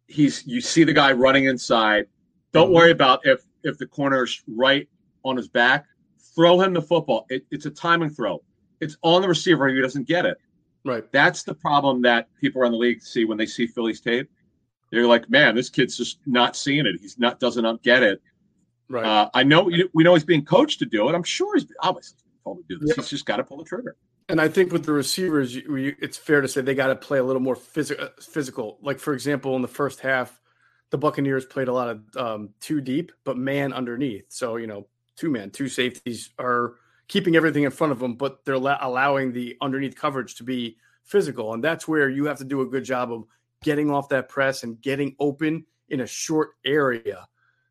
He's 0.07 0.47
you 0.47 0.61
see 0.61 0.85
the 0.85 0.93
guy 0.93 1.13
running 1.13 1.45
inside. 1.45 2.07
Don't 2.53 2.67
mm-hmm. 2.67 2.75
worry 2.75 2.91
about 2.91 3.27
if 3.27 3.45
if 3.63 3.77
the 3.77 3.87
corner's 3.87 4.43
right 4.47 4.89
on 5.25 5.37
his 5.37 5.49
back. 5.49 5.87
Throw 6.35 6.61
him 6.61 6.75
the 6.75 6.83
football. 6.83 7.27
It, 7.29 7.45
it's 7.51 7.67
a 7.67 7.71
timing 7.71 8.11
throw. 8.11 8.43
It's 8.81 8.97
on 9.03 9.23
the 9.23 9.29
receiver 9.29 9.67
and 9.67 9.77
he 9.77 9.83
doesn't 9.83 10.07
get 10.07 10.25
it. 10.25 10.39
Right. 10.85 11.11
That's 11.13 11.43
the 11.43 11.55
problem 11.55 12.03
that 12.03 12.29
people 12.41 12.63
around 12.63 12.73
the 12.73 12.79
league 12.79 13.03
see 13.03 13.25
when 13.25 13.39
they 13.39 13.47
see 13.47 13.67
Philly's 13.67 14.01
tape. 14.01 14.31
They're 14.91 15.07
like, 15.07 15.29
man, 15.29 15.55
this 15.55 15.69
kid's 15.69 15.97
just 15.97 16.21
not 16.27 16.57
seeing 16.57 16.87
it. 16.87 16.97
He's 17.01 17.19
not 17.19 17.41
doesn't 17.41 17.83
get 17.83 18.03
it. 18.03 18.23
Right. 18.89 19.05
Uh, 19.05 19.29
I 19.35 19.43
know 19.43 19.71
we 19.93 20.03
know 20.03 20.15
he's 20.15 20.25
being 20.25 20.45
coached 20.45 20.79
to 20.79 20.87
do 20.87 21.09
it. 21.09 21.15
I'm 21.15 21.23
sure 21.23 21.57
he's 21.57 21.67
obviously 21.83 22.19
told 22.43 22.59
to 22.59 22.65
do 22.69 22.79
this. 22.79 22.91
Yeah. 22.91 23.03
He's 23.03 23.11
just 23.11 23.27
got 23.27 23.37
to 23.37 23.45
pull 23.45 23.59
the 23.59 23.65
trigger. 23.65 23.97
And 24.31 24.41
I 24.41 24.49
think 24.49 24.73
with 24.73 24.85
the 24.85 24.93
receivers, 24.93 25.55
you, 25.55 25.77
you, 25.77 25.97
it's 26.01 26.17
fair 26.17 26.41
to 26.41 26.49
say 26.49 26.61
they 26.61 26.75
got 26.75 26.89
to 26.89 26.97
play 26.97 27.19
a 27.19 27.23
little 27.23 27.41
more 27.41 27.57
phys- 27.57 27.99
uh, 27.99 28.09
physical. 28.21 28.79
Like 28.83 28.99
for 28.99 29.13
example, 29.13 29.57
in 29.57 29.63
the 29.63 29.69
first 29.69 30.01
half, 30.01 30.41
the 30.91 30.99
Buccaneers 30.99 31.45
played 31.45 31.69
a 31.69 31.73
lot 31.73 31.89
of 31.89 32.17
um, 32.17 32.51
two 32.61 32.81
deep, 32.81 33.13
but 33.25 33.37
man 33.37 33.73
underneath. 33.73 34.27
So 34.29 34.57
you 34.57 34.67
know, 34.67 34.87
two 35.19 35.31
man, 35.31 35.51
two 35.51 35.69
safeties 35.69 36.31
are 36.39 36.75
keeping 37.09 37.37
everything 37.37 37.65
in 37.65 37.71
front 37.71 37.93
of 37.93 37.99
them, 37.99 38.15
but 38.15 38.45
they're 38.45 38.59
la- 38.59 38.79
allowing 38.81 39.33
the 39.33 39.57
underneath 39.61 39.97
coverage 39.97 40.37
to 40.37 40.45
be 40.45 40.77
physical. 41.05 41.55
And 41.55 41.65
that's 41.65 41.89
where 41.89 42.09
you 42.09 42.27
have 42.27 42.39
to 42.39 42.45
do 42.45 42.61
a 42.61 42.67
good 42.67 42.85
job 42.85 43.13
of 43.13 43.25
getting 43.63 43.91
off 43.91 44.09
that 44.11 44.29
press 44.29 44.63
and 44.63 44.81
getting 44.81 45.17
open 45.19 45.65
in 45.89 46.01
a 46.01 46.07
short 46.07 46.51
area. 46.65 47.27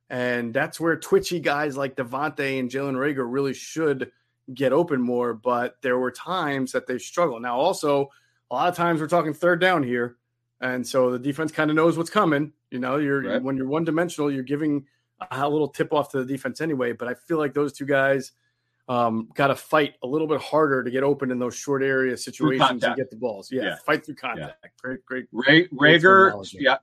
And 0.09 0.53
that's 0.53 0.79
where 0.79 0.97
twitchy 0.97 1.39
guys 1.39 1.77
like 1.77 1.95
DeVonta 1.95 2.59
and 2.59 2.69
Jalen 2.69 2.95
Reagor 2.95 3.25
really 3.31 3.53
should 3.53 4.11
get 4.53 4.73
open 4.73 5.01
more. 5.01 5.33
But 5.33 5.77
there 5.81 5.97
were 5.97 6.11
times 6.11 6.71
that 6.71 6.87
they 6.87 6.97
struggled. 6.97 7.41
Now, 7.41 7.57
also, 7.57 8.09
a 8.49 8.55
lot 8.55 8.69
of 8.69 8.75
times 8.75 8.99
we're 8.99 9.07
talking 9.07 9.33
third 9.33 9.61
down 9.61 9.83
here. 9.83 10.17
And 10.59 10.85
so 10.85 11.11
the 11.11 11.19
defense 11.19 11.51
kind 11.51 11.69
of 11.69 11.75
knows 11.75 11.97
what's 11.97 12.09
coming. 12.09 12.51
You 12.71 12.79
know, 12.79 12.97
you're 12.97 13.21
right. 13.21 13.41
when 13.41 13.55
you're 13.55 13.67
one 13.67 13.83
dimensional, 13.83 14.31
you're 14.31 14.43
giving 14.43 14.85
a 15.31 15.49
little 15.49 15.67
tip 15.67 15.93
off 15.93 16.11
to 16.11 16.23
the 16.23 16.25
defense 16.25 16.61
anyway. 16.61 16.91
But 16.93 17.07
I 17.07 17.13
feel 17.13 17.37
like 17.37 17.53
those 17.53 17.73
two 17.73 17.85
guys– 17.85 18.31
um, 18.89 19.29
got 19.33 19.47
to 19.47 19.55
fight 19.55 19.95
a 20.03 20.07
little 20.07 20.27
bit 20.27 20.39
harder 20.41 20.83
to 20.83 20.89
get 20.89 21.03
open 21.03 21.31
in 21.31 21.39
those 21.39 21.55
short 21.55 21.83
area 21.83 22.15
situations 22.15 22.83
and 22.83 22.95
get 22.95 23.09
the 23.09 23.17
balls. 23.17 23.51
Yeah, 23.51 23.63
yeah. 23.63 23.75
fight 23.85 24.05
through 24.05 24.15
contact. 24.15 24.57
Yeah. 24.63 24.69
Great, 24.81 25.05
great. 25.05 25.27
Ray, 25.31 25.67
Reagor, 25.67 26.47
yeah. 26.53 26.77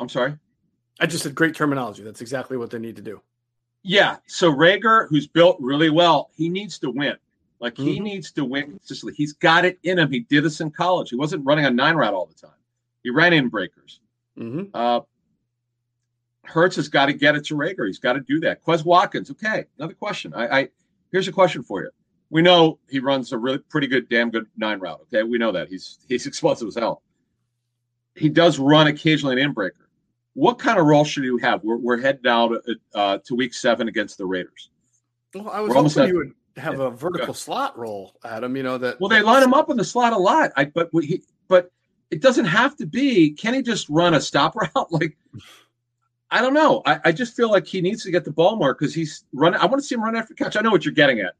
I'm 0.00 0.08
sorry. 0.08 0.36
I 0.98 1.06
just 1.06 1.22
said 1.22 1.34
great 1.34 1.54
terminology. 1.54 2.02
That's 2.02 2.20
exactly 2.20 2.56
what 2.56 2.70
they 2.70 2.78
need 2.78 2.96
to 2.96 3.02
do. 3.02 3.20
Yeah. 3.82 4.16
So 4.26 4.52
Reagor, 4.52 5.08
who's 5.08 5.26
built 5.26 5.58
really 5.60 5.90
well, 5.90 6.30
he 6.34 6.48
needs 6.48 6.78
to 6.80 6.90
win. 6.90 7.16
Like 7.60 7.76
he 7.76 7.94
mm-hmm. 7.94 8.04
needs 8.04 8.32
to 8.32 8.44
win 8.44 8.70
consistently. 8.70 9.14
He's 9.16 9.32
got 9.32 9.64
it 9.64 9.78
in 9.84 9.98
him. 9.98 10.10
He 10.10 10.20
did 10.20 10.44
this 10.44 10.60
in 10.60 10.70
college. 10.70 11.10
He 11.10 11.16
wasn't 11.16 11.44
running 11.46 11.64
a 11.66 11.70
nine 11.70 11.94
route 11.94 12.14
all 12.14 12.26
the 12.26 12.34
time. 12.34 12.56
He 13.02 13.10
ran 13.10 13.32
in 13.32 13.48
breakers. 13.48 14.00
Mm-hmm. 14.38 14.74
Uh, 14.74 15.00
Hurts 16.48 16.76
has 16.76 16.88
got 16.88 17.06
to 17.06 17.12
get 17.12 17.36
it 17.36 17.44
to 17.46 17.54
Reagor. 17.54 17.86
He's 17.86 17.98
got 17.98 18.14
to 18.14 18.20
do 18.20 18.40
that. 18.40 18.64
Quez 18.64 18.84
Watkins. 18.84 19.30
Okay. 19.30 19.64
Another 19.78 19.94
question. 19.94 20.32
I, 20.34 20.60
I 20.60 20.68
Here's 21.12 21.28
a 21.28 21.32
question 21.32 21.62
for 21.62 21.82
you. 21.82 21.90
We 22.30 22.42
know 22.42 22.78
he 22.88 22.98
runs 22.98 23.32
a 23.32 23.38
really 23.38 23.58
pretty 23.58 23.86
good, 23.86 24.08
damn 24.08 24.30
good 24.30 24.46
nine 24.56 24.80
route. 24.80 25.00
Okay, 25.02 25.22
we 25.22 25.38
know 25.38 25.52
that 25.52 25.68
he's 25.68 25.98
he's 26.08 26.26
explosive 26.26 26.68
as 26.68 26.74
hell. 26.74 27.02
He 28.14 28.28
does 28.28 28.58
run 28.58 28.86
occasionally 28.86 29.40
an 29.40 29.54
inbreaker. 29.54 29.86
What 30.34 30.58
kind 30.58 30.78
of 30.78 30.86
role 30.86 31.04
should 31.04 31.24
you 31.24 31.38
have? 31.38 31.62
We're, 31.64 31.76
we're 31.76 32.00
heading 32.00 32.26
out 32.26 32.52
uh, 32.94 33.18
to 33.24 33.34
week 33.34 33.54
seven 33.54 33.88
against 33.88 34.18
the 34.18 34.26
Raiders. 34.26 34.70
Well, 35.34 35.48
I 35.48 35.60
was 35.60 35.70
we're 35.70 35.82
hoping 35.82 36.08
you 36.08 36.16
would 36.18 36.34
have 36.62 36.80
a 36.80 36.90
vertical 36.90 37.28
yeah. 37.28 37.34
slot 37.34 37.78
role, 37.78 38.14
Adam. 38.24 38.56
You 38.56 38.62
know 38.62 38.78
that. 38.78 39.00
Well, 39.00 39.08
they 39.08 39.22
line 39.22 39.42
him 39.42 39.54
up 39.54 39.70
in 39.70 39.76
the 39.76 39.84
slot 39.84 40.12
a 40.12 40.18
lot. 40.18 40.52
I 40.56 40.66
but 40.66 40.90
he 41.00 41.22
but 41.48 41.70
it 42.10 42.20
doesn't 42.20 42.46
have 42.46 42.76
to 42.76 42.86
be. 42.86 43.30
Can 43.30 43.54
he 43.54 43.62
just 43.62 43.88
run 43.88 44.14
a 44.14 44.20
stop 44.20 44.56
route? 44.74 44.92
Like 44.92 45.16
I 46.30 46.40
don't 46.40 46.54
know. 46.54 46.82
I, 46.84 47.00
I, 47.04 47.12
just 47.12 47.36
feel 47.36 47.50
like 47.50 47.66
he 47.66 47.80
needs 47.80 48.02
to 48.02 48.10
get 48.10 48.24
the 48.24 48.32
ball 48.32 48.56
more 48.56 48.74
because 48.74 48.94
he's 48.94 49.24
running. 49.32 49.60
I 49.60 49.66
want 49.66 49.80
to 49.80 49.86
see 49.86 49.94
him 49.94 50.02
run 50.02 50.16
after 50.16 50.34
catch. 50.34 50.56
I 50.56 50.60
know 50.60 50.70
what 50.70 50.84
you're 50.84 50.94
getting 50.94 51.20
at. 51.20 51.34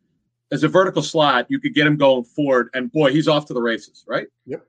As 0.52 0.62
a 0.62 0.68
vertical 0.68 1.02
slot, 1.02 1.46
you 1.48 1.58
could 1.58 1.74
get 1.74 1.88
him 1.88 1.96
going 1.96 2.22
forward, 2.22 2.70
and 2.72 2.92
boy, 2.92 3.10
he's 3.10 3.26
off 3.26 3.46
to 3.46 3.54
the 3.54 3.60
races, 3.60 4.04
right? 4.06 4.28
Yep. 4.46 4.64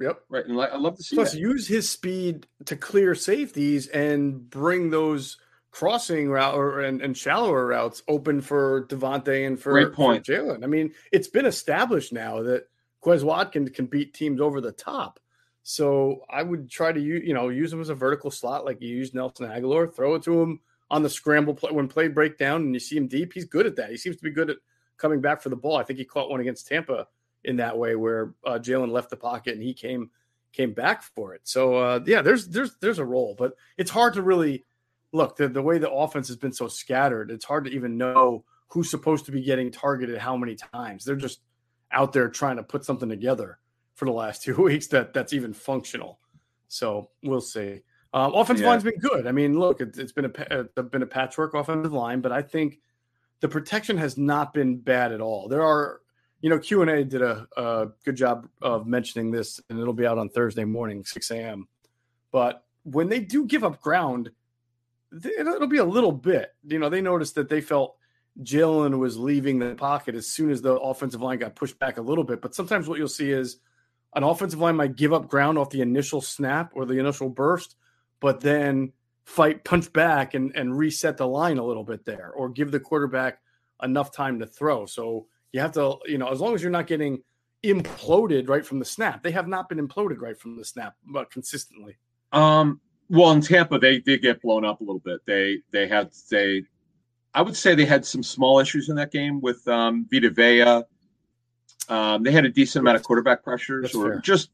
Yep. 0.00 0.20
Right. 0.28 0.44
And 0.44 0.60
I 0.60 0.76
love 0.76 0.96
to 0.96 1.04
see 1.04 1.14
Plus, 1.14 1.32
that. 1.32 1.38
use 1.38 1.68
his 1.68 1.88
speed 1.88 2.48
to 2.64 2.74
clear 2.74 3.14
safeties 3.14 3.86
and 3.86 4.50
bring 4.50 4.90
those 4.90 5.38
crossing 5.70 6.30
route 6.30 6.54
or, 6.54 6.80
and, 6.80 7.00
and 7.00 7.16
shallower 7.16 7.66
routes 7.66 8.02
open 8.08 8.40
for 8.40 8.86
DeVonta 8.86 9.46
and 9.46 9.58
for, 9.58 9.72
Great 9.72 9.92
point. 9.92 10.24
Jalen. 10.24 10.64
I 10.64 10.66
mean, 10.66 10.92
it's 11.12 11.28
been 11.28 11.46
established 11.46 12.12
now 12.12 12.42
that 12.42 12.68
Quez 13.04 13.22
Watkins 13.22 13.70
can 13.70 13.86
beat 13.86 14.14
teams 14.14 14.40
over 14.40 14.60
the 14.60 14.72
top. 14.72 15.20
So 15.64 16.20
I 16.28 16.42
would 16.42 16.70
try 16.70 16.92
to 16.92 17.00
use, 17.00 17.26
you 17.26 17.32
know, 17.32 17.48
use 17.48 17.72
him 17.72 17.80
as 17.80 17.88
a 17.88 17.94
vertical 17.94 18.30
slot 18.30 18.66
like 18.66 18.82
you 18.82 18.88
use 18.88 19.14
Nelson 19.14 19.48
Agholor. 19.48 19.92
Throw 19.92 20.14
it 20.14 20.22
to 20.24 20.40
him 20.40 20.60
on 20.90 21.02
the 21.02 21.08
scramble 21.08 21.54
play 21.54 21.72
when 21.72 21.88
play 21.88 22.06
breakdown 22.08 22.60
and 22.60 22.74
you 22.74 22.78
see 22.78 22.98
him 22.98 23.08
deep. 23.08 23.32
He's 23.32 23.46
good 23.46 23.64
at 23.64 23.74
that. 23.76 23.90
He 23.90 23.96
seems 23.96 24.16
to 24.16 24.22
be 24.22 24.30
good 24.30 24.50
at 24.50 24.58
coming 24.98 25.22
back 25.22 25.40
for 25.40 25.48
the 25.48 25.56
ball. 25.56 25.78
I 25.78 25.82
think 25.82 25.98
he 25.98 26.04
caught 26.04 26.28
one 26.28 26.40
against 26.40 26.68
Tampa 26.68 27.08
in 27.44 27.56
that 27.56 27.78
way 27.78 27.96
where 27.96 28.34
uh, 28.46 28.58
Jalen 28.58 28.90
left 28.90 29.08
the 29.08 29.16
pocket 29.16 29.54
and 29.54 29.62
he 29.62 29.72
came 29.72 30.10
came 30.52 30.74
back 30.74 31.02
for 31.02 31.34
it. 31.34 31.40
So 31.44 31.76
uh, 31.76 32.00
yeah, 32.06 32.20
there's 32.20 32.46
there's 32.48 32.76
there's 32.82 32.98
a 32.98 33.04
role, 33.04 33.34
but 33.36 33.54
it's 33.78 33.90
hard 33.90 34.12
to 34.14 34.22
really 34.22 34.66
look 35.12 35.36
the, 35.36 35.48
the 35.48 35.62
way 35.62 35.78
the 35.78 35.90
offense 35.90 36.28
has 36.28 36.36
been 36.36 36.52
so 36.52 36.68
scattered. 36.68 37.30
It's 37.30 37.44
hard 37.46 37.64
to 37.64 37.70
even 37.70 37.96
know 37.96 38.44
who's 38.68 38.90
supposed 38.90 39.24
to 39.26 39.32
be 39.32 39.42
getting 39.42 39.70
targeted 39.70 40.18
how 40.18 40.36
many 40.36 40.56
times. 40.56 41.06
They're 41.06 41.16
just 41.16 41.40
out 41.90 42.12
there 42.12 42.28
trying 42.28 42.56
to 42.56 42.62
put 42.62 42.84
something 42.84 43.08
together 43.08 43.58
for 43.94 44.04
the 44.04 44.12
last 44.12 44.42
two 44.44 44.56
weeks 44.56 44.86
that 44.88 45.12
that's 45.12 45.32
even 45.32 45.52
functional. 45.52 46.18
So 46.68 47.10
we'll 47.22 47.40
see. 47.40 47.82
Um, 48.12 48.32
offensive 48.34 48.64
yeah. 48.64 48.70
line's 48.70 48.84
been 48.84 48.98
good. 48.98 49.26
I 49.26 49.32
mean, 49.32 49.58
look, 49.58 49.80
it, 49.80 49.96
has 49.96 50.12
been 50.12 50.26
a 50.26 50.30
it's 50.50 50.88
been 50.90 51.02
a 51.02 51.06
patchwork 51.06 51.54
offensive 51.54 51.92
line, 51.92 52.20
but 52.20 52.30
I 52.30 52.42
think 52.42 52.78
the 53.40 53.48
protection 53.48 53.98
has 53.98 54.16
not 54.16 54.54
been 54.54 54.78
bad 54.78 55.10
at 55.10 55.20
all. 55.20 55.48
There 55.48 55.62
are, 55.62 56.00
you 56.40 56.48
know, 56.48 56.58
Q 56.58 56.82
and 56.82 56.90
A 56.90 57.04
did 57.04 57.22
a, 57.22 57.46
a 57.56 57.88
good 58.04 58.14
job 58.14 58.48
of 58.62 58.86
mentioning 58.86 59.32
this, 59.32 59.60
and 59.68 59.80
it'll 59.80 59.92
be 59.92 60.06
out 60.06 60.18
on 60.18 60.28
Thursday 60.28 60.64
morning, 60.64 61.04
six 61.04 61.30
a.m. 61.32 61.66
But 62.30 62.64
when 62.84 63.08
they 63.08 63.18
do 63.18 63.46
give 63.46 63.64
up 63.64 63.80
ground, 63.80 64.30
it'll 65.12 65.66
be 65.66 65.78
a 65.78 65.84
little 65.84 66.12
bit. 66.12 66.54
You 66.66 66.78
know, 66.78 66.88
they 66.88 67.00
noticed 67.00 67.34
that 67.34 67.48
they 67.48 67.60
felt 67.60 67.96
Jalen 68.42 68.98
was 68.98 69.16
leaving 69.16 69.58
the 69.58 69.74
pocket 69.74 70.14
as 70.14 70.26
soon 70.26 70.50
as 70.50 70.62
the 70.62 70.74
offensive 70.74 71.20
line 71.20 71.38
got 71.38 71.56
pushed 71.56 71.78
back 71.78 71.98
a 71.98 72.02
little 72.02 72.24
bit. 72.24 72.40
But 72.40 72.54
sometimes 72.54 72.88
what 72.88 72.98
you'll 72.98 73.08
see 73.08 73.30
is 73.30 73.58
an 74.14 74.22
offensive 74.22 74.60
line 74.60 74.76
might 74.76 74.96
give 74.96 75.12
up 75.12 75.28
ground 75.28 75.58
off 75.58 75.70
the 75.70 75.80
initial 75.80 76.20
snap 76.20 76.72
or 76.74 76.86
the 76.86 76.98
initial 76.98 77.28
burst, 77.28 77.76
but 78.20 78.40
then 78.40 78.92
fight, 79.24 79.64
punch 79.64 79.92
back, 79.92 80.34
and 80.34 80.54
and 80.54 80.76
reset 80.76 81.16
the 81.16 81.26
line 81.26 81.58
a 81.58 81.64
little 81.64 81.84
bit 81.84 82.04
there, 82.04 82.30
or 82.30 82.48
give 82.48 82.70
the 82.70 82.80
quarterback 82.80 83.40
enough 83.82 84.12
time 84.12 84.38
to 84.38 84.46
throw. 84.46 84.86
So 84.86 85.26
you 85.52 85.60
have 85.60 85.72
to, 85.72 85.96
you 86.06 86.18
know, 86.18 86.28
as 86.28 86.40
long 86.40 86.54
as 86.54 86.62
you're 86.62 86.70
not 86.70 86.86
getting 86.86 87.22
imploded 87.64 88.48
right 88.48 88.64
from 88.64 88.78
the 88.78 88.84
snap, 88.84 89.22
they 89.22 89.30
have 89.30 89.48
not 89.48 89.68
been 89.68 89.86
imploded 89.86 90.20
right 90.20 90.38
from 90.38 90.56
the 90.56 90.64
snap, 90.64 90.94
but 91.06 91.30
consistently. 91.30 91.96
Um, 92.32 92.80
well, 93.08 93.32
in 93.32 93.40
Tampa, 93.40 93.78
they 93.78 93.98
did 93.98 94.22
get 94.22 94.42
blown 94.42 94.64
up 94.64 94.80
a 94.80 94.84
little 94.84 95.00
bit. 95.00 95.20
They 95.26 95.58
they 95.70 95.86
had 95.86 96.10
they, 96.30 96.64
I 97.34 97.42
would 97.42 97.56
say 97.56 97.74
they 97.74 97.84
had 97.84 98.04
some 98.04 98.22
small 98.22 98.58
issues 98.60 98.88
in 98.88 98.96
that 98.96 99.12
game 99.12 99.40
with 99.40 99.66
um, 99.68 100.06
Vita 100.10 100.30
Vea. 100.30 100.82
Um, 101.88 102.22
they 102.22 102.32
had 102.32 102.44
a 102.44 102.48
decent 102.50 102.82
amount 102.82 102.96
of 102.96 103.02
quarterback 103.02 103.42
pressures 103.42 103.82
That's 103.82 103.94
or 103.94 104.12
fair. 104.12 104.20
just 104.20 104.50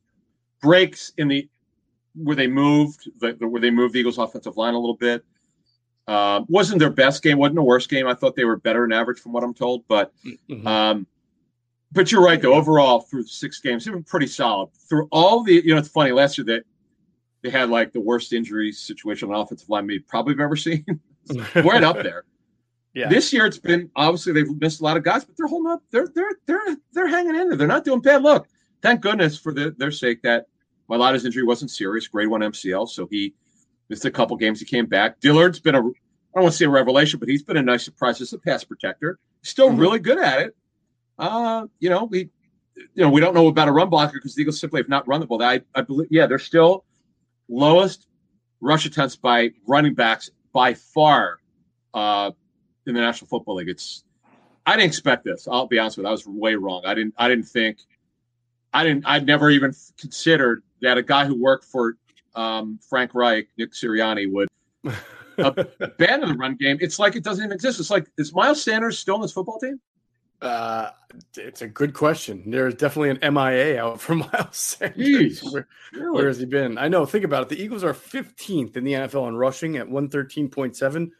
breaks 0.62 1.12
in 1.16 1.28
the 1.28 1.48
where 2.16 2.34
they 2.36 2.46
moved 2.48 3.08
the, 3.20 3.32
where 3.46 3.60
they 3.60 3.70
moved 3.70 3.94
the 3.94 4.00
Eagles' 4.00 4.18
offensive 4.18 4.56
line 4.56 4.74
a 4.74 4.78
little 4.78 4.96
bit. 4.96 5.24
Um, 6.08 6.44
wasn't 6.48 6.80
their 6.80 6.90
best 6.90 7.22
game, 7.22 7.38
wasn't 7.38 7.54
the 7.56 7.62
worst 7.62 7.88
game. 7.88 8.06
I 8.08 8.14
thought 8.14 8.34
they 8.34 8.44
were 8.44 8.56
better 8.56 8.82
than 8.82 8.92
average 8.92 9.20
from 9.20 9.32
what 9.32 9.44
I'm 9.44 9.54
told, 9.54 9.86
but 9.86 10.12
Mhm. 10.48 10.66
um, 10.66 11.06
but 11.92 12.10
you're 12.10 12.22
right 12.22 12.40
though. 12.42 12.54
Overall, 12.54 13.00
through 13.00 13.24
six 13.26 13.60
games, 13.60 13.84
they 13.84 13.90
were 13.92 14.02
pretty 14.02 14.26
solid. 14.26 14.70
Through 14.88 15.08
all 15.12 15.42
the, 15.44 15.54
you 15.54 15.72
know, 15.72 15.78
it's 15.78 15.88
funny. 15.88 16.10
Last 16.10 16.36
year 16.36 16.44
that 16.46 16.64
they 17.42 17.50
had 17.50 17.70
like 17.70 17.92
the 17.92 18.00
worst 18.00 18.32
injury 18.32 18.72
situation 18.72 19.28
on 19.32 19.40
offensive 19.40 19.68
line 19.68 19.86
we 19.86 20.00
probably 20.00 20.34
have 20.34 20.40
ever 20.40 20.56
seen. 20.56 20.84
right 21.54 21.84
up 21.84 21.96
there. 22.02 22.24
Yeah. 22.94 23.08
This 23.08 23.32
year 23.32 23.46
it's 23.46 23.58
been 23.58 23.90
obviously 23.94 24.32
they've 24.32 24.50
missed 24.60 24.80
a 24.80 24.84
lot 24.84 24.96
of 24.96 25.04
guys, 25.04 25.24
but 25.24 25.36
they're 25.36 25.46
holding 25.46 25.70
up. 25.70 25.82
They're 25.90 26.08
they're 26.14 26.32
they're 26.46 26.76
they're 26.92 27.06
hanging 27.08 27.36
in 27.36 27.48
there. 27.48 27.56
They're 27.56 27.68
not 27.68 27.84
doing 27.84 28.00
bad. 28.00 28.22
Look, 28.22 28.48
thank 28.82 29.00
goodness 29.00 29.38
for 29.38 29.52
the, 29.54 29.70
their 29.78 29.92
sake 29.92 30.22
that 30.22 30.46
Mailata's 30.90 31.24
injury 31.24 31.44
wasn't 31.44 31.70
serious. 31.70 32.08
Grade 32.08 32.28
one 32.28 32.40
MCL, 32.40 32.88
so 32.88 33.06
he 33.10 33.32
missed 33.88 34.04
a 34.04 34.10
couple 34.10 34.36
games. 34.36 34.58
He 34.58 34.66
came 34.66 34.86
back. 34.86 35.20
Dillard's 35.20 35.60
been 35.60 35.76
a 35.76 35.78
I 35.78 35.82
don't 35.82 36.44
want 36.44 36.52
to 36.52 36.58
say 36.58 36.64
a 36.64 36.70
revelation, 36.70 37.18
but 37.20 37.28
he's 37.28 37.42
been 37.42 37.56
a 37.56 37.62
nice 37.62 37.84
surprise 37.84 38.20
as 38.20 38.32
a 38.32 38.38
pass 38.38 38.64
protector. 38.64 39.18
Still 39.42 39.70
Mhm. 39.70 39.78
really 39.80 39.98
good 40.00 40.18
at 40.18 40.40
it. 40.42 40.56
Uh, 41.18 41.66
you 41.78 41.90
know, 41.90 42.04
we 42.04 42.28
you 42.94 43.04
know, 43.04 43.10
we 43.10 43.20
don't 43.20 43.34
know 43.34 43.46
about 43.48 43.68
a 43.68 43.72
run 43.72 43.90
blocker 43.90 44.14
because 44.14 44.34
the 44.34 44.40
Eagles 44.42 44.58
simply 44.58 44.80
have 44.80 44.88
not 44.88 45.06
run 45.06 45.20
the 45.20 45.26
ball. 45.26 45.42
I, 45.42 45.60
I 45.74 45.82
believe, 45.82 46.08
yeah, 46.10 46.26
they're 46.26 46.38
still 46.38 46.84
lowest 47.48 48.06
rush 48.60 48.86
attempts 48.86 49.16
by 49.16 49.50
running 49.66 49.94
backs 49.94 50.30
by 50.52 50.72
far 50.74 51.38
uh, 51.94 52.30
in 52.86 52.94
the 52.94 53.00
National 53.00 53.28
Football 53.28 53.56
League. 53.56 53.68
It's 53.68 54.04
I 54.66 54.76
didn't 54.76 54.88
expect 54.88 55.24
this. 55.24 55.48
I'll 55.50 55.66
be 55.66 55.78
honest 55.78 55.96
with 55.96 56.04
you. 56.04 56.08
I 56.08 56.12
was 56.12 56.26
way 56.26 56.54
wrong. 56.54 56.82
I 56.84 56.94
didn't. 56.94 57.14
I 57.18 57.28
didn't 57.28 57.46
think. 57.46 57.78
I 58.72 58.84
didn't. 58.84 59.04
I'd 59.06 59.26
never 59.26 59.50
even 59.50 59.74
considered 59.98 60.62
that 60.82 60.98
a 60.98 61.02
guy 61.02 61.24
who 61.26 61.34
worked 61.34 61.64
for 61.64 61.96
um, 62.34 62.78
Frank 62.88 63.14
Reich, 63.14 63.48
Nick 63.58 63.72
Sirianni, 63.72 64.30
would 64.30 64.48
abandon 65.38 66.28
the 66.30 66.36
run 66.38 66.54
game. 66.56 66.78
It's 66.80 66.98
like 66.98 67.16
it 67.16 67.24
doesn't 67.24 67.44
even 67.44 67.54
exist. 67.54 67.80
It's 67.80 67.90
like 67.90 68.06
is 68.18 68.32
Miles 68.34 68.62
Sanders 68.62 68.98
still 68.98 69.16
in 69.16 69.22
this 69.22 69.32
football 69.32 69.58
team? 69.58 69.80
Uh, 70.40 70.90
it's 71.36 71.60
a 71.60 71.68
good 71.68 71.92
question. 71.92 72.50
There's 72.50 72.74
definitely 72.74 73.10
an 73.20 73.34
MIA 73.34 73.82
out 73.82 74.00
for 74.00 74.14
Miles 74.14 74.56
Sanders. 74.56 74.96
Jeez. 75.42 75.52
Where, 75.52 75.66
Really? 75.92 76.10
where 76.12 76.28
has 76.28 76.38
he 76.38 76.46
been? 76.46 76.78
I 76.78 76.88
know. 76.88 77.04
Think 77.04 77.24
about 77.24 77.42
it. 77.42 77.48
The 77.50 77.62
Eagles 77.62 77.84
are 77.84 77.92
15th 77.92 78.76
in 78.76 78.84
the 78.84 78.92
NFL 78.92 79.28
in 79.28 79.36
rushing 79.36 79.76
at 79.76 79.86
113.7, 79.86 81.10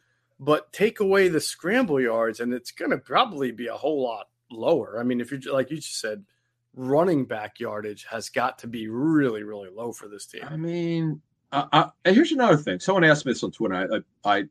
but 0.41 0.73
take 0.73 0.99
away 0.99 1.27
the 1.27 1.39
scramble 1.39 2.01
yards, 2.01 2.39
and 2.39 2.51
it's 2.51 2.71
going 2.71 2.89
to 2.89 2.97
probably 2.97 3.51
be 3.51 3.67
a 3.67 3.75
whole 3.75 4.03
lot 4.03 4.27
lower. 4.49 4.99
I 4.99 5.03
mean, 5.03 5.21
if 5.21 5.31
you're 5.31 5.53
like 5.53 5.69
you 5.69 5.77
just 5.77 6.01
said, 6.01 6.25
running 6.73 7.25
back 7.25 7.59
yardage 7.59 8.07
has 8.09 8.29
got 8.29 8.57
to 8.59 8.67
be 8.67 8.87
really, 8.87 9.43
really 9.43 9.69
low 9.69 9.91
for 9.91 10.07
this 10.07 10.25
team. 10.25 10.41
I 10.49 10.57
mean, 10.57 11.21
uh, 11.51 11.89
and 12.03 12.15
here's 12.15 12.31
another 12.31 12.57
thing. 12.57 12.79
Someone 12.79 13.03
asked 13.03 13.25
me 13.25 13.33
this 13.33 13.43
on 13.43 13.51
Twitter. 13.51 13.75
I, 13.75 13.97
I, 14.29 14.37
I 14.37 14.43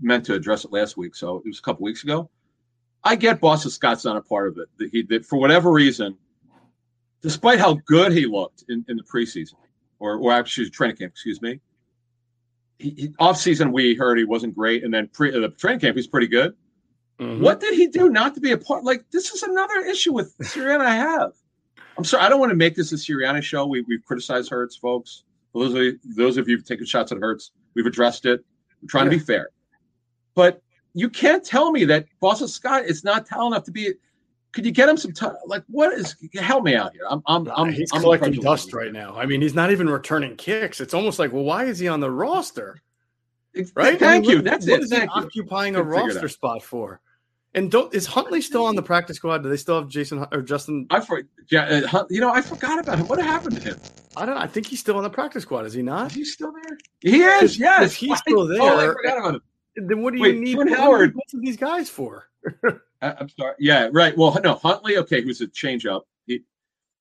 meant 0.00 0.24
to 0.26 0.34
address 0.34 0.64
it 0.64 0.72
last 0.72 0.96
week, 0.96 1.14
so 1.14 1.36
it 1.36 1.46
was 1.46 1.58
a 1.58 1.62
couple 1.62 1.84
weeks 1.84 2.04
ago. 2.04 2.30
I 3.04 3.14
get 3.14 3.38
Boston 3.38 3.70
Scott's 3.70 4.06
not 4.06 4.16
a 4.16 4.22
part 4.22 4.48
of 4.48 4.56
it. 4.56 4.68
That 4.78 4.88
he 4.92 5.02
that 5.02 5.26
for 5.26 5.38
whatever 5.38 5.70
reason, 5.70 6.16
despite 7.20 7.58
how 7.58 7.74
good 7.84 8.12
he 8.12 8.24
looked 8.24 8.64
in, 8.70 8.82
in 8.88 8.96
the 8.96 9.02
preseason, 9.02 9.56
or 9.98 10.16
or 10.16 10.32
actually 10.32 10.70
training 10.70 10.96
camp, 10.96 11.12
excuse 11.12 11.42
me. 11.42 11.60
He, 12.78 12.90
he, 12.90 13.14
off 13.18 13.38
season, 13.38 13.72
we 13.72 13.94
heard 13.94 14.18
he 14.18 14.24
wasn't 14.24 14.54
great, 14.54 14.84
and 14.84 14.92
then 14.92 15.08
pre 15.08 15.30
the 15.30 15.48
training 15.50 15.80
camp, 15.80 15.96
he's 15.96 16.06
pretty 16.06 16.26
good. 16.26 16.54
Mhm. 17.20 17.40
What 17.40 17.60
did 17.60 17.74
he 17.74 17.86
do 17.86 18.08
not 18.08 18.34
to 18.34 18.40
be 18.40 18.52
a 18.52 18.58
part? 18.58 18.84
Like 18.84 19.08
this 19.10 19.32
is 19.32 19.42
another 19.42 19.80
issue 19.80 20.12
with 20.12 20.36
Sirianni. 20.38 20.84
I 20.84 20.94
have. 20.96 21.32
I'm 21.96 22.04
sorry, 22.04 22.24
I 22.24 22.28
don't 22.28 22.40
want 22.40 22.50
to 22.50 22.56
make 22.56 22.74
this 22.74 22.92
a 22.92 22.96
Sirianni 22.96 23.42
show. 23.42 23.66
We 23.66 23.82
we've 23.82 24.04
criticized 24.04 24.50
Hurts, 24.50 24.76
folks. 24.76 25.22
Those 25.54 25.74
of 25.74 25.82
you, 25.82 25.98
those 26.16 26.36
of 26.36 26.48
you 26.48 26.56
who've 26.56 26.66
taken 26.66 26.86
shots 26.86 27.12
at 27.12 27.18
Hurts, 27.18 27.52
we've 27.74 27.86
addressed 27.86 28.26
it. 28.26 28.44
We're 28.82 28.88
trying 28.88 29.04
to 29.04 29.10
be 29.10 29.20
fair, 29.20 29.50
but 30.34 30.60
you 30.94 31.08
can't 31.08 31.44
tell 31.44 31.70
me 31.70 31.84
that 31.84 32.06
Boston 32.20 32.48
Scott 32.48 32.84
is 32.84 33.04
not 33.04 33.26
talented 33.26 33.56
enough 33.56 33.64
to 33.66 33.70
be. 33.70 33.92
Could 34.54 34.64
you 34.64 34.70
get 34.72 34.88
him 34.88 34.96
some 34.96 35.12
time? 35.12 35.34
Like, 35.46 35.64
what 35.68 35.92
is? 35.92 36.14
Help 36.40 36.62
me 36.64 36.74
out 36.76 36.92
here. 36.92 37.02
I'm, 37.10 37.22
I'm, 37.26 37.48
I'm. 37.56 37.72
he's 37.72 37.90
I'm 37.92 38.00
collecting 38.02 38.34
dust 38.34 38.72
right 38.72 38.92
now. 38.92 39.16
I 39.16 39.26
mean, 39.26 39.40
he's 39.42 39.54
not 39.54 39.70
even 39.72 39.88
returning 39.90 40.36
kicks. 40.36 40.80
It's 40.80 40.94
almost 40.94 41.18
like, 41.18 41.32
well, 41.32 41.42
why 41.44 41.64
is 41.64 41.78
he 41.80 41.88
on 41.88 41.98
the 42.00 42.10
roster? 42.10 42.80
Right? 43.74 43.98
Thank 43.98 44.02
I 44.02 44.18
mean, 44.20 44.30
you. 44.30 44.36
what- 44.36 44.44
That's 44.44 44.66
what 44.68 44.80
it. 44.80 44.84
is 44.84 44.92
he 44.92 45.00
you. 45.00 45.08
occupying 45.12 45.74
a 45.76 45.78
Couldn't 45.78 45.92
figure 45.92 46.10
it 46.10 46.14
roster 46.14 46.28
spot 46.28 46.62
for? 46.62 47.00
And 47.56 47.70
don't 47.70 47.92
is 47.94 48.04
Huntley 48.06 48.40
still 48.40 48.64
on 48.66 48.74
the 48.74 48.82
practice 48.82 49.16
squad? 49.16 49.38
Do 49.44 49.48
they 49.48 49.56
still 49.56 49.76
have 49.80 49.88
Jason 49.88 50.26
or 50.32 50.42
Justin? 50.42 50.86
I 50.90 50.98
for 51.00 51.22
yeah, 51.50 51.82
uh, 51.92 52.04
you 52.10 52.20
know, 52.20 52.32
I 52.32 52.40
forgot 52.40 52.80
about 52.80 52.98
him. 52.98 53.06
What 53.06 53.20
happened 53.20 53.56
to 53.56 53.62
him? 53.62 53.80
I 54.16 54.26
don't. 54.26 54.34
know. 54.34 54.40
I 54.40 54.46
think 54.48 54.66
he's 54.66 54.80
still 54.80 54.96
on 54.96 55.04
the 55.04 55.10
practice 55.10 55.42
squad. 55.44 55.64
Is 55.66 55.72
he 55.72 55.82
not? 55.82 56.08
Is 56.08 56.14
he 56.14 56.24
still 56.24 56.52
there? 56.52 56.78
He 57.00 57.22
is. 57.22 57.56
Yes, 57.58 57.94
he's 57.94 58.10
I 58.12 58.16
still 58.16 58.46
there- 58.46 58.92
forgot 58.94 59.18
about 59.18 59.34
him. 59.36 59.42
Then 59.76 60.02
what 60.02 60.12
do 60.12 60.18
you 60.18 60.22
Wait, 60.22 60.38
need? 60.38 60.54
Jordan 60.54 60.72
what 60.72 60.78
you 60.78 60.84
Howard- 60.84 61.14
need 61.16 61.22
both 61.32 61.34
of 61.34 61.40
these 61.42 61.56
guys 61.56 61.88
for? 61.90 62.28
I- 63.02 63.14
I'm 63.18 63.28
sorry. 63.28 63.54
Yeah, 63.58 63.88
right. 63.92 64.16
Well, 64.16 64.38
no, 64.42 64.54
Huntley. 64.54 64.96
Okay, 64.98 65.22
who's 65.22 65.40
a 65.40 65.46
change 65.48 65.86
up. 65.86 66.06
He, 66.26 66.42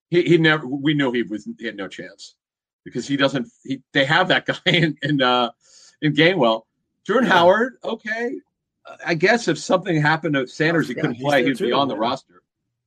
he, 0.09 0.23
he 0.23 0.37
never. 0.37 0.65
We 0.67 0.93
knew 0.93 1.11
he 1.11 1.23
was. 1.23 1.47
He 1.59 1.65
had 1.65 1.77
no 1.77 1.87
chance 1.87 2.35
because 2.83 3.07
he 3.07 3.17
doesn't. 3.17 3.47
He, 3.63 3.81
they 3.93 4.05
have 4.05 4.27
that 4.29 4.45
guy 4.47 4.55
in 4.65 4.97
in 5.01 5.21
uh, 5.21 5.51
in 6.01 6.13
Gainwell. 6.13 6.63
Jordan 7.05 7.27
Yeah. 7.29 7.35
Howard. 7.35 7.77
Okay, 7.83 8.39
I 9.05 9.13
guess 9.13 9.47
if 9.47 9.57
something 9.57 10.01
happened 10.01 10.35
to 10.35 10.47
Sanders, 10.47 10.87
he 10.87 10.93
Oh, 10.93 10.95
yeah, 10.97 11.01
couldn't 11.01 11.15
he's 11.15 11.23
play. 11.25 11.43
He'd 11.43 11.57
be 11.57 11.69
too, 11.69 11.73
on 11.73 11.87
the 11.87 11.97
roster. 11.97 12.41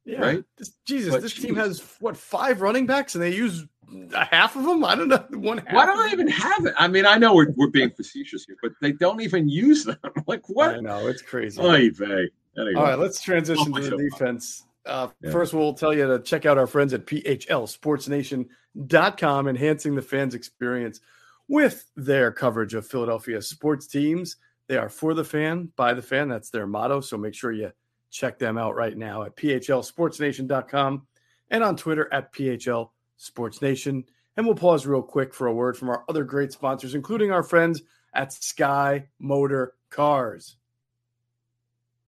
Yeah. 0.05 0.21
Right? 0.21 0.45
This, 0.57 0.73
Jesus, 0.87 1.13
But 1.13 1.23
this 1.23 1.35
team 1.35 1.57
has 1.57 1.81
what 1.99 2.17
five 2.17 2.61
running 2.61 2.87
backs, 2.87 3.15
and 3.17 3.23
they 3.25 3.35
use 3.35 3.67
a 4.15 4.25
half 4.25 4.55
of 4.55 4.63
them. 4.65 4.85
I 4.85 4.95
don't 4.95 5.09
know. 5.09 5.25
One 5.39 5.59
half. 5.59 5.75
Why 5.75 5.85
don't 5.85 6.07
they 6.07 6.13
even 6.13 6.29
have 6.29 6.65
it? 6.67 6.75
I 6.79 6.87
mean, 6.87 7.05
I 7.07 7.17
know 7.19 7.35
we're, 7.35 7.51
we're 7.57 7.71
being 7.71 7.91
facetious 7.91 8.45
here, 8.45 8.57
but 8.63 8.73
they 8.81 8.93
don't 8.93 9.21
even 9.21 9.49
use 9.49 9.85
them. 9.85 9.99
like 10.29 10.49
what? 10.49 10.77
I 10.77 10.81
know 10.81 11.09
it's 11.09 11.23
crazy. 11.23 11.61
Oy 11.61 11.91
vey. 11.91 12.29
Anyway. 12.59 12.75
All 12.75 12.85
right, 12.85 12.99
let's 12.99 13.21
transition 13.21 13.73
to 13.73 13.81
the 13.81 13.97
defense. 13.97 14.65
Uh, 14.85 15.09
Yeah. 15.21 15.33
First, 15.33 15.53
we'll 15.53 15.75
tell 15.75 15.95
you 15.95 16.07
to 16.07 16.21
check 16.21 16.47
out 16.47 16.59
our 16.59 16.67
friends 16.67 16.95
at 16.95 17.07
PHLSportsNation.com, 17.07 19.49
enhancing 19.49 19.95
the 19.95 20.03
fans' 20.03 20.35
experience 20.35 21.01
with 21.49 21.91
their 21.97 22.33
coverage 22.33 22.75
of 22.75 22.87
Philadelphia 22.87 23.41
sports 23.43 23.87
teams. 23.87 24.37
They 24.69 24.77
are 24.77 24.89
for 24.89 25.15
the 25.15 25.25
fan, 25.25 25.73
by 25.77 25.95
the 25.95 26.03
fan. 26.03 26.29
That's 26.29 26.51
their 26.51 26.67
motto. 26.67 27.01
So 27.01 27.17
make 27.17 27.35
sure 27.35 27.53
you 27.53 27.73
check 28.11 28.39
them 28.39 28.59
out 28.59 28.75
right 28.75 28.97
now 28.97 29.23
at 29.23 29.37
PHLSportsNation.com 29.37 31.07
and 31.51 31.65
on 31.65 31.77
Twitter 31.77 32.13
at 32.13 32.33
PHL 32.33 32.91
Sports 33.17 33.63
Nation. 33.63 34.05
And 34.37 34.47
we'll 34.47 34.55
pause 34.55 34.87
real 34.87 35.03
quick 35.03 35.33
for 35.33 35.47
a 35.47 35.55
word 35.55 35.77
from 35.77 35.89
our 35.89 36.05
other 36.09 36.25
great 36.25 36.53
sponsors, 36.53 36.95
including 36.95 37.31
our 37.31 37.43
friends 37.43 37.83
at 38.15 38.33
Sky 38.33 39.07
Motor 39.19 39.75
Cars. 39.91 40.57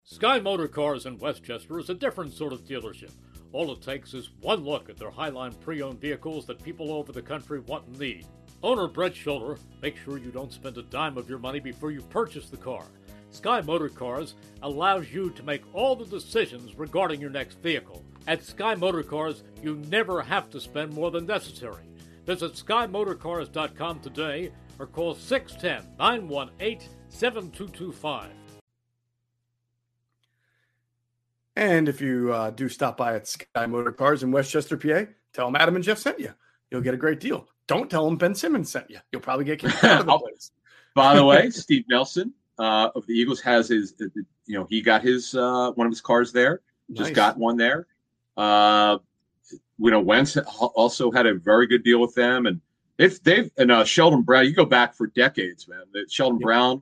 Sky 0.08 0.40
Motor 0.40 0.68
Cars 0.68 1.08
in 1.08 1.18
Westchester 1.18 1.80
is 1.80 1.90
a 1.90 1.96
different 1.96 2.32
sort 2.32 2.54
of 2.54 2.64
dealership. 2.64 3.12
All 3.52 3.72
it 3.72 3.82
takes 3.82 4.14
is 4.14 4.30
one 4.40 4.64
look 4.64 4.88
at 4.88 4.98
their 4.98 5.10
Highline 5.10 5.60
pre 5.60 5.82
owned 5.82 6.00
vehicles 6.00 6.46
that 6.46 6.64
people 6.64 6.92
all 6.92 7.00
over 7.00 7.12
the 7.12 7.24
country 7.24 7.60
want 7.62 7.88
and 7.88 7.98
need. 7.98 8.28
Owner 8.62 8.88
Brett 8.88 9.16
Schulter, 9.16 9.58
make 9.82 9.98
sure 9.98 10.20
you 10.20 10.30
don't 10.30 10.54
spend 10.54 10.78
a 10.78 10.84
dime 10.84 11.18
of 11.18 11.28
your 11.28 11.40
money 11.40 11.60
before 11.60 11.90
you 11.90 12.02
purchase 12.02 12.52
the 12.52 12.56
car. 12.56 12.86
Sky 13.32 13.62
Motor 13.62 13.90
Cars 13.90 14.36
allows 14.62 15.12
you 15.12 15.32
to 15.32 15.42
make 15.42 15.64
all 15.74 15.96
the 15.96 16.06
decisions 16.06 16.78
regarding 16.78 17.20
your 17.20 17.32
next 17.32 17.58
vehicle. 17.64 18.06
At 18.28 18.44
Sky 18.44 18.76
Motor 18.76 19.02
Cars, 19.02 19.42
you 19.64 19.78
never 19.90 20.22
have 20.22 20.52
to 20.52 20.60
spend 20.60 20.94
more 20.94 21.10
than 21.10 21.26
necessary. 21.26 21.82
Visit 22.28 22.54
SkyMotorCars.com 22.54 24.02
today 24.02 24.52
or 24.78 24.86
call 24.86 25.16
610 25.16 25.98
918 25.98 26.90
7225. 27.10 28.45
And 31.56 31.88
if 31.88 32.02
you 32.02 32.34
uh, 32.34 32.52
do 32.52 32.68
stop 32.68 32.98
by 32.98 33.16
at 33.16 33.28
Sky 33.28 33.66
Motor 33.66 33.92
Cars 33.92 34.24
in 34.24 34.32
Westchester, 34.32 34.76
PA, 34.78 35.10
tell 35.34 35.48
them 35.48 35.56
Adam 35.56 35.76
and 35.76 35.84
Jeff 35.84 35.98
sent 36.00 36.20
you. 36.20 36.34
You'll 36.70 36.82
get 36.82 36.94
a 36.94 36.98
great 36.98 37.20
deal. 37.20 37.48
Don't 37.68 37.90
tell 37.90 38.06
them 38.06 38.18
Ben 38.18 38.36
Simmons 38.36 38.70
sent 38.72 38.90
you. 38.90 39.00
You'll 39.12 39.22
probably 39.22 39.46
get 39.46 39.60
kicked 39.60 39.84
out 39.84 40.02
of 40.02 40.06
the 40.06 40.18
place. 40.20 40.52
By 40.96 41.16
the 41.16 41.24
way, 41.24 41.50
Steve 41.50 41.86
Nelson 41.90 42.34
uh, 42.60 42.90
of 42.96 43.06
the 43.08 43.14
Eagles 43.14 43.42
has 43.42 43.70
his, 43.70 43.94
uh, 44.02 44.06
you 44.46 44.58
know, 44.58 44.66
he 44.70 44.82
got 44.82 45.02
his 45.02 45.34
uh, 45.36 45.72
one 45.76 45.88
of 45.88 45.92
his 45.92 46.02
cars 46.02 46.32
there. 46.32 46.62
Just 46.92 47.10
Nice. 47.10 47.16
got 47.16 47.38
one 47.38 47.58
there. 47.58 47.88
Uh, 48.38 48.98
you 49.78 49.92
know, 49.92 50.00
Wentz 50.00 50.38
also 50.38 51.12
had 51.12 51.26
a 51.26 51.34
very 51.36 51.68
good 51.68 51.84
deal 51.84 52.00
with 52.00 52.14
them, 52.16 52.46
and 52.46 52.62
If 52.98 53.24
they've 53.24 53.50
and 53.58 53.72
uh, 53.72 53.84
Sheldon 53.84 54.22
Brown, 54.22 54.46
you 54.46 54.54
go 54.54 54.66
back 54.66 54.94
for 54.94 55.08
decades, 55.08 55.68
man. 55.68 55.84
That 55.94 56.12
Sheldon 56.12 56.40
Brown 56.40 56.82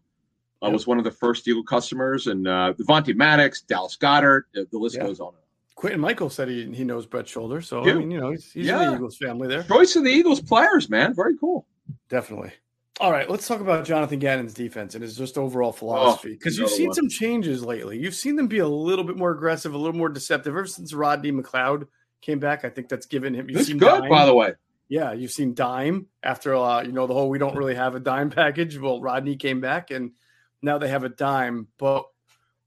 uh, 0.64 0.68
Yep. 0.68 0.74
was 0.74 0.88
one 0.88 0.98
of 0.98 1.04
the 1.04 1.12
first 1.12 1.48
Eagle 1.48 1.64
customers, 1.64 2.28
and 2.28 2.48
uh, 2.48 2.74
Devontae 2.80 3.16
Maddox, 3.16 3.62
Dallas 3.62 3.98
Goedert, 3.98 4.44
the, 4.54 4.66
the 4.72 4.78
list 4.78 4.96
Yeah. 4.96 5.04
goes 5.04 5.20
on. 5.20 5.34
Quintin 5.76 6.00
Mikell 6.02 6.32
said 6.32 6.48
he, 6.48 6.72
he 6.74 6.84
knows 6.84 7.06
Brett 7.06 7.28
Shoulder, 7.28 7.60
so 7.62 7.86
Yeah. 7.86 7.94
I 7.94 7.96
mean, 7.96 8.12
you 8.12 8.20
know, 8.20 8.32
he's, 8.32 8.52
he's 8.52 8.68
in 8.70 8.76
Yeah. 8.76 8.90
the 8.90 8.96
Eagles 8.96 9.18
family 9.18 9.48
there. 9.48 9.64
Choice 9.64 9.96
of 9.96 10.04
the 10.04 10.12
Eagles 10.12 10.40
players, 10.42 10.90
man. 10.90 11.14
Very 11.14 11.38
cool. 11.38 11.68
Definitely. 12.10 12.52
All 13.00 13.12
right, 13.12 13.28
let's 13.30 13.48
talk 13.48 13.60
about 13.60 13.86
Jonathan 13.86 14.20
Gannon's 14.20 14.54
defense 14.54 14.94
and 14.94 15.02
his 15.04 15.18
just 15.18 15.36
overall 15.38 15.72
philosophy 15.72 16.34
because 16.34 16.60
you've 16.60 16.70
seen 16.70 16.88
one. 16.90 16.94
some 16.96 17.10
changes 17.10 17.66
lately. 17.66 17.98
You've 17.98 18.14
seen 18.14 18.36
them 18.36 18.46
be 18.48 18.60
a 18.60 18.68
little 18.68 19.04
bit 19.04 19.18
more 19.18 19.32
aggressive, 19.32 19.74
a 19.74 19.78
little 19.78 19.98
more 19.98 20.10
deceptive 20.10 20.54
ever 20.54 20.68
since 20.68 20.94
Rodney 20.94 21.32
McLeod 21.32 21.88
came 22.22 22.38
back. 22.38 22.64
I 22.64 22.70
think 22.70 22.90
that's 22.90 23.08
given 23.08 23.34
him. 23.34 23.50
You've 23.50 23.64
seen 23.66 23.80
good, 23.80 24.02
Dime. 24.02 24.10
by 24.10 24.28
the 24.28 24.34
way. 24.36 24.54
Yeah, 24.90 25.12
you've 25.14 25.32
seen 25.32 25.56
Dime 25.56 26.06
after 26.22 26.54
uh, 26.56 26.84
you 26.84 26.92
know 26.92 27.08
the 27.08 27.16
whole 27.16 27.30
we 27.32 27.40
don't 27.40 27.56
really 27.58 27.74
have 27.74 27.96
a 27.96 28.00
dime 28.00 28.30
package. 28.30 28.78
Well, 28.78 29.02
Rodney 29.02 29.38
came 29.38 29.60
back 29.60 29.90
and 29.90 30.12
now 30.64 30.78
they 30.80 30.88
have 30.88 31.04
a 31.04 31.10
dime, 31.10 31.68
but 31.78 32.06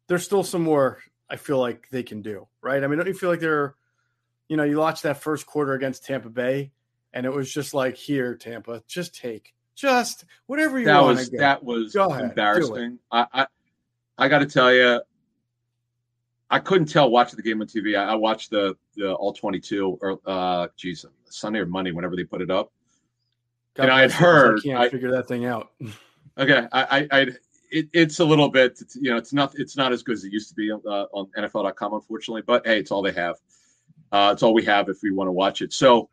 there's 0.06 0.24
still 0.24 0.44
some 0.44 0.62
more 0.62 0.98
I 1.28 1.36
feel 1.36 1.58
like 1.58 1.88
they 1.90 2.04
can 2.04 2.22
do, 2.22 2.46
right? 2.60 2.84
I 2.84 2.86
mean, 2.86 2.98
don't 2.98 3.08
you 3.08 3.14
feel 3.14 3.30
like 3.30 3.40
they're 3.40 3.74
you 4.48 4.56
know, 4.56 4.62
you 4.62 4.78
watched 4.78 5.02
that 5.02 5.20
first 5.20 5.44
quarter 5.46 5.72
against 5.74 6.04
Tampa 6.04 6.28
Bay 6.30 6.70
and 7.12 7.26
it 7.26 7.32
was 7.32 7.52
just 7.52 7.74
like 7.74 7.96
here, 7.96 8.36
Tampa, 8.36 8.82
just 8.86 9.14
take 9.16 9.54
just 9.74 10.24
whatever 10.46 10.78
you 10.78 10.84
That 10.86 11.02
want 11.02 11.16
was 11.18 11.30
that 11.30 11.64
was 11.64 11.92
Go 11.94 12.10
ahead, 12.10 12.24
embarrassing. 12.24 12.98
I 13.10 13.26
I, 13.32 13.46
I 14.18 14.28
got 14.28 14.38
to 14.38 14.46
tell 14.46 14.72
you, 14.72 15.00
I 16.48 16.58
couldn't 16.60 16.86
tell 16.86 17.10
watching 17.10 17.36
the 17.36 17.42
game 17.42 17.60
on 17.60 17.66
TV. 17.66 17.98
I, 17.98 18.12
I 18.12 18.14
watched 18.14 18.50
the 18.50 18.76
the 18.96 19.12
all 19.14 19.32
twenty 19.32 19.58
two 19.60 19.98
or 20.00 20.20
uh, 20.24 20.68
geez, 20.76 21.04
Sunday 21.24 21.58
or 21.58 21.66
Monday, 21.66 21.90
whenever 21.92 22.14
they 22.16 22.24
put 22.24 22.40
it 22.40 22.50
up. 22.50 22.72
and 23.76 23.90
I 23.90 24.02
had 24.02 24.12
heard- 24.12 24.60
I 24.60 24.62
can't 24.62 24.78
I- 24.80 24.88
figure 24.88 25.10
that 25.12 25.26
thing 25.28 25.44
out. 25.46 25.72
Okay, 26.38 26.68
I, 26.70 26.82
I, 27.10 27.18
I 27.20 27.26
it, 27.70 27.88
it's 27.92 28.20
a 28.20 28.24
little 28.24 28.48
bit, 28.48 28.80
you 28.94 29.10
know, 29.10 29.16
it's 29.16 29.32
not, 29.32 29.52
it's 29.56 29.76
not 29.76 29.92
as 29.92 30.02
good 30.02 30.14
as 30.14 30.24
it 30.24 30.32
used 30.32 30.48
to 30.48 30.54
be 30.54 30.70
uh, 30.72 30.76
on 31.12 31.26
NFL.com, 31.36 31.94
unfortunately. 31.94 32.42
But 32.42 32.66
hey, 32.66 32.78
it's 32.78 32.90
all 32.90 33.02
they 33.02 33.12
have. 33.12 33.36
Uh, 34.12 34.30
it's 34.32 34.42
all 34.42 34.54
we 34.54 34.64
have 34.64 34.88
if 34.88 34.98
we 35.02 35.10
want 35.10 35.28
to 35.28 35.32
watch 35.32 35.62
it. 35.62 35.72
So, 35.72 36.08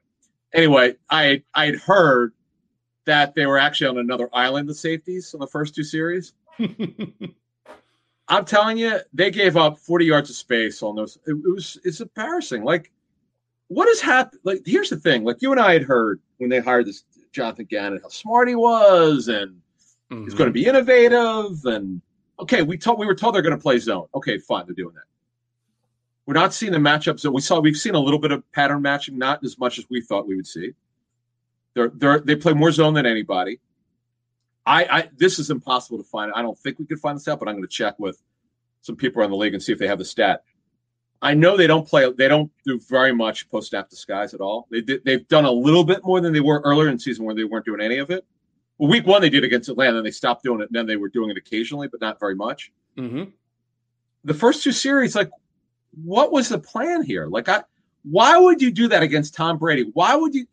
anyway, 0.54 0.96
I, 1.10 1.44
I 1.54 1.66
had 1.68 1.76
heard 1.76 2.34
that 3.06 3.36
they 3.36 3.46
were 3.46 3.60
actually 3.60 3.88
on 3.88 3.98
another 3.98 4.30
island, 4.34 4.68
the 4.68 4.76
safeties, 4.76 5.34
on 5.34 5.40
the 5.40 5.48
first 5.48 5.76
two 5.76 5.84
series. 5.84 6.34
I'm 8.28 8.46
telling 8.46 8.78
you, 8.78 9.00
they 9.14 9.30
gave 9.30 9.58
up 9.58 9.78
40 9.78 10.06
yards 10.06 10.30
of 10.30 10.36
space 10.36 10.82
on 10.82 10.96
those. 10.96 11.18
It, 11.28 11.32
it 11.34 11.54
was, 11.54 11.78
it's 11.84 12.00
embarrassing. 12.00 12.64
Like, 12.64 12.92
what 13.68 13.88
has 13.88 14.00
happened? 14.00 14.42
Like, 14.44 14.62
here's 14.66 14.90
the 14.90 14.98
thing. 14.98 15.24
Like, 15.24 15.42
you 15.42 15.52
and 15.52 15.60
I 15.60 15.74
had 15.74 15.84
heard 15.84 16.22
when 16.38 16.50
they 16.50 16.60
hired 16.60 16.86
this 16.86 17.04
Jonathan 17.32 17.66
Gannon 17.66 18.00
how 18.02 18.10
smart 18.10 18.48
he 18.48 18.56
was 18.56 19.28
and 19.28 19.60
He's 20.24 20.34
going 20.34 20.50
to 20.50 20.54
be 20.54 20.66
mm-hmm. 20.66 20.76
innovative, 20.76 21.66
and 21.66 22.02
okay, 22.40 22.62
we 22.62 22.78
told 22.78 23.00
we 23.00 23.06
were 23.06 23.16
told 23.16 23.36
they're 23.36 23.42
going 23.42 23.56
to 23.56 23.62
play 23.62 23.80
zone. 23.80 24.08
Okay, 24.14 24.38
fine, 24.38 24.66
they're 24.66 24.76
doing 24.76 24.96
that. 24.96 25.04
We're 26.26 26.36
not 26.36 26.54
seeing 26.54 26.72
the 26.72 26.78
matchups 26.78 27.22
that 27.24 27.32
we 27.32 27.42
saw. 27.42 27.60
We've 27.60 27.76
seen 27.76 27.96
a 27.96 28.00
little 28.00 28.20
bit 28.20 28.32
of 28.32 28.50
pattern 28.54 28.82
matching, 28.82 29.18
not 29.18 29.44
as 29.44 29.58
much 29.58 29.78
as 29.78 29.86
we 29.90 30.02
thought 30.02 30.28
we 30.28 30.36
would 30.36 30.48
see. 30.48 30.72
They're 31.74 31.92
they're 31.94 32.20
they 32.20 32.36
play 32.36 32.54
more 32.54 32.72
zone 32.72 32.94
than 32.94 33.06
anybody. 33.06 33.60
I, 34.66 34.86
I 34.86 35.10
this 35.18 35.40
is 35.40 35.50
impossible 35.50 35.98
to 35.98 36.04
find. 36.04 36.32
I 36.36 36.42
don't 36.42 36.58
think 36.58 36.80
we 36.80 36.86
could 36.86 37.00
find 37.00 37.18
this 37.18 37.28
out, 37.28 37.40
but 37.40 37.50
I'm 37.50 37.56
going 37.56 37.68
to 37.68 37.74
check 37.74 38.00
with 38.00 38.22
some 38.82 38.96
people 38.96 39.22
around 39.22 39.32
the 39.32 39.38
league 39.38 39.54
and 39.54 39.62
see 39.62 39.74
if 39.74 39.80
they 39.80 39.88
have 39.88 39.98
the 39.98 40.06
stat. 40.06 40.44
I 41.22 41.34
know 41.34 41.56
they 41.56 41.68
don't 41.68 41.88
play. 41.88 42.12
They 42.12 42.28
don't 42.28 42.52
do 42.66 42.80
very 42.90 43.14
much 43.14 43.50
post 43.50 43.70
snap 43.70 43.90
disguise 43.90 44.34
at 44.34 44.42
all. 44.42 44.68
They 44.70 44.82
did, 44.82 45.06
they've 45.06 45.28
done 45.30 45.46
a 45.46 45.52
little 45.52 45.86
bit 45.86 46.04
more 46.04 46.20
than 46.20 46.34
they 46.34 46.42
were 46.42 46.62
earlier 46.66 46.90
in 46.90 46.96
the 46.96 47.00
season 47.00 47.24
where 47.24 47.34
they 47.34 47.46
weren't 47.46 47.66
doing 47.66 47.82
any 47.82 47.98
of 47.98 48.12
it. 48.12 48.26
Well, 48.84 48.92
week 48.92 49.08
one 49.08 49.22
they 49.22 49.30
did 49.30 49.46
against 49.46 49.70
Atlanta, 49.70 49.96
and 49.96 50.06
they 50.06 50.12
stopped 50.12 50.44
doing 50.44 50.60
it. 50.60 50.64
And 50.68 50.76
then 50.76 50.86
they 50.86 50.98
were 50.98 51.08
doing 51.08 51.30
it 51.30 51.38
occasionally, 51.38 51.88
but 51.88 52.02
not 52.02 52.20
very 52.20 52.36
much. 52.36 52.70
mm-hmm. 52.98 53.24
The 54.26 54.34
first 54.34 54.62
two 54.62 54.74
series, 54.74 55.16
like, 55.16 55.30
what 56.04 56.34
was 56.34 56.50
the 56.50 56.60
plan 56.60 57.02
here? 57.02 57.28
Like, 57.28 57.48
I, 57.48 57.64
why 58.04 58.38
would 58.38 58.62
you 58.62 58.72
do 58.72 58.90
that 58.90 59.02
against 59.02 59.36
Tom 59.36 59.58
Brady? 59.58 59.90
Why 59.94 60.18
would 60.18 60.36
you? 60.36 60.48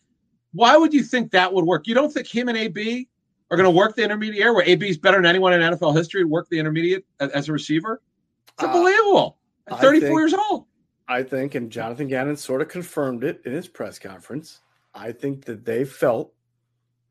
Why 0.52 0.76
would 0.76 0.94
you 0.94 1.02
think 1.02 1.32
that 1.32 1.52
would 1.52 1.64
work? 1.64 1.88
You 1.88 1.94
don't 1.94 2.12
think 2.12 2.28
him 2.28 2.48
and 2.48 2.56
AB 2.56 3.08
are 3.50 3.56
going 3.56 3.64
to 3.64 3.76
work 3.76 3.96
the 3.96 4.04
intermediate 4.04 4.44
air, 4.44 4.54
where 4.54 4.64
AB 4.64 4.88
is 4.88 4.96
better 4.96 5.16
than 5.16 5.26
anyone 5.26 5.52
in 5.52 5.60
NFL 5.60 5.96
history 5.96 6.22
to 6.22 6.28
work 6.28 6.48
the 6.50 6.58
intermediate 6.60 7.04
as, 7.18 7.30
as 7.30 7.48
a 7.48 7.52
receiver? 7.52 8.00
It's 8.54 8.62
Uh, 8.62 8.66
unbelievable. 8.68 9.38
At 9.66 9.80
34 9.80 10.08
think- 10.08 10.18
years 10.20 10.34
old. 10.34 10.66
I 11.08 11.24
think, 11.24 11.56
and 11.56 11.68
Jonathan 11.68 12.06
Gannon 12.06 12.36
sort 12.36 12.60
of 12.60 12.68
confirmed 12.68 13.24
it 13.24 13.42
in 13.44 13.50
his 13.50 13.66
press 13.66 13.98
conference. 13.98 14.60
I 14.94 15.10
think 15.10 15.46
that 15.46 15.64
they 15.64 15.84
felt 15.84 16.32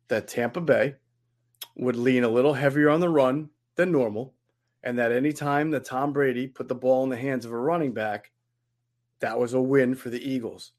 that 0.07 0.29
Tampa 0.29 0.61
Bay 0.61 0.95
would 1.75 1.95
lean 1.95 2.23
a 2.23 2.29
little 2.29 2.53
heavier 2.53 2.89
on 2.89 2.99
the 2.99 3.09
run 3.09 3.49
than 3.75 3.91
normal, 3.91 4.33
and 4.83 4.97
that 4.97 5.11
any 5.11 5.33
time 5.33 5.71
that 5.71 5.85
Tom 5.85 6.13
Brady 6.13 6.47
put 6.47 6.67
the 6.67 6.75
ball 6.75 7.03
in 7.03 7.09
the 7.09 7.17
hands 7.17 7.45
of 7.45 7.51
a 7.51 7.57
running 7.57 7.93
back, 7.93 8.31
that 9.19 9.37
was 9.37 9.53
a 9.53 9.61
win 9.61 9.95
for 9.95 10.09
the 10.09 10.21
Eagles. 10.21 10.73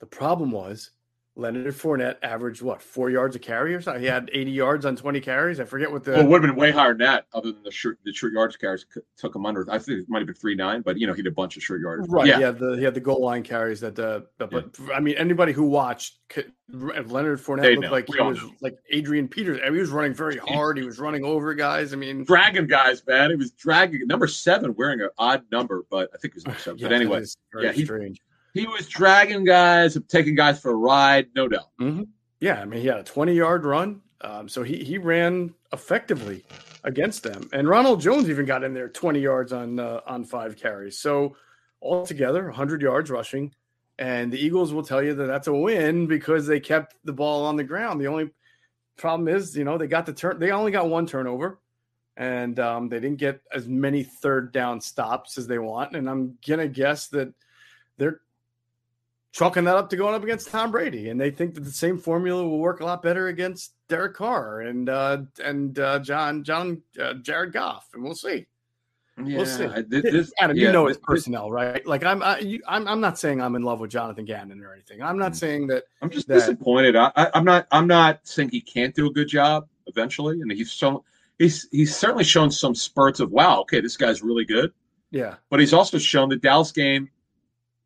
The 0.00 0.06
problem 0.06 0.50
was 0.50 0.90
Leonard 1.34 1.74
Fournette 1.74 2.16
averaged 2.22 2.60
what 2.60 2.82
four 2.82 3.08
yards 3.08 3.34
a 3.36 3.38
carry 3.38 3.74
or 3.74 3.80
something. 3.80 4.02
He 4.02 4.08
had 4.08 4.28
80 4.34 4.50
yards 4.50 4.84
on 4.84 4.96
20 4.96 5.18
carries. 5.20 5.60
I 5.60 5.64
forget 5.64 5.90
what 5.90 6.04
the 6.04 6.10
Well, 6.12 6.20
it 6.20 6.26
would 6.28 6.42
have 6.44 6.50
been 6.50 6.60
way 6.60 6.70
higher 6.70 6.90
than 6.90 6.98
that, 7.06 7.24
other 7.32 7.52
than 7.52 7.62
the 7.62 7.70
short, 7.70 7.98
the 8.04 8.12
short 8.12 8.34
yards 8.34 8.54
carries 8.56 8.84
took 9.16 9.34
him 9.34 9.46
under. 9.46 9.66
I 9.70 9.78
think 9.78 10.00
it 10.00 10.04
might 10.10 10.18
have 10.18 10.26
been 10.26 10.36
three 10.36 10.54
nine, 10.54 10.82
but 10.82 10.98
you 10.98 11.06
know 11.06 11.14
he 11.14 11.22
did 11.22 11.32
a 11.32 11.34
bunch 11.34 11.56
of 11.56 11.62
short 11.62 11.80
yards. 11.80 12.06
Right. 12.10 12.26
Yeah. 12.26 12.36
He 12.36 12.42
had 12.42 12.58
the 12.58 12.76
he 12.76 12.84
had 12.84 12.92
the 12.92 13.00
goal 13.00 13.22
line 13.22 13.42
carries 13.42 13.80
that 13.80 13.98
uh 13.98 14.20
that- 14.38 14.50
but 14.50 14.76
I 14.94 15.00
mean 15.00 15.14
anybody 15.16 15.52
who 15.52 15.62
watched 15.64 16.18
could, 16.28 16.52
Leonard 16.70 17.38
Fournette 17.40 17.62
They 17.62 17.76
looked 17.76 17.82
know. 17.86 17.92
like 17.92 18.08
We 18.08 18.18
he 18.18 18.24
was 18.24 18.38
know. 18.42 18.50
like 18.60 18.76
Adrian 18.90 19.26
Peters. 19.26 19.58
I 19.62 19.66
mean, 19.66 19.76
he 19.76 19.80
was 19.80 19.90
running 19.90 20.12
very 20.14 20.36
hard. 20.36 20.76
He 20.76 20.84
was 20.84 20.98
running 20.98 21.24
over 21.24 21.54
guys. 21.54 21.94
I 21.94 21.96
mean, 21.96 22.24
dragging 22.24 22.66
guys, 22.66 23.02
man. 23.06 23.30
He 23.30 23.36
was 23.36 23.52
dragging 23.52 24.06
number 24.06 24.26
seven, 24.26 24.74
wearing 24.74 25.00
an 25.00 25.08
odd 25.16 25.44
number, 25.50 25.84
but 25.90 26.10
I 26.14 26.18
think 26.18 26.32
it 26.32 26.36
was 26.36 26.44
number 26.46 26.60
seven. 26.60 26.78
yeah, 26.78 26.88
but 26.88 26.94
anyway, 26.94 27.24
yeah, 27.58 27.72
he- 27.72 27.84
strange. 27.86 28.20
He 28.54 28.66
was 28.66 28.88
dragging 28.88 29.44
guys, 29.44 29.96
taking 30.08 30.34
guys 30.34 30.60
for 30.60 30.70
a 30.70 30.76
ride, 30.76 31.28
no 31.34 31.48
doubt. 31.48 31.70
Yeah, 32.40 32.60
I 32.60 32.64
mean 32.64 32.80
he 32.80 32.86
had 32.86 32.98
a 32.98 33.04
20 33.04 33.34
yard 33.34 33.64
run. 33.64 34.00
Um, 34.20 34.48
so 34.48 34.62
he 34.62 34.84
he 34.84 34.98
ran 34.98 35.54
effectively 35.72 36.44
against 36.84 37.22
them. 37.22 37.48
And 37.52 37.68
Ronald 37.68 38.00
Jones 38.00 38.28
even 38.30 38.46
got 38.46 38.64
in 38.64 38.74
there 38.74 38.88
20 38.88 39.20
yards 39.20 39.52
on 39.52 39.78
uh, 39.78 40.00
on 40.06 40.24
five 40.24 40.56
carries. 40.56 40.98
So 40.98 41.36
altogether 41.80 42.44
100 42.44 42.82
yards 42.82 43.10
rushing. 43.10 43.52
And 43.98 44.32
the 44.32 44.42
Eagles 44.42 44.72
will 44.72 44.82
tell 44.82 45.02
you 45.02 45.14
that 45.14 45.26
that's 45.26 45.48
a 45.48 45.54
win 45.54 46.06
because 46.06 46.46
they 46.46 46.60
kept 46.60 46.96
the 47.04 47.12
ball 47.12 47.44
on 47.44 47.56
the 47.56 47.64
ground. 47.64 48.00
The 48.00 48.06
only 48.06 48.30
problem 48.96 49.28
is, 49.28 49.56
you 49.56 49.64
know, 49.64 49.78
they 49.78 49.86
got 49.86 50.06
the 50.06 50.12
turn. 50.12 50.38
They 50.38 50.50
only 50.50 50.72
got 50.72 50.88
one 50.88 51.06
turnover, 51.06 51.60
and 52.16 52.58
um, 52.58 52.88
they 52.88 53.00
didn't 53.00 53.18
get 53.18 53.42
as 53.52 53.68
many 53.68 54.02
third 54.02 54.52
down 54.52 54.80
stops 54.80 55.36
as 55.36 55.46
they 55.46 55.58
want. 55.58 55.94
And 55.94 56.08
I'm 56.08 56.38
gonna 56.46 56.68
guess 56.68 57.08
that 57.08 57.32
they're 57.98 58.20
chalking 59.32 59.64
that 59.64 59.76
up 59.76 59.90
to 59.90 59.96
going 59.96 60.14
up 60.14 60.22
against 60.22 60.48
Tom 60.50 60.70
Brady, 60.70 61.08
and 61.08 61.20
they 61.20 61.30
think 61.30 61.54
that 61.54 61.62
the 61.64 61.70
same 61.72 61.98
formula 61.98 62.42
will 62.46 62.58
work 62.58 62.80
a 62.80 62.84
lot 62.84 63.02
better 63.02 63.28
against 63.28 63.72
Derek 63.88 64.14
Carr 64.14 64.60
and 64.60 64.88
uh, 64.88 65.22
and 65.42 65.78
uh, 65.78 65.98
John 65.98 66.44
John 66.44 66.82
uh, 67.00 67.14
Jared 67.14 67.52
Goff, 67.52 67.88
and 67.94 68.02
we'll 68.02 68.14
see. 68.14 68.46
we'll 69.18 69.44
see. 69.46 69.64
I- 69.66 69.82
thi- 69.82 70.00
this- 70.00 70.32
Adam, 70.40 70.56
yeah, 70.56 70.66
you 70.68 70.72
know 70.72 70.86
his 70.86 70.96
this- 70.96 71.04
personnel, 71.04 71.50
right? 71.50 71.84
Like 71.86 72.04
I'm, 72.04 72.22
I, 72.22 72.38
you, 72.38 72.62
I'm, 72.66 72.86
I'm 72.88 73.00
not 73.00 73.18
saying 73.18 73.40
I'm 73.40 73.56
in 73.56 73.62
love 73.62 73.80
with 73.80 73.90
Jonathan 73.90 74.24
Gannon 74.24 74.62
or 74.62 74.72
anything. 74.72 75.02
I'm 75.02 75.18
not 75.18 75.36
saying 75.36 75.66
that. 75.68 75.84
I'm 76.00 76.10
just 76.10 76.28
that- 76.28 76.34
disappointed. 76.34 76.96
I, 76.96 77.10
I, 77.16 77.30
I'm 77.34 77.44
not. 77.44 77.66
I'm 77.72 77.86
not 77.86 78.20
saying 78.26 78.50
he 78.50 78.60
can't 78.60 78.94
do 78.94 79.06
a 79.06 79.10
good 79.12 79.28
job 79.28 79.66
eventually, 79.86 80.40
and 80.40 80.50
he's 80.52 80.70
shown. 80.72 81.00
He's 81.38 81.68
he's 81.72 81.96
certainly 81.96 82.24
shown 82.24 82.50
some 82.50 82.74
spurts 82.74 83.18
of 83.20 83.30
wow. 83.30 83.60
Okay, 83.62 83.80
this 83.80 83.96
guy's 83.96 84.22
really 84.22 84.44
good. 84.44 84.72
Yeah, 85.10 85.34
but 85.50 85.60
he's 85.60 85.72
also 85.74 85.98
shown 85.98 86.28
the 86.28 86.36
Dallas 86.36 86.72
game. 86.72 87.10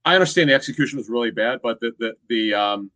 I 0.07 0.15
understand 0.15 0.49
the 0.49 0.55
execution 0.55 0.99
was 0.99 1.11
really 1.11 1.33
bad, 1.33 1.61
but 1.63 1.81
the 1.81 1.93
the, 1.99 2.15
the 2.29 2.55
um, 2.55 2.91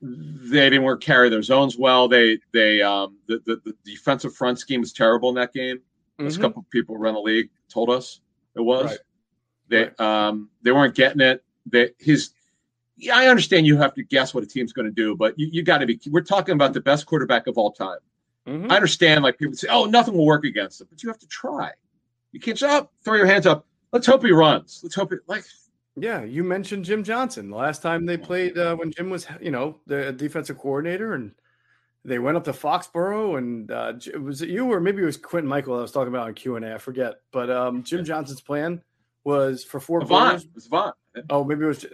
they 0.00 0.70
didn't 0.70 0.84
work 0.84 1.02
carry 1.02 1.28
their 1.28 1.42
zones 1.42 1.76
well. 1.76 2.08
They 2.08 2.38
they 2.52 2.80
um, 2.80 3.18
the, 3.26 3.42
the 3.44 3.60
the 3.64 3.74
defensive 3.84 4.34
front 4.34 4.60
scheme 4.60 4.80
was 4.80 4.92
terrible 4.92 5.28
in 5.28 5.34
that 5.34 5.52
game. 5.52 5.80
As 6.18 6.36
a 6.36 6.40
couple 6.40 6.60
of 6.60 6.70
people 6.70 6.94
around 6.94 7.14
the 7.14 7.20
league 7.20 7.50
told 7.68 7.90
us 7.90 8.20
it 8.54 8.60
was. 8.60 8.86
Right. 8.86 8.98
They 9.68 10.04
um 10.04 10.50
they 10.62 10.70
weren't 10.70 10.94
getting 10.94 11.20
it. 11.20 11.42
That 11.66 11.94
his 11.98 12.30
yeah, 12.96 13.16
I 13.16 13.26
understand 13.26 13.66
you 13.66 13.76
have 13.78 13.94
to 13.94 14.04
guess 14.04 14.32
what 14.32 14.44
a 14.44 14.46
team's 14.46 14.72
going 14.72 14.86
to 14.86 14.92
do, 14.92 15.16
but 15.16 15.36
you, 15.36 15.48
you 15.50 15.64
got 15.64 15.78
to 15.78 15.86
be. 15.86 15.98
We're 16.08 16.20
talking 16.20 16.54
about 16.54 16.72
the 16.72 16.80
best 16.80 17.06
quarterback 17.06 17.48
of 17.48 17.58
all 17.58 17.72
time. 17.72 17.98
Mhm. 18.46 18.70
I 18.70 18.76
understand, 18.76 19.24
like 19.24 19.38
people 19.38 19.56
say, 19.56 19.66
"Oh, 19.68 19.86
nothing 19.86 20.14
will 20.14 20.26
work 20.26 20.44
against 20.44 20.80
him," 20.80 20.86
but 20.90 21.02
you 21.02 21.08
have 21.08 21.18
to 21.18 21.26
try. 21.26 21.72
You 22.30 22.38
can't 22.38 22.56
just 22.56 22.72
oh, 22.72 22.88
throw 23.04 23.16
your 23.16 23.26
hands 23.26 23.46
up. 23.46 23.66
Let's 23.92 24.06
hope 24.06 24.24
he 24.24 24.32
runs. 24.32 24.80
Let's 24.82 24.94
hope 24.94 25.12
it 25.12 25.20
like 25.26 25.44
Yeah, 25.96 26.22
you 26.24 26.42
mentioned 26.42 26.84
Jim 26.84 27.04
Johnson. 27.04 27.50
The 27.50 27.56
last 27.56 27.82
time 27.82 28.06
they 28.06 28.16
played 28.16 28.56
uh, 28.56 28.74
when 28.76 28.90
Jim 28.90 29.10
was, 29.10 29.26
you 29.40 29.50
know, 29.50 29.78
the 29.86 30.12
defensive 30.12 30.58
coordinator, 30.58 31.12
and 31.14 31.32
they 32.04 32.18
went 32.18 32.36
up 32.36 32.44
to 32.44 32.52
Foxborough, 32.52 33.36
and 33.38 33.70
uh, 33.70 33.92
was 34.20 34.42
it 34.42 34.48
you 34.48 34.72
or 34.72 34.80
maybe 34.80 35.02
it 35.02 35.06
was 35.06 35.16
Quintin 35.18 35.50
Mikell 35.50 35.78
I 35.78 35.82
was 35.82 35.92
talking 35.92 36.08
about 36.12 36.28
on 36.28 36.34
Q 36.34 36.56
and 36.56 36.64
A? 36.64 36.74
I 36.74 36.78
forget. 36.78 37.16
But 37.32 37.50
um, 37.50 37.82
Jim 37.82 38.04
Johnson's 38.04 38.40
plan 38.40 38.82
was 39.24 39.62
for 39.62 39.78
four 39.78 40.00
Avant. 40.02 40.42
It 40.42 40.50
was 40.54 40.66
Avant. 40.66 40.94
Oh, 41.30 41.44
maybe 41.44 41.64
it 41.64 41.68
was. 41.68 41.86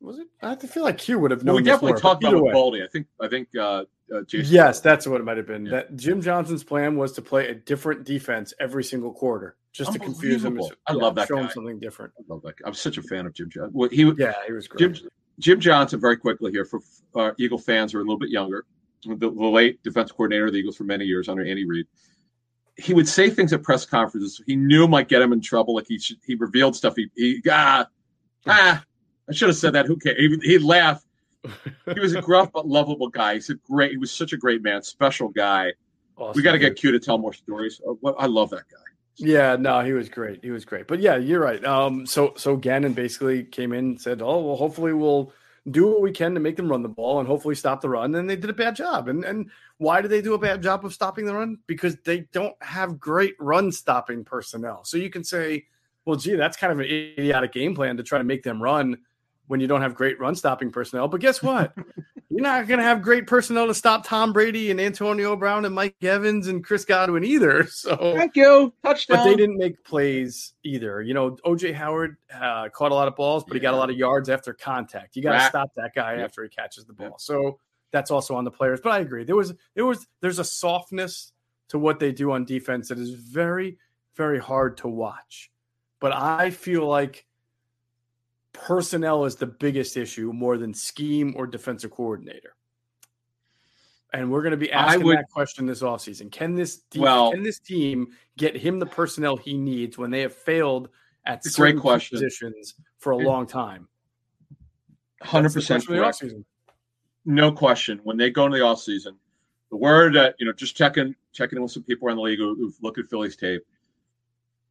Was 0.00 0.18
it? 0.18 0.26
I 0.42 0.54
feel 0.56 0.82
like 0.82 0.98
Q 0.98 1.18
would 1.20 1.30
have 1.30 1.42
Well, 1.44 1.54
known. 1.54 1.62
we 1.62 1.62
definitely 1.62 1.98
talked 1.98 2.22
about 2.22 2.34
either 2.34 2.36
with 2.42 2.48
way. 2.48 2.52
Baldy. 2.52 2.82
I 2.82 2.88
think 2.88 3.06
I 3.20 3.28
think 3.28 3.48
uh, 3.56 3.84
uh, 4.12 4.22
Jason. 4.22 4.52
Yes, 4.52 4.80
that's 4.80 5.06
what 5.06 5.20
it 5.20 5.24
might 5.24 5.36
have 5.36 5.46
been. 5.46 5.66
Yeah. 5.66 5.72
That 5.72 5.96
Jim 5.96 6.20
Johnson's 6.20 6.64
plan 6.64 6.96
was 6.96 7.12
to 7.12 7.22
play 7.22 7.48
a 7.48 7.54
different 7.54 8.04
defense 8.04 8.52
every 8.60 8.84
single 8.84 9.12
quarter, 9.12 9.56
just 9.72 9.92
to 9.92 9.98
confuse 9.98 10.44
him. 10.44 10.60
I 10.86 10.92
love 10.92 11.14
that 11.14 11.28
Show 11.28 11.38
him 11.38 11.50
something 11.50 11.78
different. 11.78 12.12
I 12.18 12.22
love 12.28 12.42
that. 12.42 12.56
guy. 12.56 12.68
I'm 12.68 12.74
such 12.74 12.98
a 12.98 13.02
fan 13.02 13.26
of 13.26 13.34
Jim 13.34 13.50
Johnson. 13.50 13.72
Well, 13.74 13.88
he 13.90 14.02
Yeah, 14.18 14.34
he 14.46 14.52
was 14.52 14.68
great. 14.68 14.94
Jim 14.94 15.10
Jim 15.38 15.60
Johnson. 15.60 16.00
Very 16.00 16.16
quickly 16.16 16.50
here 16.50 16.64
for 16.64 16.80
uh, 17.14 17.32
Eagle 17.38 17.58
fans 17.58 17.92
who 17.92 17.98
are 17.98 18.02
a 18.02 18.04
little 18.04 18.18
bit 18.18 18.30
younger, 18.30 18.66
the, 19.04 19.16
the 19.16 19.26
late 19.28 19.82
defense 19.82 20.10
coordinator 20.12 20.46
of 20.46 20.52
the 20.52 20.58
Eagles 20.58 20.76
for 20.76 20.84
many 20.84 21.04
years 21.04 21.28
under 21.28 21.44
Andy 21.44 21.64
Reid. 21.64 21.86
He 22.76 22.92
would 22.92 23.08
say 23.08 23.30
things 23.30 23.52
at 23.52 23.62
press 23.62 23.86
conferences 23.86 24.40
he 24.46 24.56
knew 24.56 24.88
might 24.88 25.08
get 25.08 25.22
him 25.22 25.32
in 25.32 25.40
trouble. 25.40 25.76
Like 25.76 25.86
he 25.88 25.98
should, 25.98 26.16
he 26.26 26.34
revealed 26.34 26.74
stuff. 26.74 26.96
He, 26.96 27.08
he 27.14 27.40
ah 27.50 27.86
ah. 28.46 28.84
I 29.28 29.32
should 29.32 29.48
have 29.48 29.56
said 29.56 29.72
that. 29.72 29.86
Who 29.86 29.96
cares? 29.96 30.18
He, 30.18 30.38
he'd 30.42 30.62
laugh. 30.62 31.02
He 31.92 32.00
was 32.00 32.14
a 32.14 32.22
gruff 32.22 32.50
but 32.52 32.66
lovable 32.66 33.08
guy. 33.08 33.34
He's 33.34 33.50
a 33.50 33.54
great. 33.54 33.92
He 33.92 33.96
was 33.96 34.10
such 34.10 34.32
a 34.32 34.36
great 34.36 34.62
man, 34.62 34.82
special 34.82 35.28
guy. 35.28 35.72
Awesome 36.16 36.38
we 36.38 36.42
got 36.42 36.52
to 36.52 36.58
get 36.58 36.76
Q 36.76 36.92
to 36.92 37.00
tell 37.00 37.18
more 37.18 37.32
stories. 37.32 37.80
Uh, 37.86 38.12
I 38.12 38.26
love 38.26 38.50
that 38.50 38.64
guy. 38.70 38.78
Yeah, 39.16 39.56
no, 39.56 39.80
he 39.80 39.92
was 39.92 40.08
great. 40.08 40.42
He 40.42 40.50
was 40.50 40.64
great. 40.64 40.88
But 40.88 41.00
yeah, 41.00 41.16
you're 41.16 41.40
right. 41.40 41.64
Um, 41.64 42.06
so 42.06 42.34
so 42.36 42.56
Gannon 42.56 42.94
basically 42.94 43.44
came 43.44 43.72
in 43.72 43.84
and 43.84 44.00
said, 44.00 44.22
"Oh 44.22 44.40
well, 44.40 44.56
hopefully 44.56 44.92
we'll 44.92 45.32
do 45.70 45.86
what 45.86 46.02
we 46.02 46.12
can 46.12 46.34
to 46.34 46.40
make 46.40 46.56
them 46.56 46.68
run 46.68 46.82
the 46.82 46.88
ball 46.88 47.20
and 47.20 47.28
hopefully 47.28 47.54
stop 47.54 47.80
the 47.80 47.88
run." 47.88 48.14
And 48.14 48.28
they 48.28 48.36
did 48.36 48.50
a 48.50 48.54
bad 48.54 48.74
job. 48.74 49.08
And 49.08 49.24
and 49.24 49.50
why 49.78 50.00
did 50.00 50.10
they 50.10 50.22
do 50.22 50.34
a 50.34 50.38
bad 50.38 50.62
job 50.62 50.84
of 50.84 50.92
stopping 50.92 51.26
the 51.26 51.34
run? 51.34 51.58
Because 51.66 51.96
they 52.04 52.20
don't 52.32 52.56
have 52.60 52.98
great 52.98 53.34
run 53.38 53.70
stopping 53.70 54.24
personnel. 54.24 54.84
So 54.84 54.96
you 54.96 55.10
can 55.10 55.22
say, 55.22 55.66
"Well, 56.04 56.16
gee, 56.16 56.34
that's 56.34 56.56
kind 56.56 56.72
of 56.72 56.80
an 56.80 56.86
idiotic 56.86 57.52
game 57.52 57.74
plan 57.74 57.96
to 57.96 58.02
try 58.02 58.18
to 58.18 58.24
make 58.24 58.42
them 58.42 58.62
run." 58.62 58.98
When 59.46 59.60
you 59.60 59.66
don't 59.66 59.82
have 59.82 59.94
great 59.94 60.18
run 60.18 60.34
stopping 60.34 60.70
personnel, 60.72 61.06
but 61.08 61.20
guess 61.20 61.42
what? 61.42 61.74
You're 62.30 62.42
not 62.42 62.66
going 62.66 62.78
to 62.78 62.84
have 62.84 63.02
great 63.02 63.26
personnel 63.26 63.66
to 63.68 63.74
stop 63.74 64.04
Tom 64.06 64.32
Brady 64.32 64.70
and 64.70 64.80
Antonio 64.80 65.36
Brown 65.36 65.64
and 65.66 65.74
Mike 65.74 65.94
Evans 66.02 66.48
and 66.48 66.64
Chris 66.64 66.84
Godwin 66.84 67.22
either. 67.24 67.64
So 67.70 68.14
Thank 68.16 68.34
you. 68.36 68.72
Touchdown. 68.82 69.18
but 69.18 69.24
they 69.24 69.36
didn't 69.36 69.58
make 69.58 69.84
plays 69.84 70.54
either. 70.64 71.02
You 71.02 71.12
know, 71.14 71.32
OJ 71.46 71.74
Howard 71.74 72.16
uh, 72.34 72.70
caught 72.70 72.90
a 72.90 72.94
lot 72.94 73.06
of 73.06 73.14
balls, 73.14 73.44
but 73.44 73.54
he 73.54 73.60
got 73.60 73.74
a 73.74 73.76
lot 73.76 73.90
of 73.90 73.96
yards 73.96 74.28
after 74.30 74.52
contact. 74.54 75.14
You 75.14 75.22
got 75.22 75.38
to 75.38 75.44
stop 75.46 75.70
that 75.76 75.92
guy 75.94 76.14
Yep. 76.16 76.24
after 76.24 76.42
he 76.42 76.48
catches 76.48 76.86
the 76.86 76.92
ball. 76.94 77.06
Yep. 77.10 77.14
So 77.20 77.58
that's 77.92 78.10
also 78.10 78.34
on 78.34 78.44
the 78.44 78.50
players. 78.50 78.80
But 78.80 78.92
I 78.92 78.98
agree. 79.00 79.24
There 79.24 79.36
was 79.36 79.52
there 79.74 79.84
was 79.86 80.06
there's 80.20 80.38
a 80.40 80.44
softness 80.44 81.32
to 81.68 81.78
what 81.78 82.00
they 82.00 82.10
do 82.10 82.32
on 82.32 82.44
defense 82.46 82.88
that 82.88 82.98
is 82.98 83.10
very 83.10 83.76
very 84.16 84.38
hard 84.40 84.78
to 84.78 84.88
watch. 84.88 85.50
But 86.00 86.12
I 86.12 86.50
feel 86.50 86.86
like 86.86 87.26
personnel 88.54 89.26
is 89.26 89.36
the 89.36 89.46
biggest 89.46 89.98
issue 89.98 90.32
more 90.32 90.56
than 90.56 90.72
scheme 90.72 91.34
or 91.36 91.46
defensive 91.46 91.90
coordinator. 91.90 92.54
And 94.14 94.30
we're 94.30 94.42
going 94.42 94.52
to 94.52 94.56
be 94.56 94.72
asking 94.72 95.04
would- 95.04 95.18
that 95.18 95.28
question 95.30 95.66
this 95.66 95.82
offseason. 95.82 96.32
Can 96.32 96.54
this 96.54 96.78
de- 96.78 97.00
Well- 97.00 97.32
can 97.32 97.42
this 97.42 97.58
team 97.58 98.14
get 98.38 98.56
him 98.56 98.78
the 98.78 98.86
personnel 98.86 99.36
he 99.36 99.58
needs 99.58 99.98
when 99.98 100.10
they 100.10 100.20
have 100.20 100.32
failed 100.32 100.88
at 101.26 101.42
great 101.42 101.52
certain 101.52 101.80
question. 101.80 102.16
positions 102.16 102.74
for 102.98 103.12
a 103.12 103.16
long 103.18 103.46
time? 103.46 103.88
Hundred 105.20 105.52
percent 105.52 105.84
question 105.86 106.28
of 106.28 106.34
the 106.36 106.44
No 107.24 107.50
question. 107.50 107.98
When 108.04 108.16
they 108.16 108.30
go 108.30 108.46
into 108.46 108.58
the 108.58 108.64
offseason, 108.64 109.16
the 109.70 109.76
word 109.76 110.14
that 110.14 110.36
you 110.38 110.46
know, 110.46 110.52
just 110.52 110.76
checking 110.76 111.16
checking 111.32 111.56
in 111.56 111.62
with 111.62 111.72
some 111.72 111.82
people 111.82 112.06
around 112.06 112.16
the 112.16 112.22
league 112.22 112.38
who, 112.38 112.54
who've 112.54 112.76
looked 112.82 112.98
at 112.98 113.08
Phillies 113.08 113.36
tape. 113.36 113.62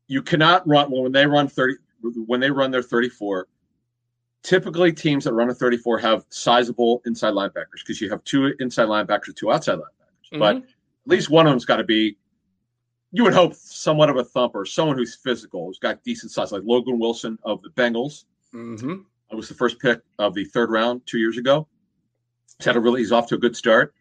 You 0.07 0.21
cannot 0.21 0.65
run 0.67 0.89
when 0.91 1.11
they 1.11 1.25
run 1.25 1.47
thirty 1.47 1.75
when 2.01 2.39
they 2.39 2.51
run 2.51 2.71
their 2.71 2.83
thirty 2.83 3.09
four. 3.09 3.47
Typically, 4.43 4.91
teams 4.91 5.23
that 5.23 5.33
run 5.33 5.49
a 5.49 5.53
thirty 5.53 5.77
four 5.77 5.97
have 5.99 6.25
sizable 6.29 7.01
inside 7.05 7.33
linebackers 7.33 7.79
because 7.79 8.01
you 8.01 8.09
have 8.09 8.23
two 8.25 8.53
inside 8.59 8.87
linebackers, 8.87 9.35
two 9.35 9.51
outside 9.51 9.77
linebackers. 9.79 10.39
But 10.39 10.55
Mm-hmm. 10.57 10.65
at 10.65 11.07
least 11.07 11.29
one 11.29 11.45
of 11.47 11.51
them's 11.51 11.65
got 11.65 11.77
to 11.77 11.83
be. 11.83 12.17
You 13.11 13.23
would 13.23 13.33
hope 13.33 13.53
somewhat 13.53 14.09
of 14.09 14.17
a 14.17 14.23
thumper, 14.23 14.65
someone 14.65 14.97
who's 14.97 15.15
physical, 15.15 15.67
who's 15.67 15.77
got 15.79 16.03
decent 16.03 16.31
size, 16.31 16.51
like 16.51 16.63
Logan 16.65 16.97
Wilson 16.99 17.37
of 17.43 17.61
the 17.61 17.69
Bengals. 17.69 18.25
Mm-hmm. 18.53 18.95
It 19.31 19.35
was 19.35 19.47
the 19.47 19.53
first 19.53 19.79
pick 19.79 19.99
of 20.19 20.33
the 20.33 20.45
third 20.45 20.71
round 20.71 21.01
two 21.05 21.19
years 21.19 21.37
ago. 21.37 21.67
He's 22.57 22.65
had 22.65 22.75
a 22.75 22.79
really 22.79 23.01
he's 23.01 23.11
off 23.11 23.27
to 23.27 23.35
a 23.35 23.37
good 23.37 23.55
start. 23.55 23.93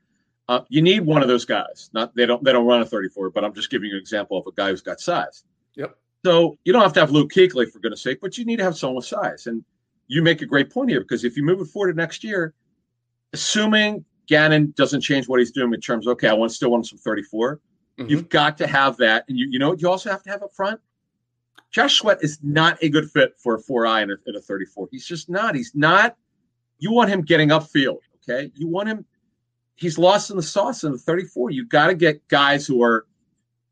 Uh, 0.48 0.60
you 0.70 0.82
need 0.82 1.00
one 1.00 1.22
of 1.22 1.28
those 1.28 1.44
guys. 1.44 1.88
Not 1.92 2.14
they 2.16 2.26
don't 2.26 2.42
they 2.42 2.52
don't 2.52 2.66
run 2.66 2.80
a 2.82 2.86
34, 2.86 3.30
but 3.30 3.44
I'm 3.44 3.54
just 3.54 3.70
giving 3.70 3.90
you 3.90 3.96
an 3.96 4.00
example 4.00 4.38
of 4.38 4.46
a 4.46 4.52
guy 4.52 4.70
who's 4.70 4.82
got 4.82 4.98
size. 5.00 5.44
Yep. 5.76 5.94
So 6.24 6.58
you 6.64 6.72
don't 6.72 6.82
have 6.82 6.92
to 6.94 7.00
have 7.00 7.10
Luke 7.10 7.30
Kuechly 7.32 7.70
for 7.70 7.78
goodness 7.78 8.02
sake, 8.02 8.18
but 8.20 8.36
you 8.38 8.44
need 8.44 8.56
to 8.56 8.64
have 8.64 8.76
someone 8.76 8.96
with 8.96 9.06
size. 9.06 9.46
And 9.46 9.64
you 10.12 10.22
make 10.22 10.42
a 10.42 10.46
great 10.46 10.68
point 10.70 10.90
here 10.90 11.00
because 11.00 11.24
if 11.24 11.36
you 11.36 11.42
move 11.42 11.60
it 11.60 11.66
forward 11.66 11.92
to 11.92 11.96
next 11.96 12.22
year, 12.22 12.54
assuming 13.32 14.04
Gannon 14.28 14.72
doesn't 14.76 15.00
change 15.00 15.28
what 15.28 15.38
he's 15.40 15.50
doing 15.50 15.72
in 15.72 15.80
terms 15.80 16.06
of 16.06 16.12
okay, 16.12 16.28
I 16.28 16.32
want 16.34 16.52
still 16.52 16.70
want 16.70 16.86
some 16.86 16.98
34. 16.98 17.60
Mhm. 17.98 18.10
You've 18.10 18.28
got 18.28 18.56
to 18.58 18.66
have 18.66 18.96
that, 18.98 19.24
and 19.28 19.38
you 19.38 19.48
you 19.50 19.58
know 19.58 19.70
what 19.70 19.80
you 19.80 19.88
also 19.88 20.10
have 20.10 20.22
to 20.24 20.30
have 20.30 20.42
up 20.42 20.54
front. 20.54 20.80
Josh 21.70 21.98
Sweat 21.98 22.18
is 22.22 22.38
not 22.42 22.78
a 22.82 22.88
good 22.90 23.10
fit 23.10 23.34
for 23.38 23.54
a 23.54 23.58
four 23.60 23.86
eye 23.86 24.02
and 24.02 24.12
a, 24.12 24.16
and 24.26 24.36
a 24.36 24.40
34. 24.40 24.88
He's 24.90 25.06
just 25.06 25.30
not. 25.30 25.54
He's 25.54 25.72
not. 25.74 26.16
You 26.78 26.92
want 26.92 27.08
him 27.10 27.22
getting 27.22 27.48
upfield, 27.48 28.00
okay? 28.16 28.50
You 28.54 28.68
want 28.68 28.88
him. 28.88 29.06
He's 29.76 29.96
lost 29.96 30.30
in 30.30 30.36
the 30.36 30.42
sauce 30.42 30.84
in 30.84 30.92
the 30.92 30.98
34. 30.98 31.50
You 31.50 31.64
got 31.64 31.86
to 31.86 31.94
get 31.94 32.26
guys 32.28 32.66
who 32.66 32.82
are. 32.82 33.06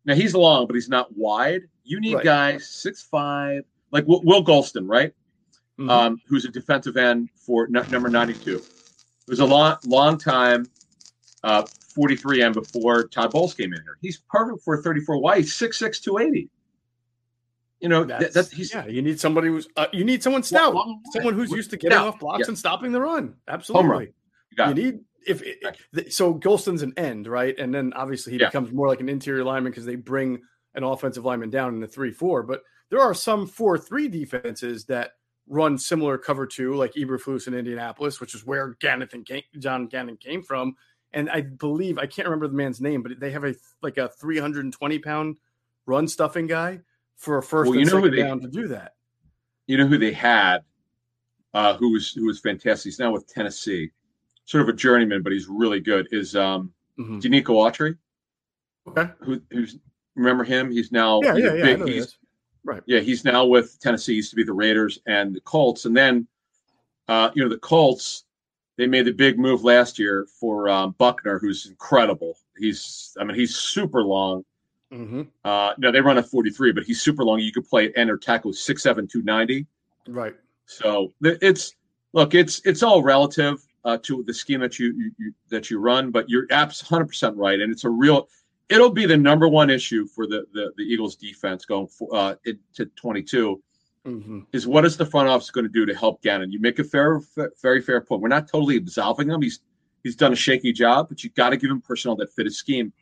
Now 0.07 0.15
he's 0.15 0.35
long, 0.35 0.67
but 0.67 0.75
he's 0.77 0.89
not 0.89 1.15
wide. 1.15 1.63
You 1.85 2.01
need 2.01 2.15
Right. 2.15 2.25
guys 2.25 2.69
six 2.71 3.03
five, 3.03 3.65
like 3.91 4.07
Will, 4.07 4.23
Will 4.25 4.43
Golston, 4.45 4.89
right? 4.89 5.13
Mhm. 5.81 5.91
Um, 5.91 6.21
who's 6.27 6.45
a 6.45 6.49
defensive 6.49 6.97
end 6.99 7.31
for 7.35 7.65
n- 7.75 7.87
number 7.91 8.11
92. 8.11 8.57
It 8.57 8.63
was 9.27 9.41
a 9.41 9.47
long, 9.47 9.77
long 9.87 10.19
time, 10.19 10.67
uh, 11.43 11.63
43 11.95 12.43
end 12.43 12.55
before 12.55 13.05
Todd 13.09 13.31
Bowles 13.31 13.55
came 13.55 13.73
in 13.73 13.81
here. 13.81 13.97
He's 14.03 14.19
perfect 14.29 14.63
for 14.63 14.75
a 14.79 14.83
34 14.83 15.19
wide. 15.23 15.39
He's 15.39 15.55
6'6", 15.55 15.99
280. 16.01 16.51
You 17.81 17.89
know, 17.89 18.05
That's, 18.05 18.35
that, 18.35 18.51
he's 18.51 18.75
yeah, 18.75 18.87
you 18.87 19.01
need 19.01 19.19
somebody 19.19 19.49
who's 19.49 19.67
uh, 19.75 19.87
you 19.91 20.05
need 20.05 20.23
someone 20.23 20.43
stout, 20.43 20.75
Well, 20.75 21.01
someone 21.13 21.33
who's 21.33 21.51
used 21.51 21.71
to 21.71 21.79
getting 21.79 21.97
Now, 21.97 22.09
off 22.09 22.19
blocks 22.21 22.41
yeah. 22.41 22.49
and 22.49 22.59
stopping 22.59 22.93
the 22.93 23.01
run. 23.01 23.37
Absolutely. 23.49 23.89
Run. 23.89 24.01
You 24.51 24.57
got 24.57 24.69
you 24.69 24.75
need 24.85 25.01
if 25.27 25.43
it, 25.43 26.13
so 26.13 26.35
Golston's 26.35 26.83
an 26.83 26.93
end, 26.99 27.27
right? 27.27 27.59
And 27.59 27.75
then 27.75 27.95
obviously 27.95 28.35
he 28.35 28.39
Yeah. 28.39 28.49
becomes 28.49 28.71
more 28.71 28.87
like 28.87 29.01
an 29.01 29.09
interior 29.09 29.45
lineman 29.45 29.73
because 29.73 29.87
they 29.87 29.97
bring 29.97 30.43
an 30.75 30.85
offensive 30.85 31.25
lineman 31.25 31.49
down 31.49 31.73
in 31.73 31.81
the 31.81 31.87
three 31.89 32.11
four. 32.13 32.43
But 32.43 32.61
there 32.91 33.01
are 33.01 33.15
some 33.15 33.47
four 33.47 33.79
three 33.79 34.09
defenses 34.09 34.85
that 34.87 35.13
run 35.53 35.77
similar 35.77 36.17
cover 36.17 36.47
two, 36.47 36.75
like 36.77 36.95
Eberflus 36.95 37.49
in 37.49 37.55
Indianapolis, 37.55 38.21
which 38.21 38.35
is 38.37 38.47
where 38.47 38.77
Gannon 38.81 39.09
came, 39.25 39.43
John 39.59 39.89
Gannon 39.89 40.17
came 40.17 40.43
from. 40.43 40.77
And 41.13 41.29
I 41.29 41.41
believe 41.41 41.99
I 41.99 42.07
can't 42.07 42.29
remember 42.29 42.47
the 42.47 42.55
man's 42.55 42.81
name, 42.81 43.03
but 43.03 43.19
they 43.19 43.33
have 43.33 43.45
a 43.45 43.55
like 43.83 43.99
a 43.99 44.09
320 44.09 44.99
pound 45.01 45.37
run 45.87 46.07
stuffing 46.07 46.47
guy 46.47 46.81
for 47.17 47.39
a 47.39 47.43
first 47.43 47.69
Well, 47.69 47.79
you 47.79 47.85
know 47.85 48.01
who 48.01 48.11
they- 48.11 48.23
down 48.23 48.41
to 48.41 48.49
do 48.49 48.69
that. 48.69 48.95
you 49.67 49.77
know 49.77 49.87
who 49.89 49.99
they 49.99 50.13
had, 50.13 50.59
uh, 51.53 51.75
who 51.77 51.91
was 51.93 52.13
who 52.13 52.27
was 52.27 52.39
fantastic. 52.39 52.85
He's 52.85 53.01
now 53.01 53.11
with 53.11 53.27
Tennessee, 53.27 53.91
sort 54.45 54.63
of 54.63 54.69
a 54.69 54.73
journeyman, 54.73 55.23
but 55.23 55.33
he's 55.33 55.49
really 55.49 55.81
good. 55.81 56.07
Is 56.13 56.37
um, 56.37 56.73
Mhm. 56.97 57.21
Denico 57.21 57.55
Autry, 57.57 57.99
Okay. 58.87 59.11
who 59.21 59.43
who's 59.51 59.79
remember 60.15 60.45
him? 60.45 60.71
He's 60.71 60.93
now 60.93 61.21
Yeah, 61.25 61.35
he's 61.35 61.45
yeah, 61.45 61.55
yeah. 61.55 61.63
Big- 61.77 61.89
he's-. 61.89 62.19
Right. 62.65 62.83
Yeah, 62.87 63.01
he's 63.01 63.25
now 63.25 63.47
with 63.47 63.79
Tennessee. 63.81 64.13
He 64.13 64.17
used 64.17 64.31
to 64.31 64.37
be 64.37 64.45
the 64.45 64.53
Raiders 64.53 64.99
and 65.07 65.35
the 65.35 65.41
Colts, 65.41 65.85
and 65.87 65.97
then 65.97 66.27
uh, 67.09 67.31
you 67.35 67.43
know 67.43 67.49
the 67.49 67.59
Colts. 67.59 68.25
They 68.77 68.87
made 68.87 69.05
the 69.05 69.13
big 69.13 69.39
move 69.39 69.63
last 69.63 69.99
year 69.99 70.27
for 70.39 70.69
um, 70.71 70.95
Buckner, 70.97 71.39
who's 71.39 71.67
incredible. 71.67 72.39
He's, 72.57 73.15
I 73.21 73.25
mean, 73.25 73.37
he's 73.37 73.55
super 73.57 74.03
long. 74.03 74.43
hmm 74.91 75.23
Uh, 75.45 75.75
no, 75.77 75.93
they 75.93 76.01
run 76.01 76.17
a 76.17 76.23
43, 76.23 76.73
but 76.73 76.85
he's 76.85 77.03
super 77.03 77.23
long. 77.23 77.41
You 77.41 77.53
could 77.53 77.69
play 77.69 77.87
at 77.89 77.99
end 77.99 78.11
or 78.11 78.17
tackle 78.17 78.53
six 78.55 78.83
seven 78.83 79.07
two 79.07 79.23
ninety. 79.23 79.67
Right. 80.09 80.35
So 80.67 81.13
it's 81.21 81.75
look, 82.13 82.35
it's 82.35 82.63
it's 82.65 82.83
all 82.83 83.03
relative 83.03 83.63
uh, 83.85 83.99
to 84.03 84.23
the 84.27 84.33
scheme 84.35 84.61
that 84.61 84.79
you, 84.79 84.95
you, 84.97 85.11
you 85.19 85.35
that 85.51 85.71
you 85.71 85.79
run, 85.79 86.11
but 86.11 86.29
you're 86.31 86.47
abs 86.51 86.83
100 86.83 87.07
percent 87.07 87.37
right, 87.37 87.61
and 87.61 87.73
it's 87.73 87.85
a 87.85 87.91
real. 87.91 88.29
It'll 88.71 88.91
be 88.91 89.05
the 89.05 89.17
number 89.17 89.49
one 89.49 89.69
issue 89.69 90.07
for 90.07 90.27
the 90.27 90.47
the, 90.53 90.73
the 90.77 90.83
Eagles 90.85 91.17
defense 91.17 91.65
going 91.65 91.89
for, 91.89 92.09
uh, 92.15 92.35
into 92.45 92.87
22 92.97 93.61
hmm 94.07 94.41
is 94.55 94.67
what 94.67 94.87
is 94.87 94.97
the 94.97 95.05
front 95.05 95.29
office 95.29 95.51
going 95.51 95.67
to 95.67 95.73
do 95.73 95.85
to 95.85 95.95
help 95.95 96.23
Gannon? 96.23 96.51
You 96.51 96.59
make 96.59 96.79
a 96.79 96.85
fair, 96.85 97.21
fa- 97.21 97.51
very 97.61 97.83
fair 97.83 98.01
point. 98.01 98.23
We're 98.23 98.29
not 98.29 98.49
totally 98.49 98.77
absolving 98.79 99.29
him. 99.29 99.43
He's 99.43 99.61
he's 100.03 100.17
done 100.17 100.33
a 100.33 100.37
shaky 100.37 100.73
job, 100.73 101.09
but 101.11 101.23
you 101.23 101.29
got 101.31 101.51
to 101.51 101.59
give 101.59 101.71
him 101.71 101.83
personnel 101.83 102.17
that 102.17 102.33
fit 102.33 102.47
his 102.47 102.57
scheme. 102.57 102.93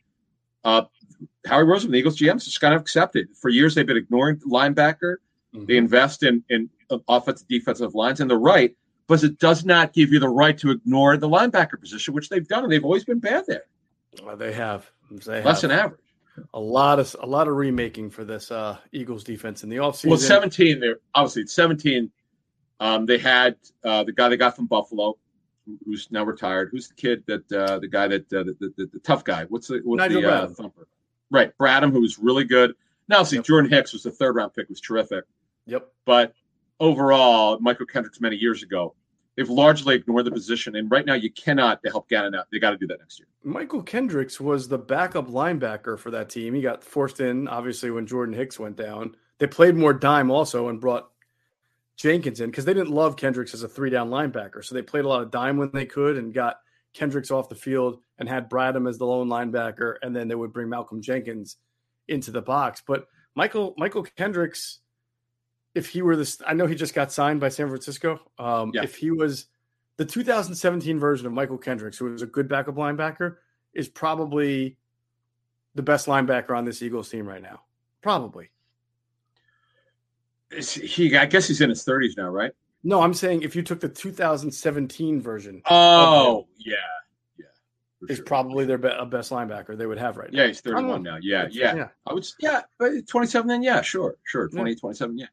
Uh, 0.65 0.83
Howie 1.45 1.63
Roseman, 1.63 1.91
the 1.91 1.97
Eagles 1.99 2.17
GMs, 2.17 2.43
just 2.43 2.59
kind 2.59 2.73
of 2.73 2.81
accepted. 2.81 3.29
For 3.39 3.49
years, 3.49 3.75
they've 3.75 3.87
been 3.87 3.95
ignoring 3.95 4.39
linebacker. 4.41 5.17
They 5.65 5.77
invest 5.77 6.23
in 6.23 6.43
in 6.49 6.69
offensive 7.07 7.47
defensive 7.47 7.95
lines, 7.95 8.19
and 8.19 8.29
they're 8.29 8.37
right, 8.37 8.75
but 9.07 9.23
it 9.23 9.39
does 9.39 9.63
not 9.65 9.93
give 9.93 10.11
you 10.11 10.19
the 10.19 10.29
right 10.29 10.57
to 10.57 10.71
ignore 10.71 11.15
the 11.17 11.29
linebacker 11.29 11.79
position, 11.79 12.13
which 12.13 12.27
they've 12.29 12.47
done, 12.47 12.63
and 12.63 12.71
they've 12.71 12.83
always 12.83 13.05
been 13.05 13.19
bad 13.19 13.45
there, 13.47 13.63
Well, 14.23 14.37
they 14.37 14.53
have. 14.53 14.89
They 15.11 15.43
less 15.43 15.61
have. 15.61 15.69
than 15.69 15.79
average. 15.79 15.99
a 16.53 16.59
lot 16.59 16.99
of 16.99 17.15
a 17.19 17.25
lot 17.25 17.47
of 17.47 17.55
remaking 17.55 18.09
for 18.09 18.23
this 18.23 18.51
uh 18.51 18.77
Eagles 18.91 19.23
defense 19.23 19.63
in 19.63 19.69
the 19.69 19.77
offseason. 19.77 20.09
Well, 20.09 20.17
17, 20.19 20.79
they're 20.79 20.99
obviously 21.15 21.45
17. 21.47 22.11
Um, 22.79 23.05
they 23.05 23.17
had 23.17 23.55
uh, 23.83 24.03
the 24.03 24.13
guy 24.13 24.29
they 24.29 24.37
got 24.37 24.55
from 24.55 24.65
Buffalo, 24.67 25.17
who's 25.85 26.07
now 26.11 26.23
retired. 26.23 26.69
Who's 26.71 26.87
the 26.87 26.93
kid 26.95 27.23
that 27.27 27.51
uh, 27.51 27.79
the 27.79 27.87
guy 27.89 28.07
that 28.07 28.21
uh, 28.33 28.43
the, 28.43 28.55
the, 28.59 28.73
the, 28.77 28.85
the 28.93 28.99
tough 28.99 29.23
guy? 29.23 29.45
What's 29.49 29.67
the 29.67 29.81
what's 29.83 29.97
Nigel 29.99 30.21
the 30.21 30.31
uh, 30.31 30.47
thumper? 30.49 30.87
Right, 31.29 31.55
Bradham, 31.57 31.91
who 31.91 32.01
was 32.01 32.17
really 32.17 32.45
good. 32.45 32.73
Now, 33.09 33.23
see, 33.23 33.35
Yep. 33.37 33.45
Jordan 33.45 33.69
Hicks 33.71 33.91
was 33.93 34.03
the 34.03 34.11
third 34.11 34.35
round 34.35 34.53
pick, 34.53 34.69
was 34.69 34.79
terrific. 34.81 35.25
Yep. 35.65 35.91
But 36.05 36.33
overall, 36.79 37.59
Mychal 37.59 37.87
Kendricks 37.87 38.21
many 38.21 38.35
years 38.35 38.63
ago, 38.63 38.95
they've 39.39 39.49
largely 39.49 39.95
ignored 39.95 40.25
the 40.25 40.31
position. 40.31 40.75
And 40.75 40.91
right 40.91 41.05
now, 41.05 41.13
you 41.13 41.31
cannot 41.31 41.81
to 41.83 41.89
help 41.89 42.09
Gannon 42.09 42.35
out. 42.35 42.47
They 42.51 42.59
got 42.59 42.71
to 42.71 42.77
do 42.77 42.87
that 42.87 42.99
next 42.99 43.19
year. 43.19 43.27
Mychal 43.45 43.85
Kendricks 43.85 44.37
was 44.37 44.67
the 44.67 44.77
backup 44.77 45.29
linebacker 45.29 45.97
for 45.97 46.11
that 46.11 46.29
team. 46.29 46.53
He 46.53 46.61
got 46.61 46.83
forced 46.83 47.21
in, 47.21 47.47
obviously, 47.47 47.89
when 47.89 48.05
Jordan 48.05 48.35
Hicks 48.35 48.59
went 48.59 48.75
down. 48.75 49.15
They 49.37 49.47
played 49.47 49.77
more 49.77 49.93
dime 49.93 50.29
also 50.29 50.67
and 50.67 50.81
brought 50.81 51.09
Jenkins 51.95 52.41
in 52.41 52.49
because 52.51 52.65
they 52.65 52.73
didn't 52.73 52.91
love 52.91 53.15
Kendricks 53.15 53.53
as 53.53 53.63
a 53.63 53.69
three 53.69 53.89
down 53.89 54.09
linebacker. 54.09 54.61
So 54.61 54.75
they 54.75 54.81
played 54.81 55.05
a 55.05 55.07
lot 55.07 55.21
of 55.21 55.31
dime 55.31 55.55
when 55.55 55.71
they 55.71 55.85
could 55.85 56.17
and 56.17 56.33
got 56.33 56.57
Kendricks 56.93 57.31
off 57.31 57.47
the 57.47 57.55
field 57.55 58.01
and 58.17 58.27
had 58.27 58.49
Bradham 58.49 58.89
as 58.89 58.97
the 58.97 59.05
lone 59.05 59.29
linebacker. 59.29 59.95
And 60.01 60.13
then 60.13 60.27
they 60.27 60.35
would 60.35 60.51
bring 60.51 60.67
Malcolm 60.67 61.01
Jenkins 61.01 61.55
into 62.09 62.31
the 62.31 62.41
box. 62.41 62.83
But 62.85 63.07
Michael 63.35 63.73
Mychal 63.79 64.05
Kendricks, 64.17 64.79
if 65.75 65.89
he 65.89 66.01
were 66.01 66.15
this, 66.15 66.41
I 66.45 66.53
know 66.53 66.65
he 66.67 66.75
just 66.75 66.93
got 66.93 67.11
signed 67.11 67.39
by 67.39 67.49
San 67.49 67.67
Francisco. 67.69 68.19
Um, 68.37 68.71
Yeah. 68.73 68.83
If 68.83 68.95
he 68.95 69.11
was 69.11 69.45
the 69.97 70.05
2017 70.05 70.99
version 70.99 71.27
of 71.27 71.33
Mychal 71.33 71.61
Kendricks, 71.61 71.97
who 71.97 72.05
was 72.05 72.21
a 72.21 72.25
good 72.27 72.47
backup 72.47 72.75
linebacker, 72.75 73.37
is 73.73 73.87
probably 73.87 74.77
the 75.75 75.83
best 75.83 76.07
linebacker 76.07 76.57
on 76.57 76.65
this 76.65 76.81
Eagles 76.81 77.09
team 77.09 77.27
right 77.27 77.41
now. 77.41 77.61
Probably. 78.01 78.49
Is 80.51 80.73
he, 80.73 81.15
I 81.15 81.25
guess 81.27 81.47
he's 81.47 81.61
in 81.61 81.69
his 81.69 81.85
30s 81.85 82.17
now, 82.17 82.29
right? 82.29 82.51
No, 82.83 83.01
I'm 83.01 83.13
saying 83.13 83.43
if 83.43 83.55
you 83.55 83.61
took 83.61 83.79
the 83.79 83.89
2017 83.89 85.21
version, 85.21 85.61
Oh, 85.69 86.47
yeah. 86.57 86.75
Yeah. 87.37 87.45
for 87.99 88.09
is 88.11 88.17
sure. 88.17 88.25
probably 88.25 88.65
their 88.65 88.77
be- 88.79 88.89
best 89.09 89.31
linebacker 89.31 89.77
they 89.77 89.85
would 89.85 89.99
have 89.99 90.17
right 90.17 90.31
now. 90.31 90.41
Yeah, 90.41 90.47
he's 90.47 90.61
31 90.61 91.03
now. 91.03 91.17
Yeah, 91.21 91.47
yeah. 91.51 91.75
yeah. 91.75 91.87
I 92.07 92.13
would, 92.13 92.25
yeah, 92.39 92.61
27 93.07 93.47
then, 93.47 93.61
yeah, 93.61 93.81
sure, 93.81 94.15
sure. 94.23 94.47
20, 94.47 94.75
27, 94.75 95.17
yeah. 95.19 95.25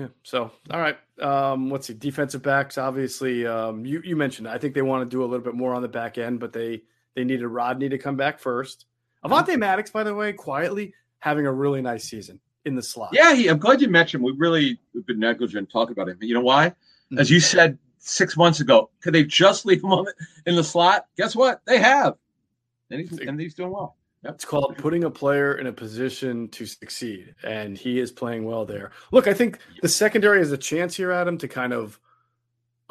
Yeah. 0.00 0.08
So, 0.22 0.50
all 0.70 0.80
right. 0.80 0.96
Um, 1.20 1.70
let's 1.70 1.86
see. 1.86 1.94
Defensive 1.94 2.42
backs, 2.42 2.78
obviously, 2.78 3.46
um, 3.46 3.84
you, 3.84 4.00
you 4.02 4.16
mentioned. 4.16 4.48
I 4.48 4.56
think 4.56 4.74
they 4.74 4.82
want 4.82 5.02
to 5.02 5.14
do 5.14 5.22
a 5.22 5.26
little 5.26 5.44
bit 5.44 5.54
more 5.54 5.74
on 5.74 5.82
the 5.82 5.88
back 5.88 6.16
end, 6.16 6.40
but 6.40 6.52
they, 6.52 6.82
they 7.14 7.24
needed 7.24 7.46
Rodney 7.46 7.90
to 7.90 7.98
come 7.98 8.16
back 8.16 8.38
first. 8.38 8.86
Avonte 9.24 9.58
Maddox, 9.58 9.90
by 9.90 10.02
the 10.02 10.14
way, 10.14 10.32
quietly 10.32 10.94
having 11.18 11.46
a 11.46 11.52
really 11.52 11.82
nice 11.82 12.04
season 12.04 12.40
in 12.64 12.74
the 12.74 12.82
slot. 12.82 13.10
Yeah, 13.12 13.34
he, 13.34 13.48
I'm 13.48 13.58
glad 13.58 13.82
you 13.82 13.88
mentioned. 13.88 14.24
We 14.24 14.32
really 14.32 14.78
have 14.94 15.06
been 15.06 15.20
negligent 15.20 15.70
talking 15.70 15.92
about 15.92 16.08
him. 16.08 16.16
You 16.22 16.34
know 16.34 16.40
why? 16.40 16.72
As 17.18 17.30
you 17.30 17.40
said 17.40 17.76
six 17.98 18.36
months 18.36 18.60
ago, 18.60 18.88
could 19.02 19.12
they 19.12 19.24
just 19.24 19.66
leave 19.66 19.82
him 19.82 20.06
in 20.46 20.56
the 20.56 20.64
slot? 20.64 21.06
Guess 21.16 21.36
what? 21.36 21.60
They 21.66 21.78
have, 21.78 22.14
and 22.90 23.00
he's 23.00 23.18
and 23.18 23.38
he's 23.38 23.54
doing 23.54 23.72
well. 23.72 23.96
Yep. 24.24 24.34
It's 24.34 24.44
called 24.44 24.76
putting 24.76 25.04
a 25.04 25.10
player 25.10 25.54
in 25.54 25.66
a 25.66 25.72
position 25.72 26.48
to 26.48 26.66
succeed, 26.66 27.34
and 27.42 27.76
he 27.76 27.98
is 27.98 28.12
playing 28.12 28.44
well 28.44 28.66
there. 28.66 28.90
Look, 29.12 29.26
I 29.26 29.32
think 29.32 29.58
the 29.80 29.88
secondary 29.88 30.40
has 30.40 30.52
a 30.52 30.58
chance 30.58 30.94
here, 30.94 31.10
Adam, 31.10 31.38
to 31.38 31.48
kind 31.48 31.72
of 31.72 31.98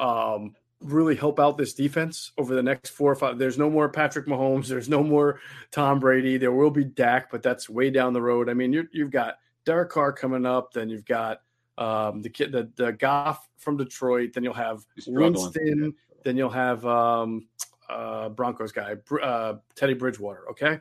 um, 0.00 0.56
really 0.80 1.14
help 1.14 1.38
out 1.38 1.56
this 1.56 1.74
defense 1.74 2.32
over 2.36 2.54
the 2.54 2.62
next 2.64 2.90
four 2.90 3.12
or 3.12 3.14
five. 3.14 3.38
There's 3.38 3.58
no 3.58 3.70
more 3.70 3.88
Patrick 3.88 4.26
Mahomes. 4.26 4.66
There's 4.66 4.88
no 4.88 5.04
more 5.04 5.40
Tom 5.70 6.00
Brady. 6.00 6.36
There 6.36 6.52
will 6.52 6.70
be 6.70 6.84
Dak, 6.84 7.30
but 7.30 7.44
that's 7.44 7.70
way 7.70 7.90
down 7.90 8.12
the 8.12 8.22
road. 8.22 8.48
I 8.48 8.54
mean, 8.54 8.72
you're, 8.72 8.88
you've 8.90 9.12
got 9.12 9.36
Derek 9.64 9.90
Carr 9.90 10.12
coming 10.12 10.44
up. 10.44 10.72
Then 10.72 10.88
you've 10.88 11.06
got 11.06 11.42
um, 11.78 12.22
the 12.22 12.30
kid, 12.30 12.50
the, 12.50 12.70
the 12.74 12.92
Goff 12.92 13.48
from 13.56 13.76
Detroit. 13.76 14.32
Then 14.32 14.42
you'll 14.42 14.54
have. 14.54 14.84
Winston. 15.06 15.94
Then 16.24 16.36
you'll 16.36 16.50
have 16.50 16.84
um, 16.84 17.46
uh, 17.88 18.30
Broncos 18.30 18.72
guy, 18.72 18.96
uh, 19.22 19.54
Teddy 19.76 19.94
Bridgewater. 19.94 20.50
Okay. 20.50 20.80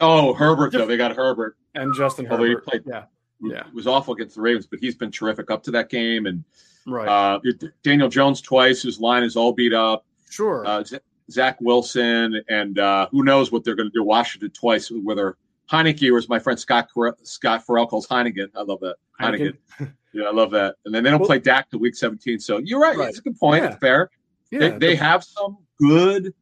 Oh, 0.00 0.34
Herbert 0.34 0.72
though 0.72 0.86
they 0.86 0.96
got 0.96 1.14
Herbert. 1.16 1.56
And 1.74 1.94
Justin 1.94 2.26
Although 2.30 2.44
he 2.44 2.50
Herbert. 2.50 2.64
played- 2.66 2.82
yeah. 2.86 3.04
who 3.40 3.52
Yeah. 3.52 3.64
was 3.74 3.86
awful 3.86 4.14
against 4.14 4.36
the 4.36 4.40
Ravens, 4.42 4.66
but 4.66 4.78
he's 4.80 4.94
been 4.94 5.10
terrific 5.10 5.50
up 5.50 5.62
to 5.64 5.70
that 5.72 5.90
game. 5.90 6.24
And 6.26 6.42
Right. 6.86 7.06
uh, 7.08 7.38
Daniel 7.82 8.08
Jones 8.08 8.40
twice, 8.40 8.82
His 8.82 8.98
line 9.00 9.22
is 9.24 9.36
all 9.36 9.52
beat 9.52 9.74
up. 9.74 10.04
sure. 10.30 10.66
Uh, 10.66 10.82
Zach 11.30 11.58
Wilson, 11.60 12.40
and 12.48 12.78
uh, 12.78 13.08
who 13.10 13.24
knows 13.24 13.50
what 13.52 13.64
they're 13.64 13.74
going 13.74 13.88
to 13.90 13.92
do. 13.92 14.02
Washington 14.04 14.50
twice, 14.50 14.90
whether 14.90 15.36
Heineke 15.70 16.10
or 16.12 16.16
as 16.18 16.28
my 16.28 16.38
friend 16.38 16.58
Scott 16.58 16.88
Cor- 16.94 17.16
Scott 17.24 17.66
Farrell 17.66 17.86
calls 17.88 18.06
Heineken. 18.06 18.48
I 18.54 18.62
love 18.62 18.78
that. 18.80 18.94
Heineken. 19.20 19.56
yeah, 20.14 20.24
I 20.24 20.30
love 20.32 20.50
that. 20.52 20.76
And 20.84 20.94
then 20.94 21.02
they 21.02 21.10
don't 21.10 21.18
Well- 21.20 21.26
play 21.26 21.38
Dak 21.40 21.68
to 21.70 21.78
week 21.78 21.96
17. 21.96 22.38
So 22.38 22.58
you're 22.58 22.80
right. 22.80 22.96
Right. 22.96 23.08
It's 23.08 23.18
a 23.18 23.22
good 23.22 23.38
point. 23.38 23.64
Yeah. 23.64 23.70
It's 23.70 23.78
fair. 23.78 24.10
yeah. 24.52 24.58
they, 24.60 24.70
they 24.78 24.94
have 24.94 25.24
some 25.24 25.58
good. 25.80 26.32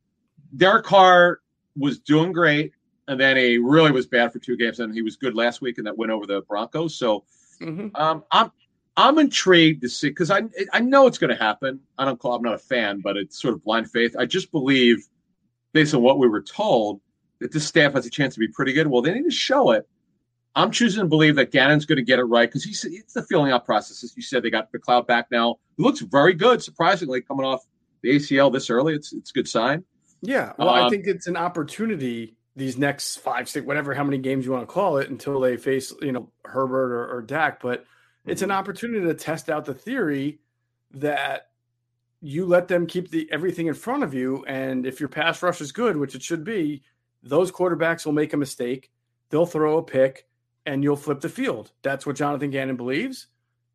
Derek 0.57 0.85
Carr 0.85 1.41
was 1.77 1.99
doing 1.99 2.31
great, 2.33 2.73
and 3.09 3.21
then 3.21 3.37
he 3.37 3.59
really 3.59 3.91
was 3.93 4.07
bad 4.07 4.33
for 4.33 4.39
two 4.39 4.57
games, 4.57 4.81
and 4.81 4.95
he 4.95 5.03
was 5.03 5.17
good 5.17 5.35
last 5.35 5.61
week 5.61 5.79
in 5.79 5.85
that 5.85 5.97
win 5.97 6.11
over 6.11 6.27
the 6.27 6.43
Broncos. 6.43 6.97
So 6.97 7.25
Mhm. 7.61 7.91
um, 7.99 8.25
I'm 8.33 8.51
I'm 8.97 9.19
intrigued 9.19 9.83
to 9.83 9.89
see 9.89 10.09
because 10.09 10.31
I 10.31 10.43
I 10.73 10.81
know 10.81 11.07
it's 11.07 11.19
going 11.19 11.37
to 11.37 11.43
happen. 11.43 11.81
I 11.99 12.05
don't 12.05 12.19
call 12.19 12.35
I'm 12.35 12.43
not 12.43 12.55
a 12.55 12.59
fan, 12.59 13.01
but 13.03 13.17
it's 13.17 13.41
sort 13.41 13.55
of 13.55 13.65
blind 13.65 13.91
faith. 13.91 14.15
I 14.19 14.25
just 14.27 14.51
believe, 14.53 15.05
based 15.73 15.95
on 15.95 16.03
what 16.03 16.19
we 16.19 16.29
were 16.29 16.43
told, 16.43 17.01
that 17.41 17.53
this 17.53 17.67
staff 17.67 17.93
has 17.95 18.07
a 18.07 18.11
chance 18.11 18.35
to 18.35 18.41
be 18.41 18.49
pretty 18.49 18.73
good. 18.73 18.87
Well, 18.87 19.03
they 19.03 19.13
need 19.13 19.25
to 19.25 19.31
show 19.31 19.71
it. 19.73 19.87
I'm 20.57 20.71
choosing 20.71 21.01
to 21.03 21.09
believe 21.09 21.35
that 21.37 21.51
Gannon's 21.51 21.85
going 21.85 21.97
to 21.97 22.05
get 22.05 22.21
it 22.21 22.25
right 22.25 22.49
because 22.49 22.63
he's 22.63 22.85
it's 22.85 23.13
the 23.15 23.23
filling 23.25 23.51
out 23.51 23.65
process. 23.65 24.05
As 24.05 24.17
you 24.17 24.23
said, 24.23 24.43
they 24.45 24.51
got 24.51 24.73
McLeod 24.73 25.07
back 25.09 25.27
now. 25.33 25.57
It 25.77 25.83
looks 25.83 26.01
very 26.01 26.33
good, 26.33 26.63
surprisingly, 26.63 27.21
coming 27.21 27.45
off 27.45 27.67
the 28.03 28.11
ACL 28.15 28.53
this 28.53 28.71
early. 28.71 28.95
It's 28.95 29.13
it's 29.13 29.31
a 29.31 29.35
good 29.35 29.49
sign. 29.49 29.85
Yeah. 30.23 30.53
Well, 30.59 30.69
I 30.71 30.83
Um, 30.83 30.91
think 30.91 31.07
it's 31.09 31.27
an 31.27 31.37
opportunity 31.37 32.37
these 32.57 32.79
next 32.79 33.17
five, 33.17 33.49
six, 33.49 33.67
whatever, 33.67 33.95
how 33.95 34.05
many 34.05 34.19
games 34.19 34.45
you 34.45 34.53
want 34.53 34.63
to 34.63 34.73
call 34.73 34.99
it 34.99 35.11
until 35.11 35.41
they 35.41 35.57
face, 35.57 35.93
you 36.01 36.13
know, 36.13 36.31
Herbert 36.45 36.93
or, 36.93 37.17
or 37.17 37.23
Dak. 37.23 37.61
But 37.61 37.85
it's 38.27 38.41
Mm-hmm. 38.41 38.51
an 38.51 38.57
opportunity 38.57 39.07
to 39.07 39.15
test 39.15 39.51
out 39.51 39.65
the 39.65 39.75
theory 39.75 40.39
that 40.93 41.51
you 42.21 42.47
let 42.47 42.69
them 42.69 42.87
keep 42.87 43.11
the 43.11 43.29
everything 43.31 43.67
in 43.67 43.75
front 43.75 44.03
of 44.03 44.15
you. 44.15 44.45
And 44.47 44.87
if 44.87 45.01
your 45.01 45.09
pass 45.09 45.43
rush 45.43 45.61
is 45.61 45.73
good, 45.73 45.97
which 45.97 46.15
it 46.15 46.23
should 46.23 46.45
be, 46.45 46.83
those 47.23 47.51
quarterbacks 47.53 48.07
will 48.07 48.13
make 48.13 48.33
a 48.33 48.39
mistake. 48.39 48.91
They'll 49.31 49.47
throw 49.47 49.79
a 49.79 49.83
pick 49.83 50.27
and 50.65 50.83
you'll 50.83 50.97
flip 50.97 51.21
the 51.21 51.29
field. 51.29 51.73
That's 51.83 52.07
what 52.07 52.17
Jonathan 52.17 52.51
Gannon 52.51 52.77
believes. 52.77 53.27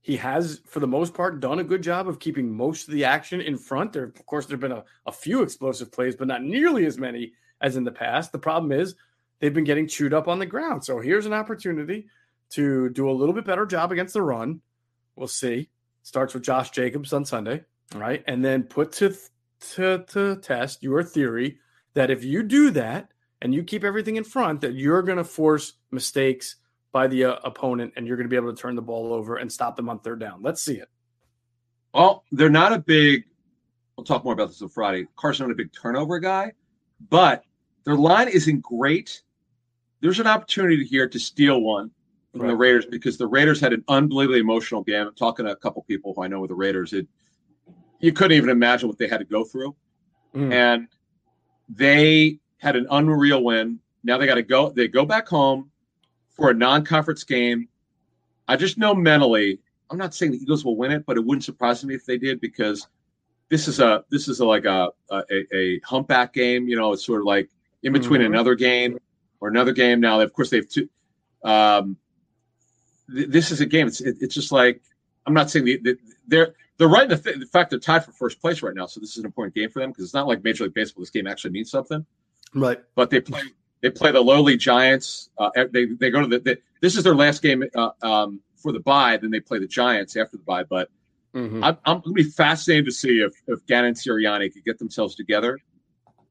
He 0.02 0.16
has, 0.18 0.62
for 0.66 0.80
the 0.80 0.88
most 0.88 1.14
part, 1.14 1.42
done 1.42 1.60
a 1.60 1.64
good 1.64 1.84
job 1.84 2.08
of 2.08 2.20
keeping 2.20 2.52
most 2.52 2.88
of 2.88 2.94
the 2.94 3.04
action 3.04 3.42
in 3.42 3.58
front. 3.58 3.94
There, 3.94 4.06
of 4.06 4.26
course, 4.26 4.46
there 4.46 4.56
have 4.56 4.62
been 4.62 4.72
a, 4.72 4.86
a 5.06 5.12
few 5.12 5.42
explosive 5.44 5.92
plays, 5.92 6.16
but 6.16 6.28
not 6.28 6.42
nearly 6.42 6.86
as 6.86 6.98
many 6.98 7.34
as 7.62 7.76
in 7.76 7.84
the 7.84 7.91
past. 7.91 8.32
The 8.32 8.39
problem 8.39 8.72
is 8.72 8.95
they've 9.39 9.53
been 9.53 9.64
getting 9.64 9.88
chewed 9.88 10.14
up 10.14 10.28
on 10.28 10.39
the 10.39 10.45
ground. 10.45 10.84
So 10.84 10.99
here's 10.99 11.26
an 11.26 11.34
opportunity 11.34 12.07
to 12.51 12.89
do 12.89 13.10
a 13.10 13.12
little 13.12 13.34
bit 13.34 13.45
better 13.45 13.66
job 13.66 13.91
against 13.91 14.14
the 14.14 14.22
run. 14.22 14.62
We'll 15.16 15.28
see. 15.28 15.70
Starts 16.03 16.34
with 16.34 16.43
Josh 16.43 16.72
Jacobs 16.72 17.14
on 17.14 17.26
Sunday, 17.26 17.64
right? 17.93 18.24
and 18.28 18.43
then 18.43 18.64
put 18.64 18.91
to 18.93 19.14
to 19.74 20.05
to 20.07 20.38
test 20.38 20.82
your 20.82 21.03
theory 21.03 21.60
that 21.93 22.10
if 22.10 22.24
you 22.24 22.43
do 22.43 22.72
that 22.72 23.12
and 23.41 23.53
you 23.53 23.64
keep 23.64 23.84
everything 23.84 24.16
in 24.16 24.24
front, 24.24 24.62
that 24.62 24.74
you're 24.74 25.01
going 25.01 25.18
to 25.18 25.24
force 25.24 25.74
mistakes 25.91 26.55
by 26.91 27.07
the 27.07 27.26
uh, 27.26 27.36
opponent 27.43 27.93
and 27.95 28.07
you're 28.07 28.18
going 28.18 28.26
to 28.26 28.30
be 28.30 28.36
able 28.36 28.53
to 28.53 28.60
turn 28.60 28.76
the 28.76 28.82
ball 28.82 29.14
over 29.14 29.38
and 29.38 29.51
stop 29.51 29.76
them 29.76 29.89
on 29.89 29.99
third 29.99 30.20
down. 30.20 30.41
Let's 30.41 30.62
see 30.62 30.76
it. 30.76 30.89
Well, 31.93 32.24
they're 32.32 32.49
not 32.49 32.74
a 32.74 32.80
big. 32.80 33.26
We'll 33.95 34.05
talk 34.05 34.24
more 34.24 34.34
about 34.34 34.47
this 34.49 34.62
on 34.62 34.70
Friday. 34.70 35.07
Carson 35.16 35.47
not 35.47 35.51
a 35.51 35.55
big 35.55 35.72
turnover 35.74 36.20
guy, 36.20 36.53
but 37.10 37.43
their 37.86 37.96
line 37.96 38.28
isn't 38.28 38.62
great. 38.62 39.22
There's 40.02 40.20
an 40.20 40.28
opportunity 40.28 40.86
here 40.86 41.08
to 41.08 41.20
steal 41.20 41.62
one 41.62 41.92
from 42.36 42.48
the 42.48 42.56
Raiders 42.56 42.86
because 42.86 43.18
the 43.18 43.28
Raiders 43.28 43.60
had 43.60 43.74
an 43.74 43.84
unbelievably 43.88 44.40
emotional 44.40 44.84
game. 44.84 45.08
I'm 45.08 45.16
talking 45.16 45.46
to 45.46 45.52
a 45.52 45.56
couple 45.56 45.82
people 45.84 46.14
who 46.14 46.24
I 46.24 46.28
know 46.28 46.40
with 46.40 46.50
the 46.50 46.56
Raiders. 46.56 46.94
It 46.94 47.08
you 48.00 48.14
couldn't 48.14 48.38
even 48.38 48.50
imagine 48.50 48.88
what 48.88 48.98
they 48.98 49.08
had 49.08 49.18
to 49.20 49.26
go 49.26 49.44
through, 49.44 49.76
Mm. 50.36 50.54
and 50.54 50.88
they 51.68 52.40
had 52.58 52.76
an 52.76 52.88
unreal 52.92 53.44
win. 53.44 53.80
Now 54.04 54.18
they 54.18 54.26
got 54.26 54.36
to 54.36 54.44
go. 54.44 54.70
They 54.70 54.88
go 54.88 55.06
back 55.06 55.28
home 55.28 55.72
for 56.30 56.52
a 56.52 56.54
non-conference 56.54 57.24
game. 57.24 57.68
I 58.48 58.56
just 58.56 58.78
know 58.78 58.94
mentally. 58.96 59.60
I'm 59.90 59.98
not 59.98 60.14
saying 60.14 60.32
the 60.34 60.38
Eagles 60.38 60.64
will 60.64 60.78
win 60.78 60.92
it, 60.92 61.06
but 61.06 61.18
it 61.18 61.26
wouldn't 61.26 61.44
surprise 61.44 61.84
me 61.84 61.96
if 61.96 62.06
they 62.06 62.18
did 62.18 62.40
because 62.42 62.88
this 63.50 63.68
is 63.68 63.80
a 63.80 64.04
this 64.10 64.28
is 64.28 64.40
a, 64.40 64.46
like 64.46 64.66
a, 64.66 64.90
a 65.12 65.24
a 65.54 65.80
humpback 65.80 66.32
game. 66.34 66.68
You 66.68 66.76
know, 66.78 66.94
it's 66.94 67.06
sort 67.06 67.22
of 67.22 67.26
like 67.26 67.50
in 67.84 67.94
between 67.94 68.22
Mhm. 68.22 68.28
another 68.28 68.56
game 68.56 69.00
or 69.40 69.48
another 69.50 69.72
game. 69.72 70.00
Now, 70.00 70.20
of 70.20 70.34
course, 70.34 70.50
they've 70.50 70.68
two. 70.68 70.90
Um, 71.44 71.98
th- 73.14 73.28
this 73.30 73.52
is 73.52 73.62
a 73.62 73.66
game. 73.66 73.88
It's 73.88 74.02
it, 74.02 74.18
it's 74.22 74.36
just 74.36 74.52
like 74.52 74.82
I'm 75.26 75.34
not 75.34 75.50
saying 75.50 75.66
the, 75.66 75.78
the, 75.78 75.98
they're 76.28 76.56
they're 76.78 76.88
right 76.88 77.04
in 77.04 77.10
the, 77.10 77.18
th- 77.18 77.40
the 77.40 77.46
fact 77.46 77.70
they're 77.72 77.80
tied 77.80 78.06
for 78.06 78.12
first 78.12 78.40
place 78.42 78.62
right 78.62 78.74
now. 78.76 78.86
So 78.86 79.00
this 79.00 79.12
is 79.12 79.18
an 79.18 79.26
important 79.26 79.56
game 79.56 79.70
for 79.70 79.80
them 79.80 79.92
because 79.92 80.06
it's 80.06 80.14
not 80.14 80.28
like 80.28 80.44
Major 80.44 80.64
League 80.66 80.74
Baseball. 80.74 81.02
This 81.02 81.10
game 81.10 81.28
actually 81.28 81.52
means 81.52 81.70
something 81.72 82.06
Right. 82.54 82.80
but 82.96 83.10
they 83.10 83.20
play 83.22 83.42
they 83.82 83.90
play 83.90 84.12
the 84.12 84.22
lowly 84.22 84.58
Giants. 84.58 85.30
Uh, 85.38 85.50
they 85.72 85.86
they 85.86 86.10
go 86.10 86.22
to 86.22 86.28
the, 86.28 86.40
the 86.40 86.58
this 86.82 86.96
is 86.98 87.04
their 87.04 87.16
last 87.16 87.42
game 87.42 87.64
uh, 87.76 87.92
um, 88.02 88.42
for 88.56 88.72
the 88.72 88.80
bye. 88.80 89.18
Then 89.18 89.32
they 89.32 89.40
play 89.40 89.60
the 89.60 89.68
Giants 89.68 90.16
after 90.18 90.38
the 90.38 90.44
bye. 90.44 90.64
But 90.64 90.90
Mhm. 91.36 91.64
I'm, 91.64 91.78
I'm 91.86 92.00
going 92.02 92.16
to 92.16 92.24
be 92.24 92.24
fascinated 92.24 92.86
to 92.86 92.92
see 92.92 93.20
if, 93.20 93.32
if 93.48 93.64
Gannon 93.68 93.90
and 93.90 93.96
Sirianni 93.96 94.52
could 94.52 94.66
get 94.66 94.80
themselves 94.80 95.14
together 95.14 95.60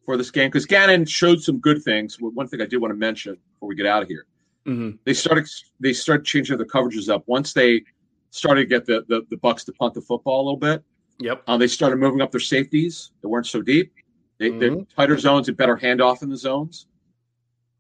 for 0.09 0.17
this 0.17 0.31
game 0.31 0.49
because 0.49 0.65
Gannon 0.65 1.05
showed 1.05 1.43
some 1.43 1.59
good 1.59 1.83
things. 1.83 2.19
Well, 2.19 2.31
One 2.33 2.49
thing 2.49 2.63
I 2.63 2.65
do 2.65 2.81
want 2.81 2.93
to 2.93 2.97
mention 2.97 3.37
before 3.53 3.69
we 3.69 3.75
get 3.75 3.85
out 3.85 4.01
of 4.03 4.09
here, 4.09 4.25
Mhm. 4.65 4.99
they 5.05 5.13
started 5.13 5.47
they 5.81 5.93
started 5.93 6.25
changing 6.25 6.57
the 6.57 6.65
coverages 6.65 7.11
up 7.11 7.25
once 7.27 7.53
they 7.53 7.85
started 8.31 8.63
to 8.63 8.67
get 8.67 8.87
the, 8.87 9.05
the 9.09 9.27
the 9.29 9.37
Bucs 9.37 9.67
to 9.67 9.73
punt 9.75 9.93
the 9.93 10.01
football 10.01 10.41
a 10.41 10.45
little 10.45 10.57
bit. 10.57 10.83
Yep. 11.21 11.43
Um, 11.47 11.61
they 11.61 11.67
started 11.67 11.97
moving 11.97 12.23
up 12.23 12.31
their 12.31 12.41
safeties. 12.41 13.11
They 13.23 13.27
weren't 13.29 13.47
so 13.47 13.61
deep. 13.61 13.93
They, 14.39 14.51
Mhm. 14.51 14.87
tighter 14.97 15.19
zones 15.19 15.49
and 15.49 15.59
better 15.59 15.77
handoff 15.77 16.23
in 16.23 16.31
the 16.31 16.39
zones. 16.39 16.87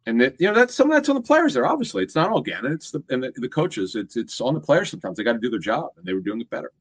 And 0.04 0.20
that, 0.20 0.38
you 0.38 0.48
know 0.48 0.54
that's 0.54 0.74
some 0.74 0.90
of 0.90 0.96
that's 0.96 1.08
on 1.08 1.14
the 1.14 1.22
players 1.22 1.54
there. 1.54 1.64
Obviously, 1.64 2.02
it's 2.02 2.14
not 2.14 2.28
all 2.28 2.42
Gannon. 2.42 2.72
It's 2.72 2.90
the 2.90 3.02
and 3.08 3.22
the, 3.22 3.32
the 3.36 3.48
coaches. 3.48 3.94
It's 3.94 4.18
it's 4.18 4.38
on 4.42 4.52
the 4.52 4.60
players. 4.60 4.90
Sometimes 4.90 5.16
they 5.16 5.24
got 5.24 5.32
to 5.32 5.38
do 5.38 5.48
their 5.48 5.58
job, 5.58 5.92
and 5.96 6.04
they 6.04 6.12
were 6.12 6.20
doing 6.20 6.42
it 6.42 6.50
better. 6.50 6.72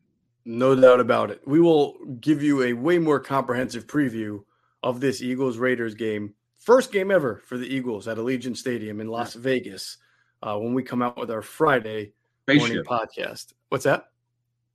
No 0.43 0.75
doubt 0.75 0.99
about 0.99 1.31
it. 1.31 1.41
We 1.47 1.61
will 1.61 1.93
give 2.19 2.43
you 2.43 2.63
a 2.63 2.73
way 2.73 2.99
more 2.99 3.21
comprehensive 3.21 3.87
preview 3.87 4.43
of 4.83 4.99
this 4.99 5.21
Eagles 5.21 5.57
Raiders 5.57 5.95
game. 5.95 6.33
First 6.59 6.91
game 6.91 7.11
ever 7.11 7.41
for 7.45 7.57
the 7.57 7.67
Eagles 7.67 8.07
at 8.07 8.17
Allegiant 8.17 8.57
Stadium 8.57 8.99
in 8.99 9.07
Las 9.07 9.33
Vegas 9.33 9.97
uh, 10.43 10.57
when 10.57 10.73
we 10.73 10.83
come 10.83 11.01
out 11.01 11.17
with 11.17 11.31
our 11.31 11.41
Friday 11.41 12.13
morning 12.47 12.83
podcast. 12.83 13.53
What's 13.69 13.83
that? 13.85 14.05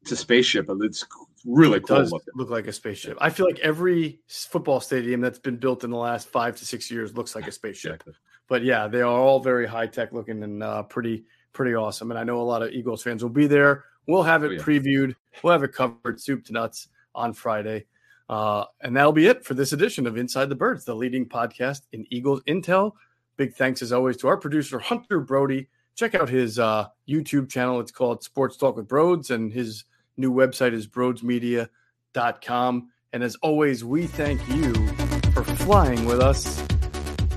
It's 0.02 0.12
a 0.12 0.16
spaceship, 0.16 0.68
and 0.68 0.82
it's 0.84 1.04
really 1.46 1.76
It 1.78 1.86
cool 1.86 1.98
does 1.98 2.10
looking. 2.12 2.34
look 2.34 2.50
like 2.50 2.66
a 2.66 2.72
spaceship. 2.72 3.16
I 3.20 3.30
feel 3.30 3.46
like 3.46 3.60
every 3.60 4.20
football 4.28 4.80
stadium 4.80 5.20
that's 5.20 5.38
been 5.38 5.56
built 5.58 5.84
in 5.84 5.90
the 5.90 5.96
last 5.96 6.28
five 6.28 6.56
to 6.56 6.64
six 6.66 6.90
years 6.90 7.14
looks 7.16 7.34
like 7.36 7.46
a 7.46 7.52
spaceship. 7.60 7.92
Exactly. 7.94 8.14
But 8.48 8.64
yeah, 8.64 8.88
they 8.88 9.00
are 9.00 9.06
all 9.18 9.38
very 9.40 9.66
high 9.66 9.86
tech 9.86 10.12
looking 10.12 10.42
and 10.42 10.62
uh, 10.62 10.82
pretty 10.84 11.24
pretty 11.52 11.74
awesome. 11.74 12.10
And 12.10 12.18
I 12.18 12.24
know 12.24 12.40
a 12.40 12.42
lot 12.42 12.62
of 12.62 12.70
Eagles 12.70 13.02
fans 13.02 13.22
will 13.22 13.30
be 13.30 13.46
there. 13.46 13.84
We'll 14.08 14.22
have 14.24 14.42
it 14.42 14.48
Oh, 14.48 14.50
yeah. 14.52 14.58
previewed. 14.62 15.14
We'll 15.42 15.52
have 15.52 15.62
it 15.62 15.72
covered, 15.72 16.20
soup 16.20 16.44
to 16.46 16.52
nuts, 16.52 16.88
on 17.14 17.32
Friday. 17.32 17.86
Uh, 18.32 18.64
and 18.80 18.96
that'll 18.96 19.12
be 19.12 19.26
it 19.26 19.44
for 19.44 19.52
this 19.52 19.74
edition 19.74 20.06
of 20.06 20.16
Inside 20.16 20.48
the 20.48 20.54
Birds, 20.54 20.86
the 20.86 20.94
leading 20.94 21.28
podcast 21.28 21.82
in 21.92 22.06
Eagles 22.08 22.42
Intel. 22.44 22.92
Big 23.36 23.52
thanks 23.52 23.82
as 23.82 23.92
always 23.92 24.16
to 24.16 24.28
our 24.28 24.38
producer 24.38 24.78
Hunter 24.78 25.20
Brody. 25.20 25.68
Check 25.96 26.14
out 26.14 26.30
his 26.30 26.58
uh, 26.58 26.86
YouTube 27.06 27.50
channel. 27.50 27.78
It's 27.78 27.92
called 27.92 28.24
Sports 28.24 28.56
Talk 28.56 28.76
with 28.76 28.88
Broads, 28.88 29.30
and 29.30 29.52
his 29.52 29.84
new 30.16 30.32
website 30.32 30.72
is 30.72 30.86
broadsmedia.com. 30.86 32.88
And 33.12 33.22
as 33.22 33.36
always, 33.42 33.84
we 33.84 34.06
thank 34.06 34.40
you 34.48 34.72
for 35.32 35.44
flying 35.44 36.06
with 36.06 36.20
us 36.20 36.64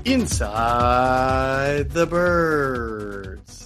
inside 0.06 1.90
the 1.90 2.06
birds. 2.06 3.65